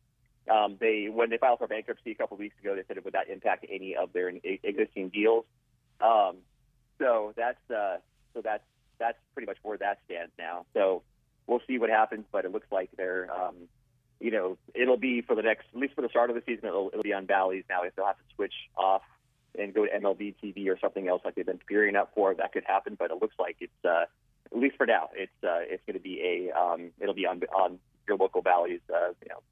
Um, 0.50 0.76
they 0.80 1.08
when 1.12 1.30
they 1.30 1.38
filed 1.38 1.58
for 1.58 1.68
bankruptcy 1.68 2.10
a 2.10 2.14
couple 2.14 2.34
of 2.34 2.40
weeks 2.40 2.56
ago, 2.60 2.74
they 2.74 2.82
said 2.88 2.96
it 2.96 3.04
would 3.04 3.14
not 3.14 3.28
impact 3.28 3.66
any 3.70 3.94
of 3.94 4.12
their 4.12 4.28
existing 4.28 5.10
deals. 5.10 5.44
Um, 6.00 6.38
so 6.98 7.32
that's 7.36 7.70
uh, 7.70 7.98
so 8.34 8.40
that's 8.42 8.64
that's 8.98 9.18
pretty 9.34 9.46
much 9.46 9.58
where 9.62 9.78
that 9.78 9.98
stands 10.06 10.32
now. 10.38 10.66
So 10.74 11.02
we'll 11.46 11.62
see 11.66 11.78
what 11.78 11.90
happens, 11.90 12.24
but 12.32 12.44
it 12.44 12.52
looks 12.52 12.66
like 12.72 12.90
they're 12.96 13.28
um, 13.32 13.54
you 14.18 14.30
know 14.30 14.58
it'll 14.74 14.96
be 14.96 15.20
for 15.20 15.36
the 15.36 15.42
next 15.42 15.66
at 15.72 15.78
least 15.78 15.94
for 15.94 16.02
the 16.02 16.08
start 16.08 16.30
of 16.30 16.36
the 16.36 16.42
season 16.46 16.68
it'll, 16.68 16.88
it'll 16.92 17.02
be 17.02 17.12
on 17.12 17.26
Bally's 17.26 17.64
now. 17.68 17.82
If 17.82 17.94
they'll 17.94 18.06
have 18.06 18.18
to 18.18 18.34
switch 18.34 18.54
off 18.76 19.02
and 19.58 19.72
go 19.72 19.86
to 19.86 19.90
MLB 19.90 20.34
TV 20.42 20.68
or 20.68 20.78
something 20.80 21.08
else 21.08 21.22
like 21.24 21.34
they've 21.34 21.46
been 21.46 21.60
gearing 21.68 21.96
up 21.96 22.12
for, 22.14 22.34
that 22.34 22.52
could 22.52 22.64
happen. 22.66 22.96
But 22.98 23.10
it 23.10 23.20
looks 23.20 23.34
like 23.38 23.56
it's 23.60 23.84
uh, 23.84 24.04
at 24.52 24.58
least 24.58 24.76
for 24.76 24.86
now, 24.86 25.10
it's 25.14 25.32
uh, 25.44 25.60
it's 25.62 25.82
going 25.86 25.94
to 25.94 26.02
be 26.02 26.20
a 26.20 26.58
um, 26.58 26.90
it'll 27.00 27.14
be 27.14 27.26
on 27.26 27.40
on 27.54 27.78
your 28.08 28.16
local 28.16 28.42
Bally's 28.42 28.80
uh, 28.92 29.08
you 29.22 29.28
know 29.28 29.42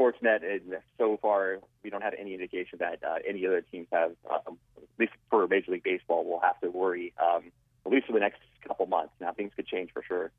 Sportsnet, 0.00 0.42
and 0.42 0.78
so 0.98 1.18
far 1.20 1.58
we 1.82 1.90
don't 1.90 2.02
have 2.02 2.14
any 2.18 2.32
indication 2.34 2.78
that 2.78 3.00
uh, 3.06 3.16
any 3.28 3.46
other 3.46 3.60
teams 3.60 3.86
have, 3.92 4.12
um, 4.30 4.58
at 4.76 4.84
least 4.98 5.12
for 5.28 5.46
Major 5.46 5.72
League 5.72 5.84
Baseball, 5.84 6.24
will 6.24 6.40
have 6.40 6.58
to 6.60 6.70
worry 6.70 7.12
um, 7.22 7.44
at 7.84 7.92
least 7.92 8.06
for 8.06 8.12
the 8.12 8.20
next 8.20 8.40
couple 8.66 8.86
months. 8.86 9.12
Now 9.20 9.32
things 9.32 9.52
could 9.54 9.66
change 9.66 9.90
for 9.92 10.02
sure. 10.02 10.30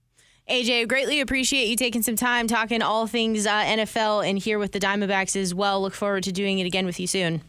AJ, 0.49 0.87
greatly 0.87 1.21
appreciate 1.21 1.67
you 1.67 1.75
taking 1.75 2.01
some 2.01 2.15
time 2.15 2.47
talking 2.47 2.81
all 2.81 3.05
things 3.07 3.45
uh, 3.45 3.51
NFL 3.51 4.27
and 4.27 4.39
here 4.39 4.57
with 4.57 4.71
the 4.71 4.79
Diamondbacks 4.79 5.35
as 5.35 5.53
well. 5.53 5.81
Look 5.81 5.93
forward 5.93 6.23
to 6.23 6.31
doing 6.31 6.59
it 6.59 6.65
again 6.65 6.85
with 6.85 6.99
you 6.99 7.07
soon. 7.07 7.41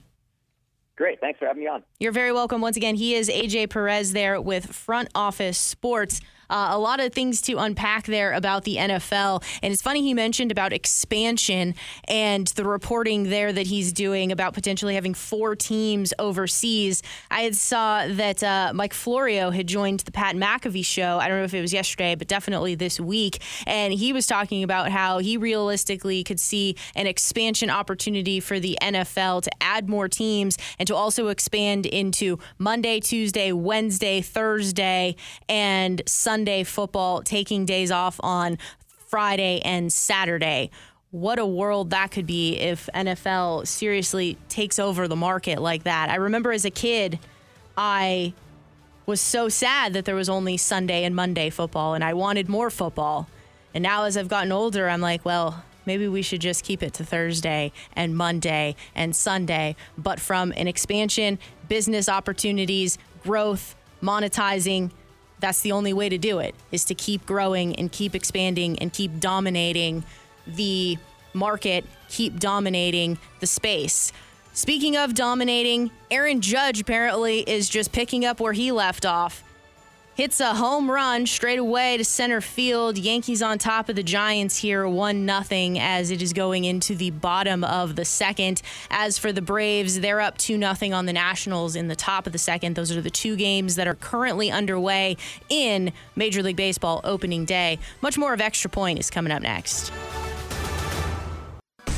Great. 0.97 1.21
Thanks 1.21 1.39
for 1.39 1.47
having 1.47 1.63
me 1.63 1.69
on. 1.69 1.83
You're 1.99 2.13
very 2.13 2.33
welcome. 2.33 2.61
Once 2.61 2.77
again, 2.77 2.95
he 2.95 3.15
is 3.15 3.31
AJ 3.31 3.71
Perez 3.71 4.13
there 4.13 4.41
with 4.41 4.67
Front 4.67 5.09
Office 5.15 5.57
Sports. 5.57 6.21
Uh, 6.53 6.69
a 6.73 6.79
lot 6.79 7.01
of 7.01 7.15
things 7.15 7.41
to 7.41 7.57
unpack 7.57 8.05
there 8.05 8.35
about 8.35 8.65
the 8.65 8.77
NFL. 8.77 9.43
And 9.63 9.73
it's 9.73 9.81
funny 9.81 10.03
he 10.03 10.13
mentioned 10.13 10.53
about 10.53 10.75
expansion 10.75 11.75
and 12.09 12.47
the 12.49 12.65
reporting 12.65 13.31
there 13.31 13.55
that 13.55 13.67
he's 13.67 13.91
doing 13.91 14.31
about 14.31 14.53
potentially 14.53 14.95
having 14.95 15.15
four 15.15 15.57
teams 15.57 16.13
overseas. 16.19 17.03
I 17.31 17.41
had 17.41 17.57
saw 17.57 18.07
that 18.07 18.43
uh, 18.43 18.73
Mike 18.75 18.93
Florio 18.93 19.49
had 19.49 19.67
joined 19.67 20.01
the 20.01 20.13
Pat 20.13 20.37
McAfee 20.37 20.85
show. 20.85 21.19
I 21.19 21.27
don't 21.27 21.39
know 21.39 21.45
if 21.45 21.55
it 21.55 21.63
was 21.63 21.73
yesterday, 21.73 22.17
but 22.17 22.29
definitely 22.29 22.75
this 22.75 23.01
week. 23.01 23.41
And 23.67 23.95
he 23.95 24.13
was 24.13 24.27
talking 24.27 24.63
about 24.63 24.91
how 24.91 25.21
he 25.21 25.39
realistically 25.39 26.23
could 26.23 26.39
see 26.39 26.77
an 26.95 27.07
expansion 27.07 27.71
opportunity 27.71 28.41
for 28.41 28.61
the 28.61 28.77
NFL 28.83 29.45
to 29.45 29.51
add 29.63 29.89
more 29.89 30.07
teams 30.07 30.59
and 30.79 30.87
to 30.87 30.95
also 30.95 31.29
expand 31.29 31.87
into 31.87 32.39
Monday, 32.59 33.01
Tuesday, 33.01 33.53
Wednesday, 33.53 34.21
Thursday, 34.21 35.17
and 35.49 36.03
Sunday 36.07 36.42
Sunday 36.43 36.65
football, 36.65 37.23
taking 37.23 37.65
days 37.67 37.93
off 37.93 38.19
on 38.19 38.59
Friday 39.07 39.61
and 39.65 39.93
Saturday. 39.93 40.73
What 41.13 41.39
a 41.39 41.47
world 41.47 41.91
that 41.91 42.11
could 42.11 42.27
be 42.27 42.59
if 42.59 42.89
NFL 42.93 43.69
seriously 43.69 44.37
takes 44.49 44.81
over 44.81 45.07
the 45.07 45.15
market 45.15 45.63
like 45.63 45.85
that. 45.85 46.11
I 46.11 46.17
remember 46.17 46.51
as 46.51 46.65
a 46.65 46.71
kid, 46.71 47.21
I 47.77 48.33
was 49.07 49.21
so 49.21 49.49
sad 49.49 49.93
that 49.93 50.05
there 50.05 50.17
was 50.17 50.29
only 50.29 50.57
Sunday 50.57 51.05
and 51.05 51.15
Monday 51.15 51.49
football, 51.49 51.95
and 51.95 52.03
I 52.03 52.13
wanted 52.13 52.49
more 52.49 52.71
football. 52.71 53.29
And 53.73 53.85
now, 53.85 54.03
as 54.03 54.17
I've 54.17 54.27
gotten 54.27 54.51
older, 54.51 54.89
I'm 54.89 55.01
like, 55.01 55.25
well, 55.25 55.63
maybe 55.87 56.09
we 56.09 56.23
should 56.23 56.41
just 56.41 56.65
keep 56.65 56.83
it 56.83 56.93
to 56.95 57.05
Thursday 57.05 57.71
and 57.95 58.17
Monday 58.17 58.75
and 58.97 59.15
Sunday. 59.15 59.77
But 59.97 60.19
from 60.19 60.53
an 60.57 60.67
expansion, 60.67 61.39
business 61.69 62.09
opportunities, 62.09 62.99
growth, 63.23 63.77
monetizing, 64.03 64.91
that's 65.43 65.61
the 65.61 65.73
only 65.73 65.93
way 65.93 66.09
to 66.09 66.17
do 66.17 66.39
it 66.39 66.55
is 66.71 66.85
to 66.87 66.95
keep 66.95 67.27
growing 67.27 67.77
and 67.77 67.93
keep 67.93 68.15
expanding 68.15 68.79
and 68.79 68.93
keep 68.93 69.21
dominating 69.21 70.05
the 70.47 70.97
market, 71.35 71.85
keep 72.09 72.39
dominating 72.39 73.19
the 73.41 73.47
space. 73.47 74.13
Speaking 74.55 74.97
of 74.97 75.15
dominating, 75.15 75.91
Aaron 76.11 76.41
Judge 76.41 76.81
apparently 76.81 77.41
is 77.41 77.69
just 77.69 77.91
picking 77.93 78.25
up 78.25 78.39
where 78.39 78.53
he 78.53 78.71
left 78.71 79.05
off 79.05 79.43
hits 80.15 80.41
a 80.41 80.55
home 80.55 80.91
run 80.91 81.27
straight 81.27 81.59
away 81.59 81.97
to 81.97 82.05
center 82.05 82.41
field. 82.41 82.99
Yankees 82.99 83.43
on 83.43 83.59
top 83.59 83.89
of 83.89 83.97
the 83.97 84.03
Giants 84.03 84.59
here, 84.59 84.87
1 84.87 85.27
0 85.27 85.77
as 85.81 86.11
it 86.11 86.23
is 86.23 86.33
going 86.33 86.65
into 86.65 86.95
the 86.95 87.11
bottom 87.11 87.65
of 87.65 87.97
the 87.97 88.05
second. 88.05 88.63
As 88.91 89.19
for 89.19 89.33
the 89.33 89.43
Braves, 89.43 90.01
they're 90.01 90.21
up 90.21 90.39
2 90.39 90.59
0 90.59 90.95
on 90.95 91.07
the 91.07 91.13
Nationals 91.13 91.77
in 91.77 91.89
the 91.89 91.97
top 91.97 92.27
of 92.27 92.33
the 92.33 92.39
second. 92.39 92.77
Those 92.77 92.95
are 92.95 93.01
the 93.01 93.11
two 93.11 93.37
games 93.37 93.77
that 93.77 93.87
are 93.87 93.95
currently 93.95 94.51
underway 94.51 95.17
in 95.49 95.93
Major 96.17 96.43
League 96.43 96.57
Baseball 96.57 97.01
opening 97.05 97.45
day. 97.45 97.79
Much 98.01 98.19
more 98.19 98.35
of 98.35 98.41
Extra 98.41 98.71
Point 98.71 98.99
is 98.99 99.11
coming 99.11 99.33
up 99.33 99.43
next. 99.43 99.93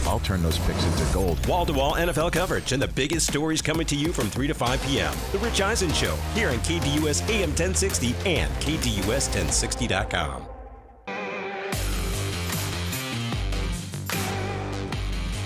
I'll 0.07 0.21
turn 0.21 0.43
those 0.43 0.59
picks 0.59 0.85
into 0.85 1.05
gold. 1.13 1.45
Wall 1.47 1.67
to 1.67 1.73
wall 1.73 1.95
NFL 1.95 2.33
coverage 2.33 2.73
and 2.73 2.83
the 2.83 2.89
biggest 2.89 3.27
stories 3.27 3.63
coming 3.63 3.87
to 3.87 3.97
you 3.97 4.13
from 4.13 4.29
3 4.29 4.47
to 4.47 4.55
5 4.55 4.83
p.m. 4.87 5.15
The 5.33 5.39
Rich 5.39 5.61
Eisen 5.61 5.93
Show 5.93 6.17
here 6.35 6.51
on 6.51 6.59
KDUS 6.59 7.29
AM 7.29 7.51
1060 7.51 8.15
and 8.27 8.53
KDUS1060.com. 8.55 10.49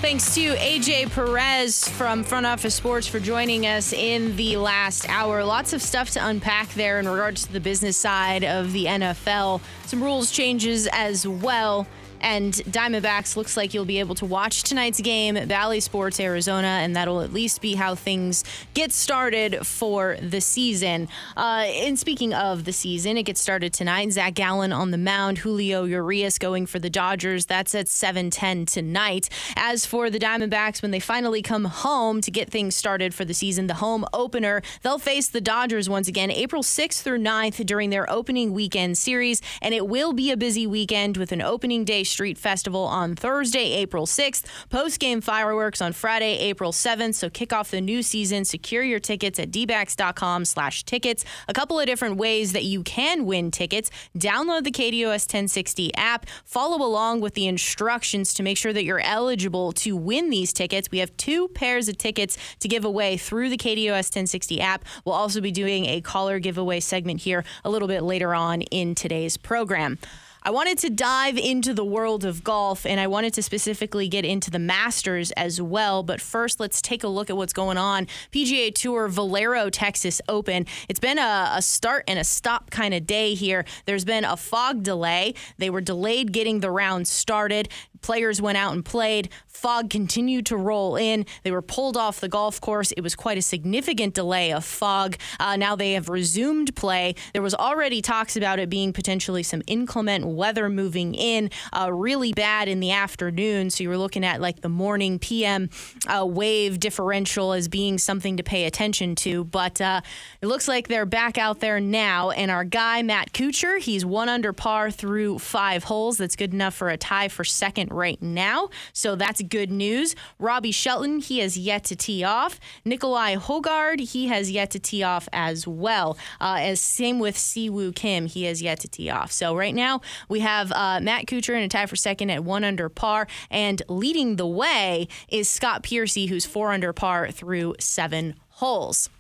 Thanks 0.01 0.33
to 0.37 0.55
AJ 0.55 1.11
Perez 1.11 1.89
from 1.89 2.23
Front 2.23 2.47
Office 2.47 2.75
Sports 2.75 3.09
for 3.09 3.19
joining 3.19 3.67
us 3.67 3.93
in 3.93 4.37
the 4.37 4.57
last 4.57 5.09
hour. 5.09 5.45
Lots 5.45 5.73
of 5.73 5.83
stuff 5.83 6.11
to 6.11 6.25
unpack 6.25 6.73
there 6.75 7.01
in 7.01 7.09
regards 7.09 7.45
to 7.47 7.53
the 7.53 7.59
business 7.59 7.97
side 7.97 8.45
of 8.45 8.73
the 8.73 8.85
NFL. 8.85 9.61
Some 9.87 10.03
rules 10.03 10.31
changes 10.31 10.89
as 10.93 11.27
well. 11.27 11.85
And 12.21 12.53
Diamondbacks 12.53 13.37
looks 13.37 13.57
like 13.57 13.75
you'll 13.75 13.85
be 13.85 14.01
able 14.01 14.15
to 14.17 14.27
watch 14.27 14.63
tonight's 14.63 15.01
game 15.01 15.49
Bally 15.49 15.81
Sports 15.81 16.21
Arizona, 16.21 16.67
and 16.67 16.97
that'll 16.97 17.21
at 17.21 17.33
least 17.33 17.61
be 17.61 17.75
how 17.75 17.95
things 17.95 18.45
get 18.75 18.93
started 18.93 19.67
for 19.67 20.17
the 20.21 20.41
season. 20.41 21.09
Uh, 21.37 21.65
and 21.67 21.99
speaking 21.99 22.35
of 22.35 22.65
the 22.65 22.73
season, 22.73 23.17
it 23.17 23.25
gets 23.25 23.41
started 23.41 23.73
tonight. 23.73 24.11
Zach 24.13 24.35
Gallen 24.35 24.73
on 24.73 24.91
the 24.91 24.99
mound, 24.99 25.39
Julio 25.39 25.85
Urias 25.85 26.39
going 26.39 26.67
for 26.67 26.79
the 26.79 26.91
Dodgers. 26.91 27.47
That's 27.47 27.75
at 27.75 27.87
7:10 27.87 28.67
tonight. 28.67 29.29
As 29.57 29.87
for 29.87 30.11
the 30.11 30.19
Diamondbacks, 30.19 30.83
when 30.83 30.91
they 30.91 31.01
finally 31.01 31.43
come 31.43 31.65
home 31.65 32.21
to 32.21 32.31
get 32.31 32.51
things 32.51 32.77
started 32.77 33.15
for 33.15 33.25
the 33.25 33.35
season, 33.35 33.67
the 33.67 33.75
home 33.75 34.05
opener, 34.13 34.63
they'll 34.83 34.99
face 34.99 35.29
the 35.29 35.41
Dodgers 35.41 35.89
once 35.89 36.09
again, 36.09 36.31
April 36.31 36.63
6th 36.63 37.03
through 37.03 37.19
9th 37.19 37.65
during 37.67 37.91
their 37.91 38.11
opening 38.11 38.53
weekend 38.53 38.99
series, 38.99 39.41
and 39.63 39.75
it 39.75 39.87
will 39.87 40.13
be 40.13 40.31
a 40.31 40.37
busy 40.37 40.67
weekend 40.67 41.17
with 41.17 41.33
an 41.33 41.43
opening 41.43 41.85
day 41.85 42.05
Street 42.09 42.39
Festival 42.39 42.85
on 42.85 43.15
Thursday, 43.15 43.73
April 43.73 44.07
6th, 44.07 44.45
post 44.69 44.99
game 44.99 45.21
fireworks 45.21 45.81
on 45.81 45.93
Friday, 45.93 46.39
April 46.39 46.73
7th. 46.73 47.15
So 47.15 47.31
kick 47.31 47.53
off 47.53 47.71
the 47.71 47.81
new 47.81 48.03
season. 48.03 48.45
Secure 48.45 48.83
your 48.83 49.01
tickets 49.01 49.39
at 49.39 49.51
dbacks.com 49.51 50.45
slash 50.45 50.85
tickets. 50.85 51.25
A 51.49 51.53
couple 51.53 51.79
of 51.79 51.87
different 51.87 52.17
ways 52.17 52.53
that 52.53 52.65
you 52.65 52.83
can 52.83 53.27
win 53.27 53.51
tickets. 53.51 53.91
Download 54.17 54.65
the 54.65 54.71
KDUS 54.71 55.27
1060 55.27 55.95
app. 55.95 56.27
Follow 56.45 56.85
along 56.85 57.21
with 57.21 57.35
the 57.35 57.47
instructions 57.47 58.35
to 58.35 58.43
make 58.43 58.57
sure 58.57 58.73
that 58.73 58.85
you're 58.85 59.01
eligible 59.01 59.73
to 59.73 59.97
win 59.97 60.31
these 60.31 60.53
tickets. 60.53 60.91
We 60.91 60.99
have 60.99 61.17
two 61.17 61.49
pairs 61.49 61.89
of 61.89 61.99
tickets 61.99 62.37
to 62.61 62.69
give 62.69 62.85
away 62.85 63.17
through 63.17 63.51
the 63.51 63.59
KDUS 63.59 64.09
1060 64.09 64.61
app. 64.61 64.85
We'll 65.05 65.15
also 65.15 65.41
be 65.41 65.53
doing 65.53 65.87
a 65.87 66.01
caller 66.01 66.39
giveaway 66.39 66.81
segment 66.81 67.21
here 67.21 67.45
a 67.65 67.71
little 67.71 67.89
bit 67.89 68.03
later 68.03 68.35
on 68.35 68.63
in 68.63 68.95
today's 68.95 69.37
program. 69.37 69.99
I 70.43 70.51
wanted 70.51 70.79
to 70.79 70.91
dive 70.91 71.37
into 71.37 71.75
the 71.75 71.85
world 71.85 72.25
of 72.25 72.45
golf 72.45 72.87
and 72.87 73.01
I 73.01 73.07
wanted 73.09 73.35
to 73.35 73.43
specifically 73.43 74.09
get 74.09 74.25
into 74.25 74.51
the 74.51 74.59
Masters 74.59 75.31
as 75.33 75.61
well. 75.61 76.03
But 76.03 76.21
first, 76.21 76.61
let's 76.61 76.81
take 76.81 77.03
a 77.03 77.09
look 77.09 77.29
at 77.29 77.37
what's 77.37 77.53
going 77.53 77.77
on. 77.77 78.07
PGA 78.33 78.73
Tour 78.73 79.09
Valero 79.09 79.69
Texas 79.69 80.21
Open. 80.29 80.67
It's 80.89 81.01
been 81.01 81.19
a, 81.19 81.53
a 81.55 81.63
start 81.63 82.05
and 82.07 82.19
a 82.19 82.25
stop 82.25 82.71
kind 82.71 82.95
of 82.95 83.07
day 83.07 83.35
here. 83.35 83.65
There's 83.85 84.05
been 84.05 84.25
a 84.25 84.37
fog 84.37 84.83
delay. 84.83 85.35
They 85.59 85.71
were 85.71 85.81
delayed 85.81 86.33
getting 86.33 86.61
the 86.61 86.71
round 86.71 87.09
started. 87.09 87.69
Players 88.01 88.41
went 88.41 88.59
out 88.59 88.73
and 88.73 88.85
played. 88.85 89.29
Fog 89.47 89.91
continued 89.91 90.47
to 90.47 90.57
roll 90.57 90.97
in. 90.97 91.27
They 91.43 91.51
were 91.51 91.63
pulled 91.63 91.97
off 91.97 92.21
the 92.21 92.29
golf 92.29 92.61
course. 92.61 92.93
It 92.93 93.01
was 93.01 93.17
quite 93.17 93.39
a 93.39 93.43
significant 93.43 94.15
delay 94.15 94.53
of 94.53 94.65
fog. 94.65 95.17
Uh, 95.41 95.57
now 95.57 95.75
they 95.75 95.95
have 95.95 96.09
resumed 96.09 96.77
play. 96.77 97.17
There 97.33 97.43
was 97.43 97.55
already 97.55 98.01
talks 98.01 98.37
about 98.37 98.61
it 98.61 98.71
being 98.71 98.93
potentially 98.93 99.43
some 99.43 99.63
inclement 99.67 100.28
weather 100.29 100.69
moving 100.69 101.15
in. 101.15 101.51
Uh, 101.73 101.93
really 101.93 102.33
bad 102.33 102.69
in 102.69 102.81
the 102.81 102.93
afternoon. 102.93 103.71
So 103.71 103.83
you 103.83 103.89
were 103.89 103.99
looking 103.99 104.25
at 104.25 104.41
like 104.41 104.61
the 104.61 104.69
morning 104.69 105.19
PM 105.19 105.71
uh, 106.07 106.25
wave 106.27 106.79
differential 106.79 107.53
as 107.53 107.69
being 107.69 107.99
something 107.99 108.37
to 108.37 108.43
pay 108.43 108.65
attention 108.65 109.15
to. 109.17 109.45
But 109.45 109.81
uh, 109.81 110.01
it 110.41 110.47
looks 110.47 110.69
like 110.69 110.89
they're 110.89 111.07
back 111.07 111.39
out 111.39 111.61
there 111.61 111.81
now. 111.81 112.31
And 112.31 112.51
our 112.51 112.65
guy, 112.65 113.03
Matt 113.03 113.33
Kuchar, 113.33 113.79
he's 113.79 114.05
one 114.05 114.29
under 114.29 114.53
par 114.53 114.91
through 114.91 115.39
five 115.39 115.85
holes. 115.85 116.19
That's 116.19 116.37
good 116.37 116.53
enough 116.53 116.75
for 116.75 116.89
a 116.89 116.97
tie 116.97 117.29
for 117.29 117.45
second 117.45 117.91
right 117.93 118.21
now. 118.23 118.69
So 118.93 119.17
that's 119.17 119.43
good 119.43 119.71
news. 119.71 120.15
Robbie 120.39 120.73
Shelton, 120.73 121.21
he 121.21 121.39
has 121.41 121.59
yet 121.59 121.85
to 121.85 121.97
tee 121.97 122.25
off. 122.25 122.61
Nicolai 122.85 123.37
Hojgaard, 123.37 124.01
he 124.01 124.29
has 124.29 124.51
yet 124.51 124.71
to 124.73 124.79
tee 124.79 125.03
off 125.03 125.29
as 125.33 125.67
well. 125.67 126.17
Uh, 126.41 126.59
as 126.61 126.81
same 126.81 127.19
with 127.19 127.37
Si 127.37 127.69
Woo 127.71 127.93
Kim, 127.93 128.27
he 128.27 128.45
has 128.45 128.63
yet 128.63 128.81
to 128.81 128.89
tee 128.89 129.11
off. 129.11 129.33
So 129.33 129.57
right 129.57 129.75
now 129.75 130.01
we 130.29 130.41
have 130.41 130.73
uh, 130.73 131.01
Matt 131.01 131.27
Kuchar 131.27 131.57
in 131.57 131.63
a 131.63 131.69
tie 131.69 131.87
for 131.87 131.97
second 131.97 132.31
at 132.31 132.45
one 132.45 132.65
under 132.65 132.89
par, 132.89 133.27
and 133.51 133.83
leading 133.89 134.37
the 134.37 134.47
way 134.47 135.09
is 135.29 135.49
Scott 135.49 135.83
Piercy, 135.83 136.27
who's 136.27 136.47
four 136.47 136.73
under 136.73 136.93
par 136.93 137.31
through 137.31 137.75
seven 137.79 138.35
holes. 138.49 139.11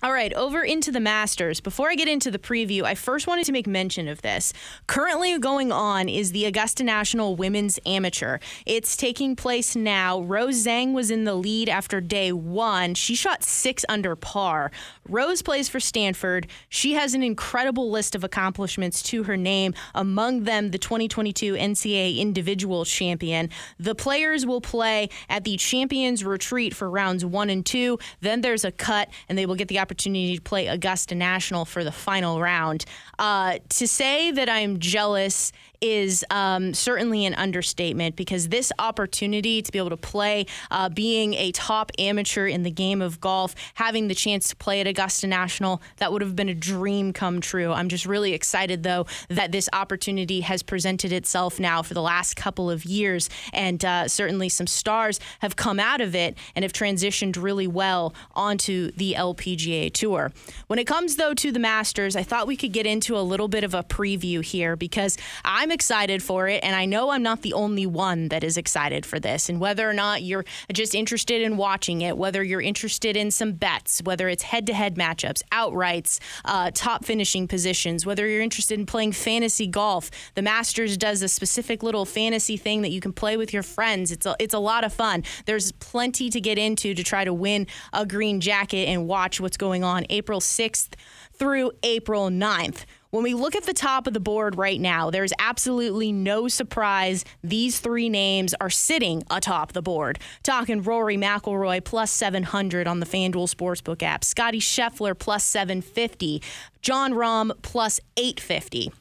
All 0.00 0.12
right, 0.12 0.32
over 0.34 0.62
into 0.62 0.92
the 0.92 1.00
Masters. 1.00 1.58
Before 1.58 1.90
I 1.90 1.96
get 1.96 2.06
into 2.06 2.30
the 2.30 2.38
preview, 2.38 2.84
I 2.84 2.94
first 2.94 3.26
wanted 3.26 3.46
to 3.46 3.52
make 3.52 3.66
mention 3.66 4.06
of 4.06 4.22
this. 4.22 4.52
Currently 4.86 5.36
going 5.40 5.72
on 5.72 6.08
is 6.08 6.30
the 6.30 6.44
Augusta 6.44 6.84
National 6.84 7.34
Women's 7.34 7.80
Amateur. 7.84 8.38
It's 8.64 8.96
taking 8.96 9.34
place 9.34 9.74
now. 9.74 10.20
Rose 10.20 10.64
Zhang 10.64 10.92
was 10.92 11.10
in 11.10 11.24
the 11.24 11.34
lead 11.34 11.68
after 11.68 12.00
day 12.00 12.30
one. 12.30 12.94
She 12.94 13.16
shot 13.16 13.42
six 13.42 13.84
under 13.88 14.14
par. 14.14 14.70
Rose 15.08 15.42
plays 15.42 15.68
for 15.68 15.80
Stanford. 15.80 16.46
She 16.68 16.92
has 16.92 17.14
an 17.14 17.24
incredible 17.24 17.90
list 17.90 18.14
of 18.14 18.22
accomplishments 18.22 19.02
to 19.04 19.24
her 19.24 19.36
name, 19.36 19.74
among 19.96 20.44
them 20.44 20.70
the 20.70 20.78
2022 20.78 21.54
NCAA 21.54 22.18
Individual 22.18 22.84
Champion. 22.84 23.50
The 23.80 23.96
players 23.96 24.46
will 24.46 24.60
play 24.60 25.08
at 25.28 25.42
the 25.42 25.56
Champions 25.56 26.24
Retreat 26.24 26.72
for 26.72 26.88
rounds 26.88 27.24
one 27.24 27.50
and 27.50 27.66
two. 27.66 27.98
Then 28.20 28.42
there's 28.42 28.64
a 28.64 28.70
cut, 28.70 29.08
and 29.28 29.36
they 29.36 29.44
will 29.44 29.56
get 29.56 29.66
the 29.66 29.80
opportunity 29.80 29.87
to 29.94 30.40
play 30.40 30.66
Augusta 30.66 31.14
National 31.14 31.64
for 31.64 31.84
the 31.84 31.92
final 31.92 32.40
round. 32.40 32.84
Uh, 33.18 33.58
to 33.70 33.86
say 33.88 34.30
that 34.30 34.48
I'm 34.48 34.78
jealous 34.78 35.52
is 35.80 36.24
um, 36.30 36.74
certainly 36.74 37.26
an 37.26 37.34
understatement 37.34 38.16
because 38.16 38.48
this 38.48 38.72
opportunity 38.78 39.62
to 39.62 39.72
be 39.72 39.78
able 39.78 39.90
to 39.90 39.96
play, 39.96 40.46
uh, 40.70 40.88
being 40.88 41.34
a 41.34 41.52
top 41.52 41.92
amateur 41.98 42.46
in 42.46 42.62
the 42.62 42.70
game 42.70 43.02
of 43.02 43.20
golf, 43.20 43.54
having 43.74 44.08
the 44.08 44.14
chance 44.14 44.48
to 44.48 44.56
play 44.56 44.80
at 44.80 44.86
Augusta 44.86 45.26
National, 45.26 45.80
that 45.98 46.12
would 46.12 46.22
have 46.22 46.36
been 46.36 46.48
a 46.48 46.54
dream 46.54 47.12
come 47.12 47.40
true. 47.40 47.72
I'm 47.72 47.88
just 47.88 48.06
really 48.06 48.32
excited, 48.32 48.82
though, 48.82 49.06
that 49.28 49.52
this 49.52 49.68
opportunity 49.72 50.40
has 50.40 50.62
presented 50.62 51.12
itself 51.12 51.60
now 51.60 51.82
for 51.82 51.94
the 51.94 52.02
last 52.02 52.36
couple 52.36 52.70
of 52.70 52.84
years. 52.84 53.30
And 53.52 53.84
uh, 53.84 54.08
certainly 54.08 54.48
some 54.48 54.66
stars 54.66 55.20
have 55.40 55.56
come 55.56 55.78
out 55.78 56.00
of 56.00 56.14
it 56.14 56.36
and 56.54 56.62
have 56.62 56.72
transitioned 56.72 57.40
really 57.40 57.66
well 57.66 58.14
onto 58.34 58.90
the 58.92 59.14
LPGA 59.16 59.92
Tour. 59.92 60.32
When 60.66 60.78
it 60.78 60.86
comes, 60.86 61.16
though, 61.16 61.34
to 61.34 61.52
the 61.52 61.58
Masters, 61.58 62.16
I 62.16 62.22
thought 62.22 62.46
we 62.46 62.56
could 62.56 62.72
get 62.72 62.86
into 62.86 63.16
a 63.16 63.20
little 63.20 63.48
bit 63.48 63.64
of 63.64 63.74
a 63.74 63.82
preview 63.82 64.44
here 64.44 64.76
because 64.76 65.16
I'm 65.44 65.67
I'm 65.68 65.72
excited 65.72 66.22
for 66.22 66.48
it, 66.48 66.64
and 66.64 66.74
I 66.74 66.86
know 66.86 67.10
I'm 67.10 67.22
not 67.22 67.42
the 67.42 67.52
only 67.52 67.84
one 67.84 68.28
that 68.28 68.42
is 68.42 68.56
excited 68.56 69.04
for 69.04 69.20
this. 69.20 69.50
And 69.50 69.60
whether 69.60 69.86
or 69.86 69.92
not 69.92 70.22
you're 70.22 70.46
just 70.72 70.94
interested 70.94 71.42
in 71.42 71.58
watching 71.58 72.00
it, 72.00 72.16
whether 72.16 72.42
you're 72.42 72.62
interested 72.62 73.18
in 73.18 73.30
some 73.30 73.52
bets, 73.52 74.00
whether 74.02 74.30
it's 74.30 74.44
head 74.44 74.66
to 74.68 74.72
head 74.72 74.96
matchups, 74.96 75.42
outrights, 75.52 76.20
uh, 76.46 76.70
top 76.72 77.04
finishing 77.04 77.46
positions, 77.46 78.06
whether 78.06 78.26
you're 78.26 78.40
interested 78.40 78.78
in 78.78 78.86
playing 78.86 79.12
fantasy 79.12 79.66
golf, 79.66 80.10
the 80.36 80.40
Masters 80.40 80.96
does 80.96 81.20
a 81.20 81.28
specific 81.28 81.82
little 81.82 82.06
fantasy 82.06 82.56
thing 82.56 82.80
that 82.80 82.90
you 82.90 83.02
can 83.02 83.12
play 83.12 83.36
with 83.36 83.52
your 83.52 83.62
friends. 83.62 84.10
It's 84.10 84.24
a, 84.24 84.36
it's 84.38 84.54
a 84.54 84.58
lot 84.58 84.84
of 84.84 84.92
fun. 84.94 85.22
There's 85.44 85.72
plenty 85.72 86.30
to 86.30 86.40
get 86.40 86.56
into 86.56 86.94
to 86.94 87.04
try 87.04 87.24
to 87.24 87.34
win 87.34 87.66
a 87.92 88.06
green 88.06 88.40
jacket 88.40 88.86
and 88.86 89.06
watch 89.06 89.38
what's 89.38 89.58
going 89.58 89.84
on 89.84 90.06
April 90.08 90.40
6th 90.40 90.94
through 91.34 91.72
April 91.82 92.30
9th. 92.30 92.86
When 93.10 93.24
we 93.24 93.32
look 93.32 93.56
at 93.56 93.64
the 93.64 93.72
top 93.72 94.06
of 94.06 94.12
the 94.12 94.20
board 94.20 94.58
right 94.58 94.78
now, 94.78 95.08
there's 95.08 95.32
absolutely 95.38 96.12
no 96.12 96.46
surprise 96.46 97.24
these 97.42 97.80
three 97.80 98.10
names 98.10 98.54
are 98.60 98.68
sitting 98.68 99.22
atop 99.30 99.72
the 99.72 99.80
board. 99.80 100.18
Talking 100.42 100.82
Rory 100.82 101.16
McIlroy 101.16 101.82
plus 101.82 102.10
700 102.10 102.86
on 102.86 103.00
the 103.00 103.06
FanDuel 103.06 103.48
Sportsbook 103.48 104.02
app, 104.02 104.24
Scotty 104.24 104.60
Scheffler 104.60 105.18
plus 105.18 105.42
750, 105.44 106.42
Jon 106.82 107.14
Rahm 107.14 107.50
plus 107.62 107.98
850. 108.18 108.92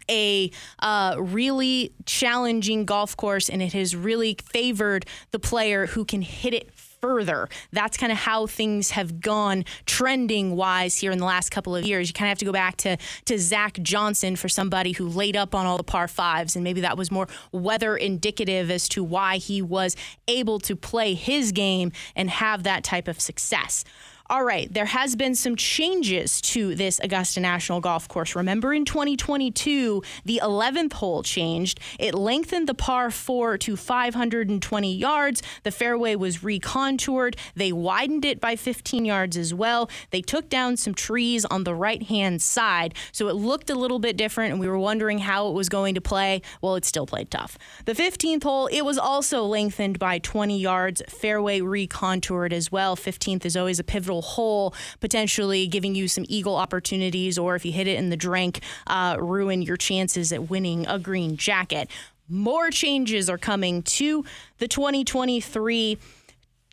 a 0.10 0.52
uh, 0.80 1.16
really 1.18 1.94
challenging 2.06 2.86
golf 2.86 3.16
course, 3.18 3.50
and 3.50 3.62
it 3.62 3.74
has 3.74 3.96
really 3.96 4.38
favored 4.52 5.06
the 5.32 5.40
player 5.40 5.88
who 5.88 6.06
can 6.06 6.22
hit 6.22 6.54
it 6.54 6.72
further. 7.02 7.48
That's 7.72 7.98
kind 7.98 8.12
of 8.12 8.18
how 8.18 8.48
things 8.48 8.92
have 8.92 9.22
gone 9.22 9.66
trending 9.86 10.56
wise 10.56 10.98
here 10.98 11.12
in 11.12 11.20
the 11.20 11.26
last 11.26 11.50
couple 11.52 11.76
of 11.76 11.86
years. 11.86 12.08
You 12.10 12.14
kind 12.14 12.28
of 12.28 12.32
have 12.32 12.38
to 12.40 12.46
go 12.46 12.52
back 12.52 12.78
to 12.78 12.98
to 13.26 13.38
Zach 13.38 13.80
Johnson 13.82 14.36
for 14.36 14.50
somebody 14.50 14.94
who 14.94 15.08
laid 15.08 15.36
up 15.36 15.54
on 15.54 15.66
all 15.66 15.78
the 15.78 15.84
par 15.84 16.08
fives, 16.08 16.56
and 16.56 16.64
maybe 16.64 16.82
that 16.82 16.98
was 16.98 17.12
more 17.12 17.28
weather 17.52 17.96
indicative 17.96 18.72
as 18.72 18.90
to 18.90 19.04
why 19.04 19.38
he 19.38 19.62
was 19.62 19.96
able 20.28 20.60
to 20.60 20.76
play 20.76 21.14
his 21.14 21.52
game 21.52 21.92
and 22.16 22.30
have 22.30 22.64
that 22.64 22.84
type 22.84 23.08
of 23.08 23.20
success. 23.20 23.84
All 24.30 24.44
right, 24.44 24.72
there 24.74 24.86
has 24.86 25.16
been 25.16 25.36
some 25.36 25.56
changes 25.56 26.42
to 26.42 26.76
this 26.76 27.00
Augusta 27.02 27.40
National 27.40 27.80
Golf 27.80 28.10
Course. 28.10 28.36
Remember 28.36 28.74
in 28.74 28.84
2022, 28.84 30.04
the 30.26 30.42
11th 30.44 30.94
hole 30.94 31.24
changed. 31.24 31.80
It 31.98 32.14
lengthened 32.14 32.68
the 32.68 32.74
par 32.74 33.10
4 33.10 33.58
to 33.60 33.78
520 33.78 34.94
yards. 34.94 35.42
The 35.64 35.72
fairway 35.72 36.16
was 36.16 36.40
recontoured. 36.40 37.36
They 37.56 37.72
widened 37.72 38.26
it 38.26 38.42
by 38.42 38.58
15 38.58 39.06
yards 39.06 39.38
as 39.38 39.54
well. 39.54 39.90
They 40.10 40.22
took 40.22 40.50
down 40.50 40.76
some 40.76 40.94
trees 40.94 41.46
on 41.46 41.64
the 41.64 41.74
right-hand 41.74 42.42
side, 42.42 42.96
so 43.14 43.30
it 43.30 43.36
looked 43.36 43.70
a 43.70 43.76
little 43.76 44.00
bit 44.00 44.18
different 44.18 44.52
and 44.52 44.60
we 44.60 44.68
were 44.68 44.78
wondering 44.78 45.20
how 45.20 45.48
it 45.48 45.54
was 45.54 45.70
going 45.70 45.96
to 45.96 46.02
play. 46.02 46.42
Well, 46.62 46.76
it 46.76 46.84
still 46.84 47.06
played 47.06 47.32
tough. 47.32 47.58
The 47.86 47.94
15th 47.94 48.44
hole, 48.44 48.68
it 48.68 48.82
was 48.84 48.98
also 48.98 49.46
lengthened 49.46 50.00
by 50.00 50.20
20 50.20 50.60
yards, 50.60 51.02
fairway 51.08 51.62
recontoured 51.62 52.52
as 52.52 52.74
well. 52.74 52.98
15th 52.98 53.46
is 53.46 53.56
always 53.56 53.80
a 53.80 53.86
pivotal 53.86 54.17
hole, 54.22 54.74
potentially 55.00 55.68
giving 55.68 55.96
you 55.96 56.08
some 56.08 56.26
eagle 56.28 56.56
opportunities, 56.56 57.38
or 57.38 57.56
if 57.56 57.66
you 57.66 57.72
hit 57.72 57.88
it 57.88 57.98
in 57.98 58.10
the 58.10 58.18
drink, 58.18 58.62
uh, 58.88 59.18
ruin 59.20 59.62
your 59.62 59.78
chances 59.78 60.32
at 60.32 60.50
winning 60.50 60.86
a 60.88 61.00
green 61.00 61.38
jacket. 61.38 61.90
More 62.30 62.70
changes 62.70 63.30
are 63.30 63.38
coming 63.38 63.84
to 63.84 64.26
the 64.58 64.68
2023 64.68 65.98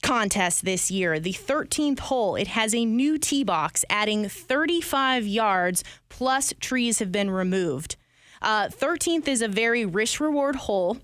contest 0.02 0.64
this 0.64 0.90
year. 0.90 1.18
The 1.18 1.32
13th 1.32 2.00
hole, 2.00 2.36
it 2.36 2.48
has 2.48 2.74
a 2.74 2.84
new 2.84 3.18
tee 3.18 3.42
box 3.42 3.84
adding 3.88 4.28
35 4.28 5.26
yards 5.26 5.82
plus 6.08 6.52
trees 6.60 6.98
have 6.98 7.10
been 7.10 7.30
removed. 7.30 7.96
Uh, 8.42 8.68
13th 8.68 9.26
is 9.26 9.40
a 9.40 9.48
very 9.48 9.86
risk 9.86 10.20
reward 10.20 10.56
hole. 10.56 10.98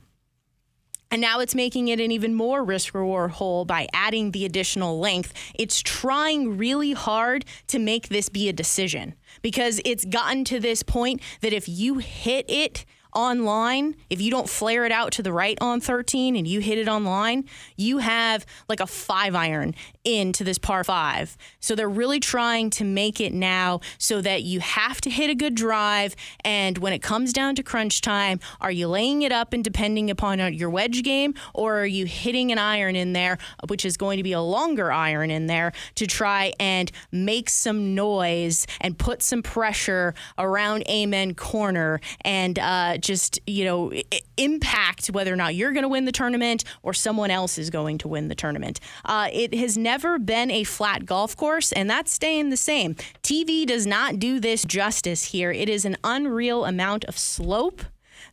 And 1.10 1.20
now 1.20 1.40
it's 1.40 1.54
making 1.54 1.88
it 1.88 1.98
an 1.98 2.12
even 2.12 2.34
more 2.34 2.62
risk 2.62 2.94
reward 2.94 3.32
hole 3.32 3.64
by 3.64 3.88
adding 3.92 4.30
the 4.30 4.44
additional 4.44 4.98
length. 4.98 5.32
It's 5.54 5.82
trying 5.82 6.56
really 6.56 6.92
hard 6.92 7.44
to 7.68 7.78
make 7.78 8.08
this 8.08 8.28
be 8.28 8.48
a 8.48 8.52
decision 8.52 9.14
because 9.42 9.80
it's 9.84 10.04
gotten 10.04 10.44
to 10.44 10.60
this 10.60 10.82
point 10.82 11.20
that 11.40 11.52
if 11.52 11.68
you 11.68 11.98
hit 11.98 12.46
it, 12.48 12.84
online, 13.14 13.96
if 14.08 14.20
you 14.20 14.30
don't 14.30 14.48
flare 14.48 14.84
it 14.84 14.92
out 14.92 15.12
to 15.12 15.22
the 15.22 15.32
right 15.32 15.58
on 15.60 15.80
13 15.80 16.36
and 16.36 16.46
you 16.46 16.60
hit 16.60 16.78
it 16.78 16.88
online, 16.88 17.44
you 17.76 17.98
have 17.98 18.46
like 18.68 18.80
a 18.80 18.86
five 18.86 19.34
iron 19.34 19.74
into 20.04 20.44
this 20.44 20.58
par 20.58 20.82
five. 20.82 21.36
So 21.60 21.74
they're 21.74 21.88
really 21.88 22.20
trying 22.20 22.70
to 22.70 22.84
make 22.84 23.20
it 23.20 23.34
now 23.34 23.80
so 23.98 24.22
that 24.22 24.42
you 24.42 24.60
have 24.60 25.00
to 25.02 25.10
hit 25.10 25.28
a 25.28 25.34
good 25.34 25.54
drive. 25.54 26.16
And 26.42 26.78
when 26.78 26.92
it 26.92 27.00
comes 27.00 27.32
down 27.32 27.54
to 27.56 27.62
crunch 27.62 28.00
time, 28.00 28.40
are 28.60 28.72
you 28.72 28.88
laying 28.88 29.22
it 29.22 29.32
up 29.32 29.52
and 29.52 29.62
depending 29.62 30.10
upon 30.10 30.40
uh, 30.40 30.46
your 30.46 30.70
wedge 30.70 31.02
game, 31.02 31.34
or 31.52 31.80
are 31.80 31.86
you 31.86 32.06
hitting 32.06 32.50
an 32.50 32.58
iron 32.58 32.96
in 32.96 33.12
there, 33.12 33.36
which 33.68 33.84
is 33.84 33.98
going 33.98 34.16
to 34.16 34.22
be 34.22 34.32
a 34.32 34.40
longer 34.40 34.90
iron 34.90 35.30
in 35.30 35.48
there 35.48 35.72
to 35.96 36.06
try 36.06 36.52
and 36.58 36.90
make 37.12 37.50
some 37.50 37.94
noise 37.94 38.66
and 38.80 38.98
put 38.98 39.22
some 39.22 39.42
pressure 39.42 40.14
around 40.38 40.82
Amen 40.88 41.34
Corner 41.34 42.00
and 42.22 42.58
uh, 42.58 42.96
just, 42.96 43.38
you 43.46 43.64
know, 43.64 43.92
impact 44.38 45.08
whether 45.08 45.32
or 45.32 45.36
not 45.36 45.54
you're 45.54 45.72
going 45.72 45.82
to 45.82 45.88
win 45.88 46.06
the 46.06 46.12
tournament 46.12 46.64
or 46.82 46.94
someone 46.94 47.30
else 47.30 47.58
is 47.58 47.68
going 47.68 47.98
to 47.98 48.08
win 48.08 48.28
the 48.28 48.34
tournament. 48.34 48.80
Uh, 49.04 49.28
it 49.32 49.54
has 49.54 49.76
never 49.76 49.89
been 50.18 50.50
a 50.50 50.64
flat 50.64 51.06
golf 51.06 51.36
course, 51.36 51.72
and 51.72 51.88
that's 51.88 52.12
staying 52.12 52.50
the 52.50 52.56
same. 52.56 52.94
TV 53.22 53.66
does 53.66 53.86
not 53.86 54.18
do 54.18 54.40
this 54.40 54.64
justice 54.64 55.24
here. 55.24 55.50
It 55.50 55.68
is 55.68 55.84
an 55.84 55.96
unreal 56.04 56.64
amount 56.64 57.04
of 57.04 57.18
slope 57.18 57.82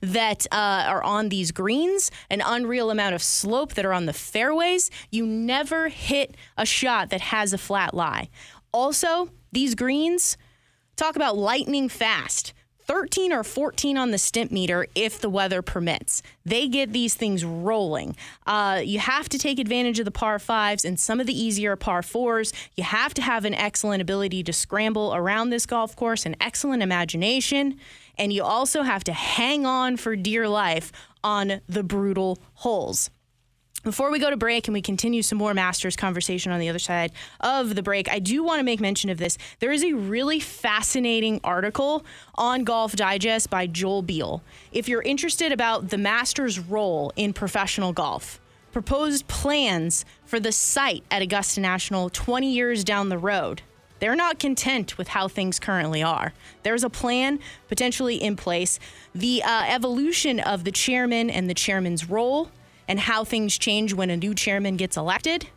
that 0.01 0.45
uh, 0.51 0.85
are 0.87 1.03
on 1.03 1.29
these 1.29 1.51
greens, 1.51 2.11
an 2.29 2.41
unreal 2.45 2.91
amount 2.91 3.15
of 3.15 3.23
slope 3.23 3.73
that 3.73 3.85
are 3.85 3.93
on 3.93 4.05
the 4.05 4.13
fairways. 4.13 4.91
You 5.11 5.25
never 5.25 5.89
hit 5.89 6.35
a 6.57 6.65
shot 6.65 7.09
that 7.09 7.21
has 7.21 7.53
a 7.53 7.57
flat 7.57 7.93
lie. 7.93 8.29
Also, 8.71 9.29
these 9.51 9.75
greens 9.75 10.37
talk 10.95 11.15
about 11.15 11.37
lightning 11.37 11.89
fast. 11.89 12.53
13 12.87 13.33
or 13.33 13.43
14 13.43 13.97
on 13.97 14.11
the 14.11 14.17
Stimpmeter 14.17 14.85
if 14.95 15.19
the 15.19 15.29
weather 15.29 15.61
permits. 15.61 16.23
They 16.45 16.67
get 16.69 16.93
these 16.93 17.15
things 17.15 17.43
rolling. 17.43 18.15
Uh, 18.45 18.81
you 18.83 18.99
have 18.99 19.27
to 19.29 19.37
take 19.37 19.59
advantage 19.59 19.99
of 19.99 20.05
the 20.05 20.11
par 20.11 20.39
fives 20.39 20.85
and 20.85 20.97
some 20.97 21.19
of 21.19 21.27
the 21.27 21.39
easier 21.39 21.75
par 21.75 22.01
fours. 22.01 22.53
You 22.75 22.85
have 22.85 23.13
to 23.15 23.21
have 23.21 23.43
an 23.43 23.53
excellent 23.53 24.01
ability 24.01 24.41
to 24.43 24.53
scramble 24.53 25.13
around 25.13 25.49
this 25.49 25.65
golf 25.65 25.95
course, 25.95 26.25
an 26.25 26.37
excellent 26.39 26.81
imagination, 26.81 27.77
and 28.17 28.31
you 28.31 28.43
also 28.43 28.83
have 28.83 29.03
to 29.03 29.13
hang 29.13 29.65
on 29.65 29.97
for 29.97 30.15
dear 30.15 30.47
life 30.47 30.91
on 31.23 31.61
the 31.67 31.83
brutal 31.83 32.39
holes. 32.55 33.09
Before 33.87 34.11
we 34.11 34.19
go 34.19 34.29
to 34.29 34.35
break 34.35 34.67
and 34.67 34.73
we 34.73 34.81
continue 34.81 35.21
some 35.21 35.37
more 35.37 35.53
Masters 35.53 35.95
conversation 35.95 36.51
on 36.51 36.59
the 36.59 36.67
other 36.67 36.77
side 36.77 37.13
of 37.39 37.73
the 37.73 37.81
break, 37.81 38.11
I 38.11 38.19
do 38.19 38.43
want 38.43 38.59
to 38.59 38.65
make 38.65 38.81
mention 38.81 39.09
of 39.09 39.17
this. 39.17 39.37
There 39.59 39.71
is 39.71 39.81
a 39.81 39.93
really 39.93 40.41
fascinating 40.41 41.39
article 41.41 42.03
on 42.35 42.65
Golf 42.65 42.97
Digest 42.97 43.49
by 43.49 43.65
Joel 43.65 44.01
Beall. 44.01 44.41
If 44.73 44.89
you're 44.89 45.03
interested 45.03 45.53
about 45.53 45.87
the 45.87 45.97
Masters' 45.97 46.59
role 46.59 47.13
in 47.15 47.31
professional 47.31 47.93
golf, 47.93 48.41
proposed 48.73 49.25
plans 49.29 50.03
for 50.25 50.37
the 50.37 50.51
site 50.51 51.05
at 51.09 51.21
Augusta 51.21 51.61
National 51.61 52.09
20 52.09 52.51
years 52.51 52.83
down 52.83 53.07
the 53.07 53.17
road. 53.17 53.61
They're 53.99 54.17
not 54.17 54.37
content 54.37 54.97
with 54.97 55.07
how 55.07 55.29
things 55.29 55.61
currently 55.61 56.03
are. 56.03 56.33
There's 56.63 56.83
a 56.83 56.89
plan 56.89 57.39
potentially 57.69 58.21
in 58.21 58.35
place. 58.35 58.81
The 59.15 59.43
uh, 59.43 59.63
evolution 59.69 60.41
of 60.41 60.65
the 60.65 60.73
chairman 60.73 61.29
and 61.29 61.49
the 61.49 61.53
chairman's 61.53 62.09
role 62.09 62.51
and 62.87 62.99
how 62.99 63.23
things 63.23 63.57
change 63.57 63.93
when 63.93 64.09
a 64.09 64.17
new 64.17 64.33
chairman 64.33 64.77
gets 64.77 64.97
elected, 64.97 65.47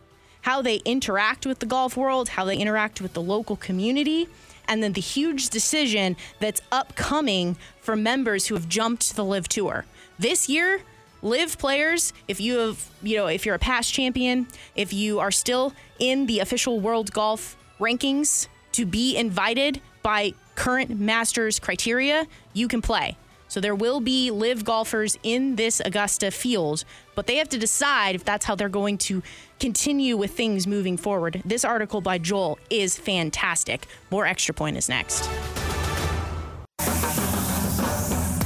how 0.43 0.62
they 0.62 0.76
interact 0.85 1.47
with 1.47 1.59
the 1.59 1.66
golf 1.66 1.97
world, 1.97 2.31
how 2.31 2.45
they 2.45 2.57
interact 2.57 3.01
with 3.01 3.12
the 3.12 3.22
local 3.22 3.57
community, 3.57 4.28
and 4.66 4.83
then 4.83 4.93
the 4.93 5.01
huge 5.01 5.51
decision 5.51 6.16
that's 6.39 6.62
upcoming 6.70 7.57
for 7.81 7.97
members 7.97 8.47
who 8.47 8.55
have 8.55 8.68
jumped 8.68 9.16
the 9.16 9.24
LIV 9.24 9.49
Tour. 9.49 9.85
This 10.18 10.49
year, 10.49 10.83
Live 11.22 11.59
players, 11.59 12.14
if 12.28 12.41
you 12.41 12.57
have, 12.59 12.91
you 13.03 13.16
know, 13.16 13.26
if 13.26 13.45
you're 13.45 13.55
a 13.55 13.59
past 13.59 13.93
champion, 13.93 14.47
if 14.74 14.93
you 14.95 15.20
are 15.20 15.31
still 15.31 15.74
in 15.99 16.24
the 16.24 16.39
official 16.39 16.81
world 16.81 17.12
golf 17.12 17.59
rankings 17.78 18.49
to 18.72 18.87
be 18.87 19.16
invited 19.16 19.83
by 20.03 20.33
current 20.55 20.99
Masters 20.99 21.59
criteria, 21.59 22.26
you 22.55 22.68
can 22.68 22.81
play. 22.81 23.18
So 23.51 23.61
there 23.61 23.74
will 23.74 24.01
be 24.01 24.30
LIV 24.30 24.64
golfers 24.64 25.18
in 25.24 25.57
this 25.57 25.80
Augusta 25.84 26.30
field, 26.30 26.84
but 27.16 27.26
they 27.26 27.36
have 27.36 27.48
to 27.48 27.59
decide 27.59 28.14
if 28.14 28.24
that's 28.24 28.46
how 28.46 28.55
they're 28.55 28.68
going 28.68 28.96
to 28.98 29.24
continue 29.59 30.16
with 30.16 30.30
things 30.30 30.68
moving 30.68 30.96
forward. 30.96 31.42
This 31.44 31.64
article 31.64 32.01
by 32.01 32.18
Joel 32.18 32.61
is 32.70 32.96
fantastic. 32.96 33.88
More 34.12 34.24
Extra 34.24 34.55
Point 34.55 34.76
is 34.76 34.88
next. 34.88 35.28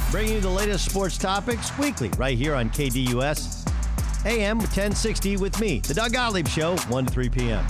Bringing 0.09 0.33
you 0.33 0.41
the 0.41 0.49
latest 0.49 0.85
sports 0.85 1.19
topics 1.19 1.77
weekly 1.77 2.09
right 2.17 2.37
here 2.37 2.55
on 2.55 2.71
KDUS 2.71 3.69
AM 4.25 4.57
1060 4.57 5.37
with 5.37 5.59
me, 5.59 5.81
The 5.81 5.93
Doug 5.93 6.13
Gottlieb 6.13 6.47
Show, 6.47 6.75
1 6.77 7.05
to 7.05 7.11
3 7.11 7.29
p.m. 7.29 7.63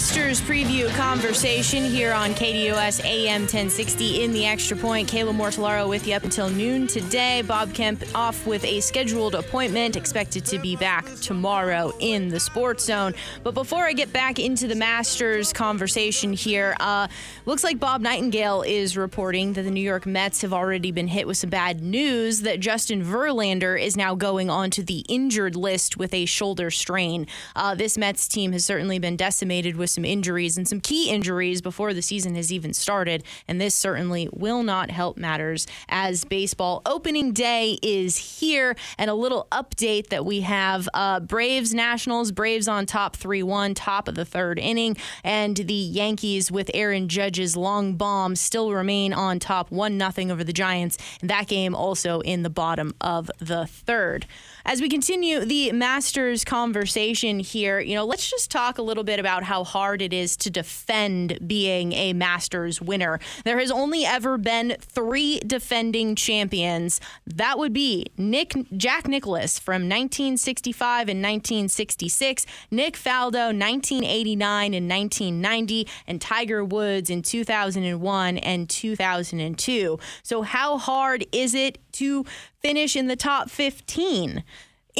Masters 0.00 0.40
preview 0.40 0.88
conversation 0.96 1.84
here 1.84 2.14
on 2.14 2.30
KDUS 2.30 3.04
AM 3.04 3.42
1060 3.42 4.24
in 4.24 4.32
the 4.32 4.46
Extra 4.46 4.74
Point. 4.74 5.06
Kayla 5.06 5.36
Mortellaro 5.36 5.90
with 5.90 6.06
you 6.06 6.14
up 6.14 6.24
until 6.24 6.48
noon 6.48 6.86
today. 6.86 7.42
Bob 7.42 7.74
Kemp 7.74 8.02
off 8.14 8.46
with 8.46 8.64
a 8.64 8.80
scheduled 8.80 9.34
appointment, 9.34 9.96
expected 9.96 10.46
to 10.46 10.58
be 10.58 10.74
back 10.74 11.04
tomorrow 11.16 11.92
in 12.00 12.28
the 12.28 12.40
Sports 12.40 12.86
Zone. 12.86 13.12
But 13.42 13.52
before 13.52 13.84
I 13.84 13.92
get 13.92 14.10
back 14.10 14.38
into 14.38 14.66
the 14.66 14.74
Masters 14.74 15.52
conversation 15.52 16.32
here, 16.32 16.74
uh, 16.80 17.06
looks 17.44 17.62
like 17.62 17.78
Bob 17.78 18.00
Nightingale 18.00 18.62
is 18.62 18.96
reporting 18.96 19.52
that 19.52 19.64
the 19.64 19.70
New 19.70 19.82
York 19.82 20.06
Mets 20.06 20.40
have 20.40 20.54
already 20.54 20.92
been 20.92 21.08
hit 21.08 21.26
with 21.26 21.36
some 21.36 21.50
bad 21.50 21.82
news 21.82 22.40
that 22.40 22.58
Justin 22.58 23.04
Verlander 23.04 23.78
is 23.78 23.98
now 23.98 24.14
going 24.14 24.48
onto 24.48 24.82
the 24.82 25.04
injured 25.10 25.56
list 25.56 25.98
with 25.98 26.14
a 26.14 26.24
shoulder 26.24 26.70
strain. 26.70 27.26
Uh, 27.54 27.74
this 27.74 27.98
Mets 27.98 28.26
team 28.26 28.52
has 28.52 28.64
certainly 28.64 28.98
been 28.98 29.16
decimated 29.16 29.76
with 29.76 29.89
some 29.90 30.04
injuries 30.04 30.56
and 30.56 30.66
some 30.66 30.80
key 30.80 31.10
injuries 31.10 31.60
before 31.60 31.92
the 31.94 32.02
season 32.02 32.34
has 32.34 32.52
even 32.52 32.72
started. 32.72 33.24
And 33.48 33.60
this 33.60 33.74
certainly 33.74 34.28
will 34.32 34.62
not 34.62 34.90
help 34.90 35.16
matters 35.16 35.66
as 35.88 36.24
baseball 36.24 36.82
opening 36.86 37.32
day 37.32 37.78
is 37.82 38.40
here. 38.40 38.76
And 38.98 39.10
a 39.10 39.14
little 39.14 39.46
update 39.52 40.08
that 40.08 40.24
we 40.24 40.40
have 40.40 40.88
uh, 40.94 41.20
Braves 41.20 41.74
Nationals, 41.74 42.32
Braves 42.32 42.68
on 42.68 42.86
top 42.86 43.16
3 43.16 43.42
1, 43.42 43.74
top 43.74 44.08
of 44.08 44.14
the 44.14 44.24
third 44.24 44.58
inning. 44.58 44.96
And 45.24 45.56
the 45.56 45.74
Yankees 45.74 46.50
with 46.50 46.70
Aaron 46.74 47.08
Judge's 47.08 47.56
long 47.56 47.94
bomb 47.96 48.36
still 48.36 48.72
remain 48.72 49.12
on 49.12 49.38
top 49.38 49.70
1 49.70 49.98
0 49.98 50.30
over 50.32 50.44
the 50.44 50.52
Giants. 50.52 50.98
And 51.20 51.30
that 51.30 51.46
game 51.46 51.74
also 51.74 52.20
in 52.20 52.42
the 52.42 52.50
bottom 52.50 52.94
of 53.00 53.30
the 53.38 53.66
third. 53.66 54.26
As 54.64 54.80
we 54.80 54.88
continue 54.88 55.44
the 55.44 55.72
Masters 55.72 56.44
conversation 56.44 57.40
here, 57.40 57.80
you 57.80 57.94
know, 57.94 58.04
let's 58.04 58.30
just 58.30 58.50
talk 58.50 58.78
a 58.78 58.82
little 58.82 59.04
bit 59.04 59.18
about 59.18 59.42
how 59.42 59.64
hard 59.70 60.02
it 60.02 60.12
is 60.12 60.36
to 60.38 60.50
defend 60.50 61.38
being 61.46 61.92
a 61.92 62.12
Masters 62.12 62.80
winner. 62.80 63.18
There 63.44 63.58
has 63.58 63.70
only 63.70 64.04
ever 64.04 64.38
been 64.38 64.76
three 64.80 65.40
defending 65.40 66.14
champions. 66.14 67.00
That 67.26 67.58
would 67.58 67.72
be 67.72 68.06
Nick 68.16 68.54
Jack 68.76 69.08
Nicklaus 69.08 69.58
from 69.58 69.82
1965 69.82 71.08
and 71.08 71.20
1966, 71.20 72.46
Nick 72.70 72.94
Faldo 72.96 73.56
1989 73.56 74.74
and 74.74 74.88
1990, 74.88 75.88
and 76.06 76.20
Tiger 76.20 76.64
Woods 76.64 77.10
in 77.10 77.22
2001 77.22 78.38
and 78.38 78.68
2002. 78.68 79.98
So 80.22 80.42
how 80.42 80.78
hard 80.78 81.24
is 81.32 81.54
it 81.54 81.78
to 81.92 82.24
finish 82.60 82.96
in 82.96 83.06
the 83.06 83.16
top 83.16 83.50
15 83.50 84.44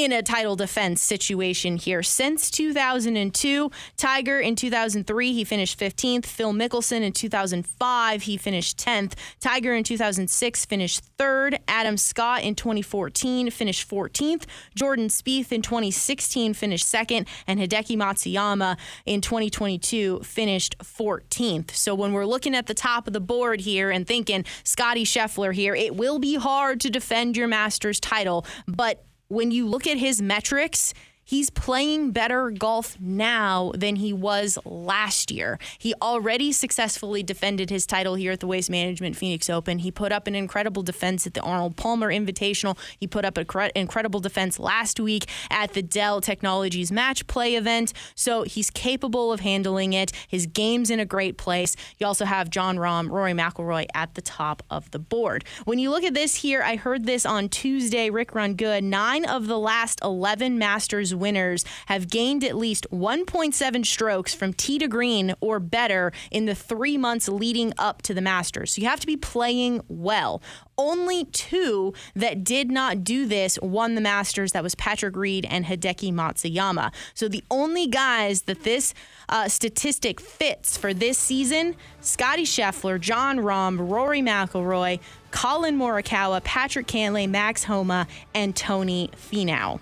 in 0.00 0.12
a 0.12 0.22
title 0.22 0.56
defense 0.56 1.02
situation 1.02 1.76
here. 1.76 2.02
Since 2.02 2.50
2002, 2.52 3.70
Tiger 3.98 4.40
in 4.40 4.56
2003, 4.56 5.34
he 5.34 5.44
finished 5.44 5.78
15th. 5.78 6.24
Phil 6.24 6.54
Mickelson 6.54 7.02
in 7.02 7.12
2005, 7.12 8.22
he 8.22 8.38
finished 8.38 8.78
10th. 8.78 9.12
Tiger 9.40 9.74
in 9.74 9.84
2006 9.84 10.64
finished 10.64 11.04
third. 11.18 11.58
Adam 11.68 11.98
Scott 11.98 12.42
in 12.42 12.54
2014 12.54 13.50
finished 13.50 13.88
14th. 13.90 14.44
Jordan 14.74 15.08
Spieth 15.08 15.52
in 15.52 15.60
2016 15.60 16.54
finished 16.54 16.86
second. 16.86 17.28
And 17.46 17.60
Hideki 17.60 17.98
Matsuyama 17.98 18.78
in 19.04 19.20
2022 19.20 20.20
finished 20.20 20.78
14th. 20.78 21.72
So 21.72 21.94
when 21.94 22.14
we're 22.14 22.24
looking 22.24 22.54
at 22.54 22.66
the 22.66 22.74
top 22.74 23.06
of 23.06 23.12
the 23.12 23.20
board 23.20 23.60
here 23.60 23.90
and 23.90 24.06
thinking 24.06 24.46
Scotty 24.64 25.04
Scheffler 25.04 25.52
here, 25.52 25.74
it 25.74 25.94
will 25.94 26.18
be 26.18 26.36
hard 26.36 26.80
to 26.80 26.88
defend 26.88 27.36
your 27.36 27.48
Masters 27.48 28.00
title, 28.00 28.46
but 28.66 29.04
when 29.30 29.52
you 29.52 29.64
look 29.64 29.86
at 29.86 29.96
his 29.96 30.20
metrics, 30.20 30.92
He's 31.30 31.48
playing 31.48 32.10
better 32.10 32.50
golf 32.50 32.98
now 32.98 33.70
than 33.76 33.94
he 33.94 34.12
was 34.12 34.58
last 34.64 35.30
year. 35.30 35.60
He 35.78 35.94
already 36.02 36.50
successfully 36.50 37.22
defended 37.22 37.70
his 37.70 37.86
title 37.86 38.16
here 38.16 38.32
at 38.32 38.40
the 38.40 38.48
Waste 38.48 38.68
Management 38.68 39.14
Phoenix 39.14 39.48
Open. 39.48 39.78
He 39.78 39.92
put 39.92 40.10
up 40.10 40.26
an 40.26 40.34
incredible 40.34 40.82
defense 40.82 41.28
at 41.28 41.34
the 41.34 41.40
Arnold 41.42 41.76
Palmer 41.76 42.10
Invitational. 42.10 42.76
He 42.98 43.06
put 43.06 43.24
up 43.24 43.38
an 43.38 43.46
incredible 43.76 44.18
defense 44.18 44.58
last 44.58 44.98
week 44.98 45.26
at 45.50 45.72
the 45.72 45.82
Dell 45.82 46.20
Technologies 46.20 46.90
Match 46.90 47.24
Play 47.28 47.54
event. 47.54 47.92
So 48.16 48.42
he's 48.42 48.68
capable 48.68 49.32
of 49.32 49.38
handling 49.38 49.92
it. 49.92 50.10
His 50.26 50.48
game's 50.48 50.90
in 50.90 50.98
a 50.98 51.06
great 51.06 51.38
place. 51.38 51.76
You 51.98 52.08
also 52.08 52.24
have 52.24 52.50
Jon 52.50 52.76
Rahm, 52.76 53.08
Rory 53.08 53.34
McIlroy 53.34 53.86
at 53.94 54.16
the 54.16 54.22
top 54.22 54.64
of 54.68 54.90
the 54.90 54.98
board. 54.98 55.44
When 55.64 55.78
you 55.78 55.90
look 55.90 56.02
at 56.02 56.14
this 56.14 56.34
here, 56.34 56.60
I 56.60 56.74
heard 56.74 57.04
this 57.04 57.24
on 57.24 57.48
Tuesday. 57.48 58.10
Rick 58.10 58.34
Run 58.34 58.54
Good. 58.54 58.82
Nine 58.82 59.24
of 59.24 59.46
the 59.46 59.60
last 59.60 60.00
11 60.02 60.58
Masters 60.58 61.14
winners 61.20 61.64
have 61.86 62.08
gained 62.08 62.42
at 62.42 62.56
least 62.56 62.86
1.7 62.90 63.86
strokes 63.86 64.34
from 64.34 64.52
tee 64.52 64.78
to 64.78 64.88
green 64.88 65.34
or 65.40 65.60
better 65.60 66.12
in 66.30 66.46
the 66.46 66.54
three 66.54 66.96
months 66.96 67.28
leading 67.28 67.72
up 67.78 68.02
to 68.02 68.14
the 68.14 68.20
Masters. 68.20 68.72
So 68.72 68.82
you 68.82 68.88
have 68.88 69.00
to 69.00 69.06
be 69.06 69.16
playing 69.16 69.82
well. 69.88 70.42
Only 70.76 71.26
two 71.26 71.92
that 72.14 72.42
did 72.42 72.70
not 72.70 73.04
do 73.04 73.26
this 73.26 73.58
won 73.60 73.94
the 73.94 74.00
Masters. 74.00 74.52
That 74.52 74.62
was 74.62 74.74
Patrick 74.74 75.14
Reed 75.14 75.46
and 75.48 75.66
Hideki 75.66 76.12
Matsuyama. 76.12 76.92
So 77.12 77.28
the 77.28 77.44
only 77.50 77.86
guys 77.86 78.42
that 78.42 78.64
this 78.64 78.94
uh, 79.28 79.48
statistic 79.48 80.20
fits 80.20 80.76
for 80.76 80.94
this 80.94 81.18
season 81.18 81.76
Scotty 82.00 82.44
Scheffler, 82.44 82.98
Jon 82.98 83.38
Rahm, 83.38 83.90
Rory 83.90 84.22
McIlroy, 84.22 85.00
Collin 85.30 85.78
Morikawa, 85.78 86.42
Patrick 86.42 86.86
Cantlay, 86.86 87.28
Max 87.28 87.64
Homa, 87.64 88.06
and 88.34 88.56
Tony 88.56 89.10
Finau 89.14 89.80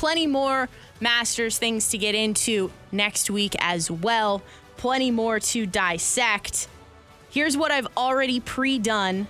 plenty 0.00 0.26
more 0.26 0.66
Masters 0.98 1.58
things 1.58 1.90
to 1.90 1.98
get 1.98 2.14
into 2.14 2.72
next 2.90 3.28
week 3.28 3.54
as 3.60 3.90
well. 3.90 4.40
Plenty 4.78 5.10
more 5.10 5.38
to 5.40 5.66
dissect. 5.66 6.68
Here's 7.28 7.54
what 7.54 7.70
I've 7.70 7.86
already 7.98 8.40
pre 8.40 8.78
done 8.78 9.26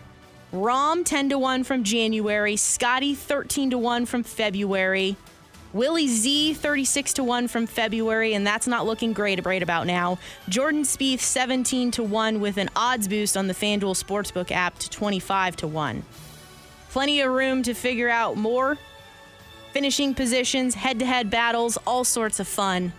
Rahm 0.52 1.04
10 1.04 1.30
to 1.30 1.38
1 1.40 1.64
from 1.64 1.82
January, 1.82 2.54
Scotty 2.54 3.16
13 3.16 3.70
to 3.70 3.78
1 3.78 4.06
from 4.06 4.22
February. 4.22 5.16
Willie 5.72 6.06
Z 6.06 6.54
36 6.54 7.14
to 7.14 7.24
1 7.24 7.48
from 7.48 7.66
February, 7.66 8.34
and 8.34 8.46
that's 8.46 8.68
not 8.68 8.86
looking 8.86 9.12
great 9.12 9.44
right 9.44 9.64
about 9.64 9.88
now. 9.88 10.20
Jordan 10.48 10.82
Spieth 10.82 11.18
17 11.18 11.90
to 11.92 12.04
1 12.04 12.40
with 12.40 12.58
an 12.58 12.70
odds 12.76 13.08
boost 13.08 13.36
on 13.36 13.48
the 13.48 13.54
FanDuel 13.54 14.00
Sportsbook 14.00 14.52
app 14.52 14.78
to 14.78 14.88
25 14.88 15.56
to 15.56 15.66
1. 15.66 16.04
Plenty 16.90 17.20
of 17.22 17.32
room 17.32 17.64
to 17.64 17.74
figure 17.74 18.08
out 18.08 18.36
more 18.36 18.78
finishing 19.72 20.14
positions, 20.14 20.74
head 20.74 20.98
to 20.98 21.06
head 21.06 21.30
battles, 21.30 21.76
all 21.86 22.04
sorts 22.04 22.40
of 22.40 22.48
fun. 22.48 22.92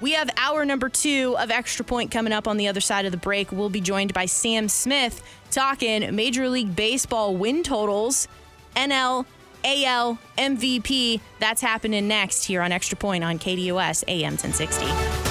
We 0.00 0.12
have 0.12 0.28
hour 0.36 0.64
number 0.64 0.88
two 0.88 1.36
of 1.38 1.50
Extra 1.50 1.84
Point 1.84 2.10
coming 2.10 2.32
up 2.32 2.46
on 2.46 2.58
the 2.58 2.68
other 2.68 2.80
side 2.80 3.06
of 3.06 3.12
the 3.12 3.18
break. 3.18 3.50
We'll 3.50 3.70
be 3.70 3.80
joined 3.80 4.12
by 4.12 4.26
Sam 4.26 4.68
Smith 4.68 5.22
talking 5.50 6.14
Major 6.14 6.48
League 6.48 6.76
Baseball 6.76 7.34
win 7.34 7.62
totals, 7.62 8.28
NL, 8.74 9.24
AL, 9.64 10.18
MVP. 10.36 11.20
That's 11.40 11.62
happening 11.62 12.06
next 12.08 12.44
here 12.44 12.60
on 12.60 12.72
Extra 12.72 12.98
Point 12.98 13.24
on 13.24 13.38
KDUS 13.38 14.04
AM 14.06 14.34
1060. 14.34 15.25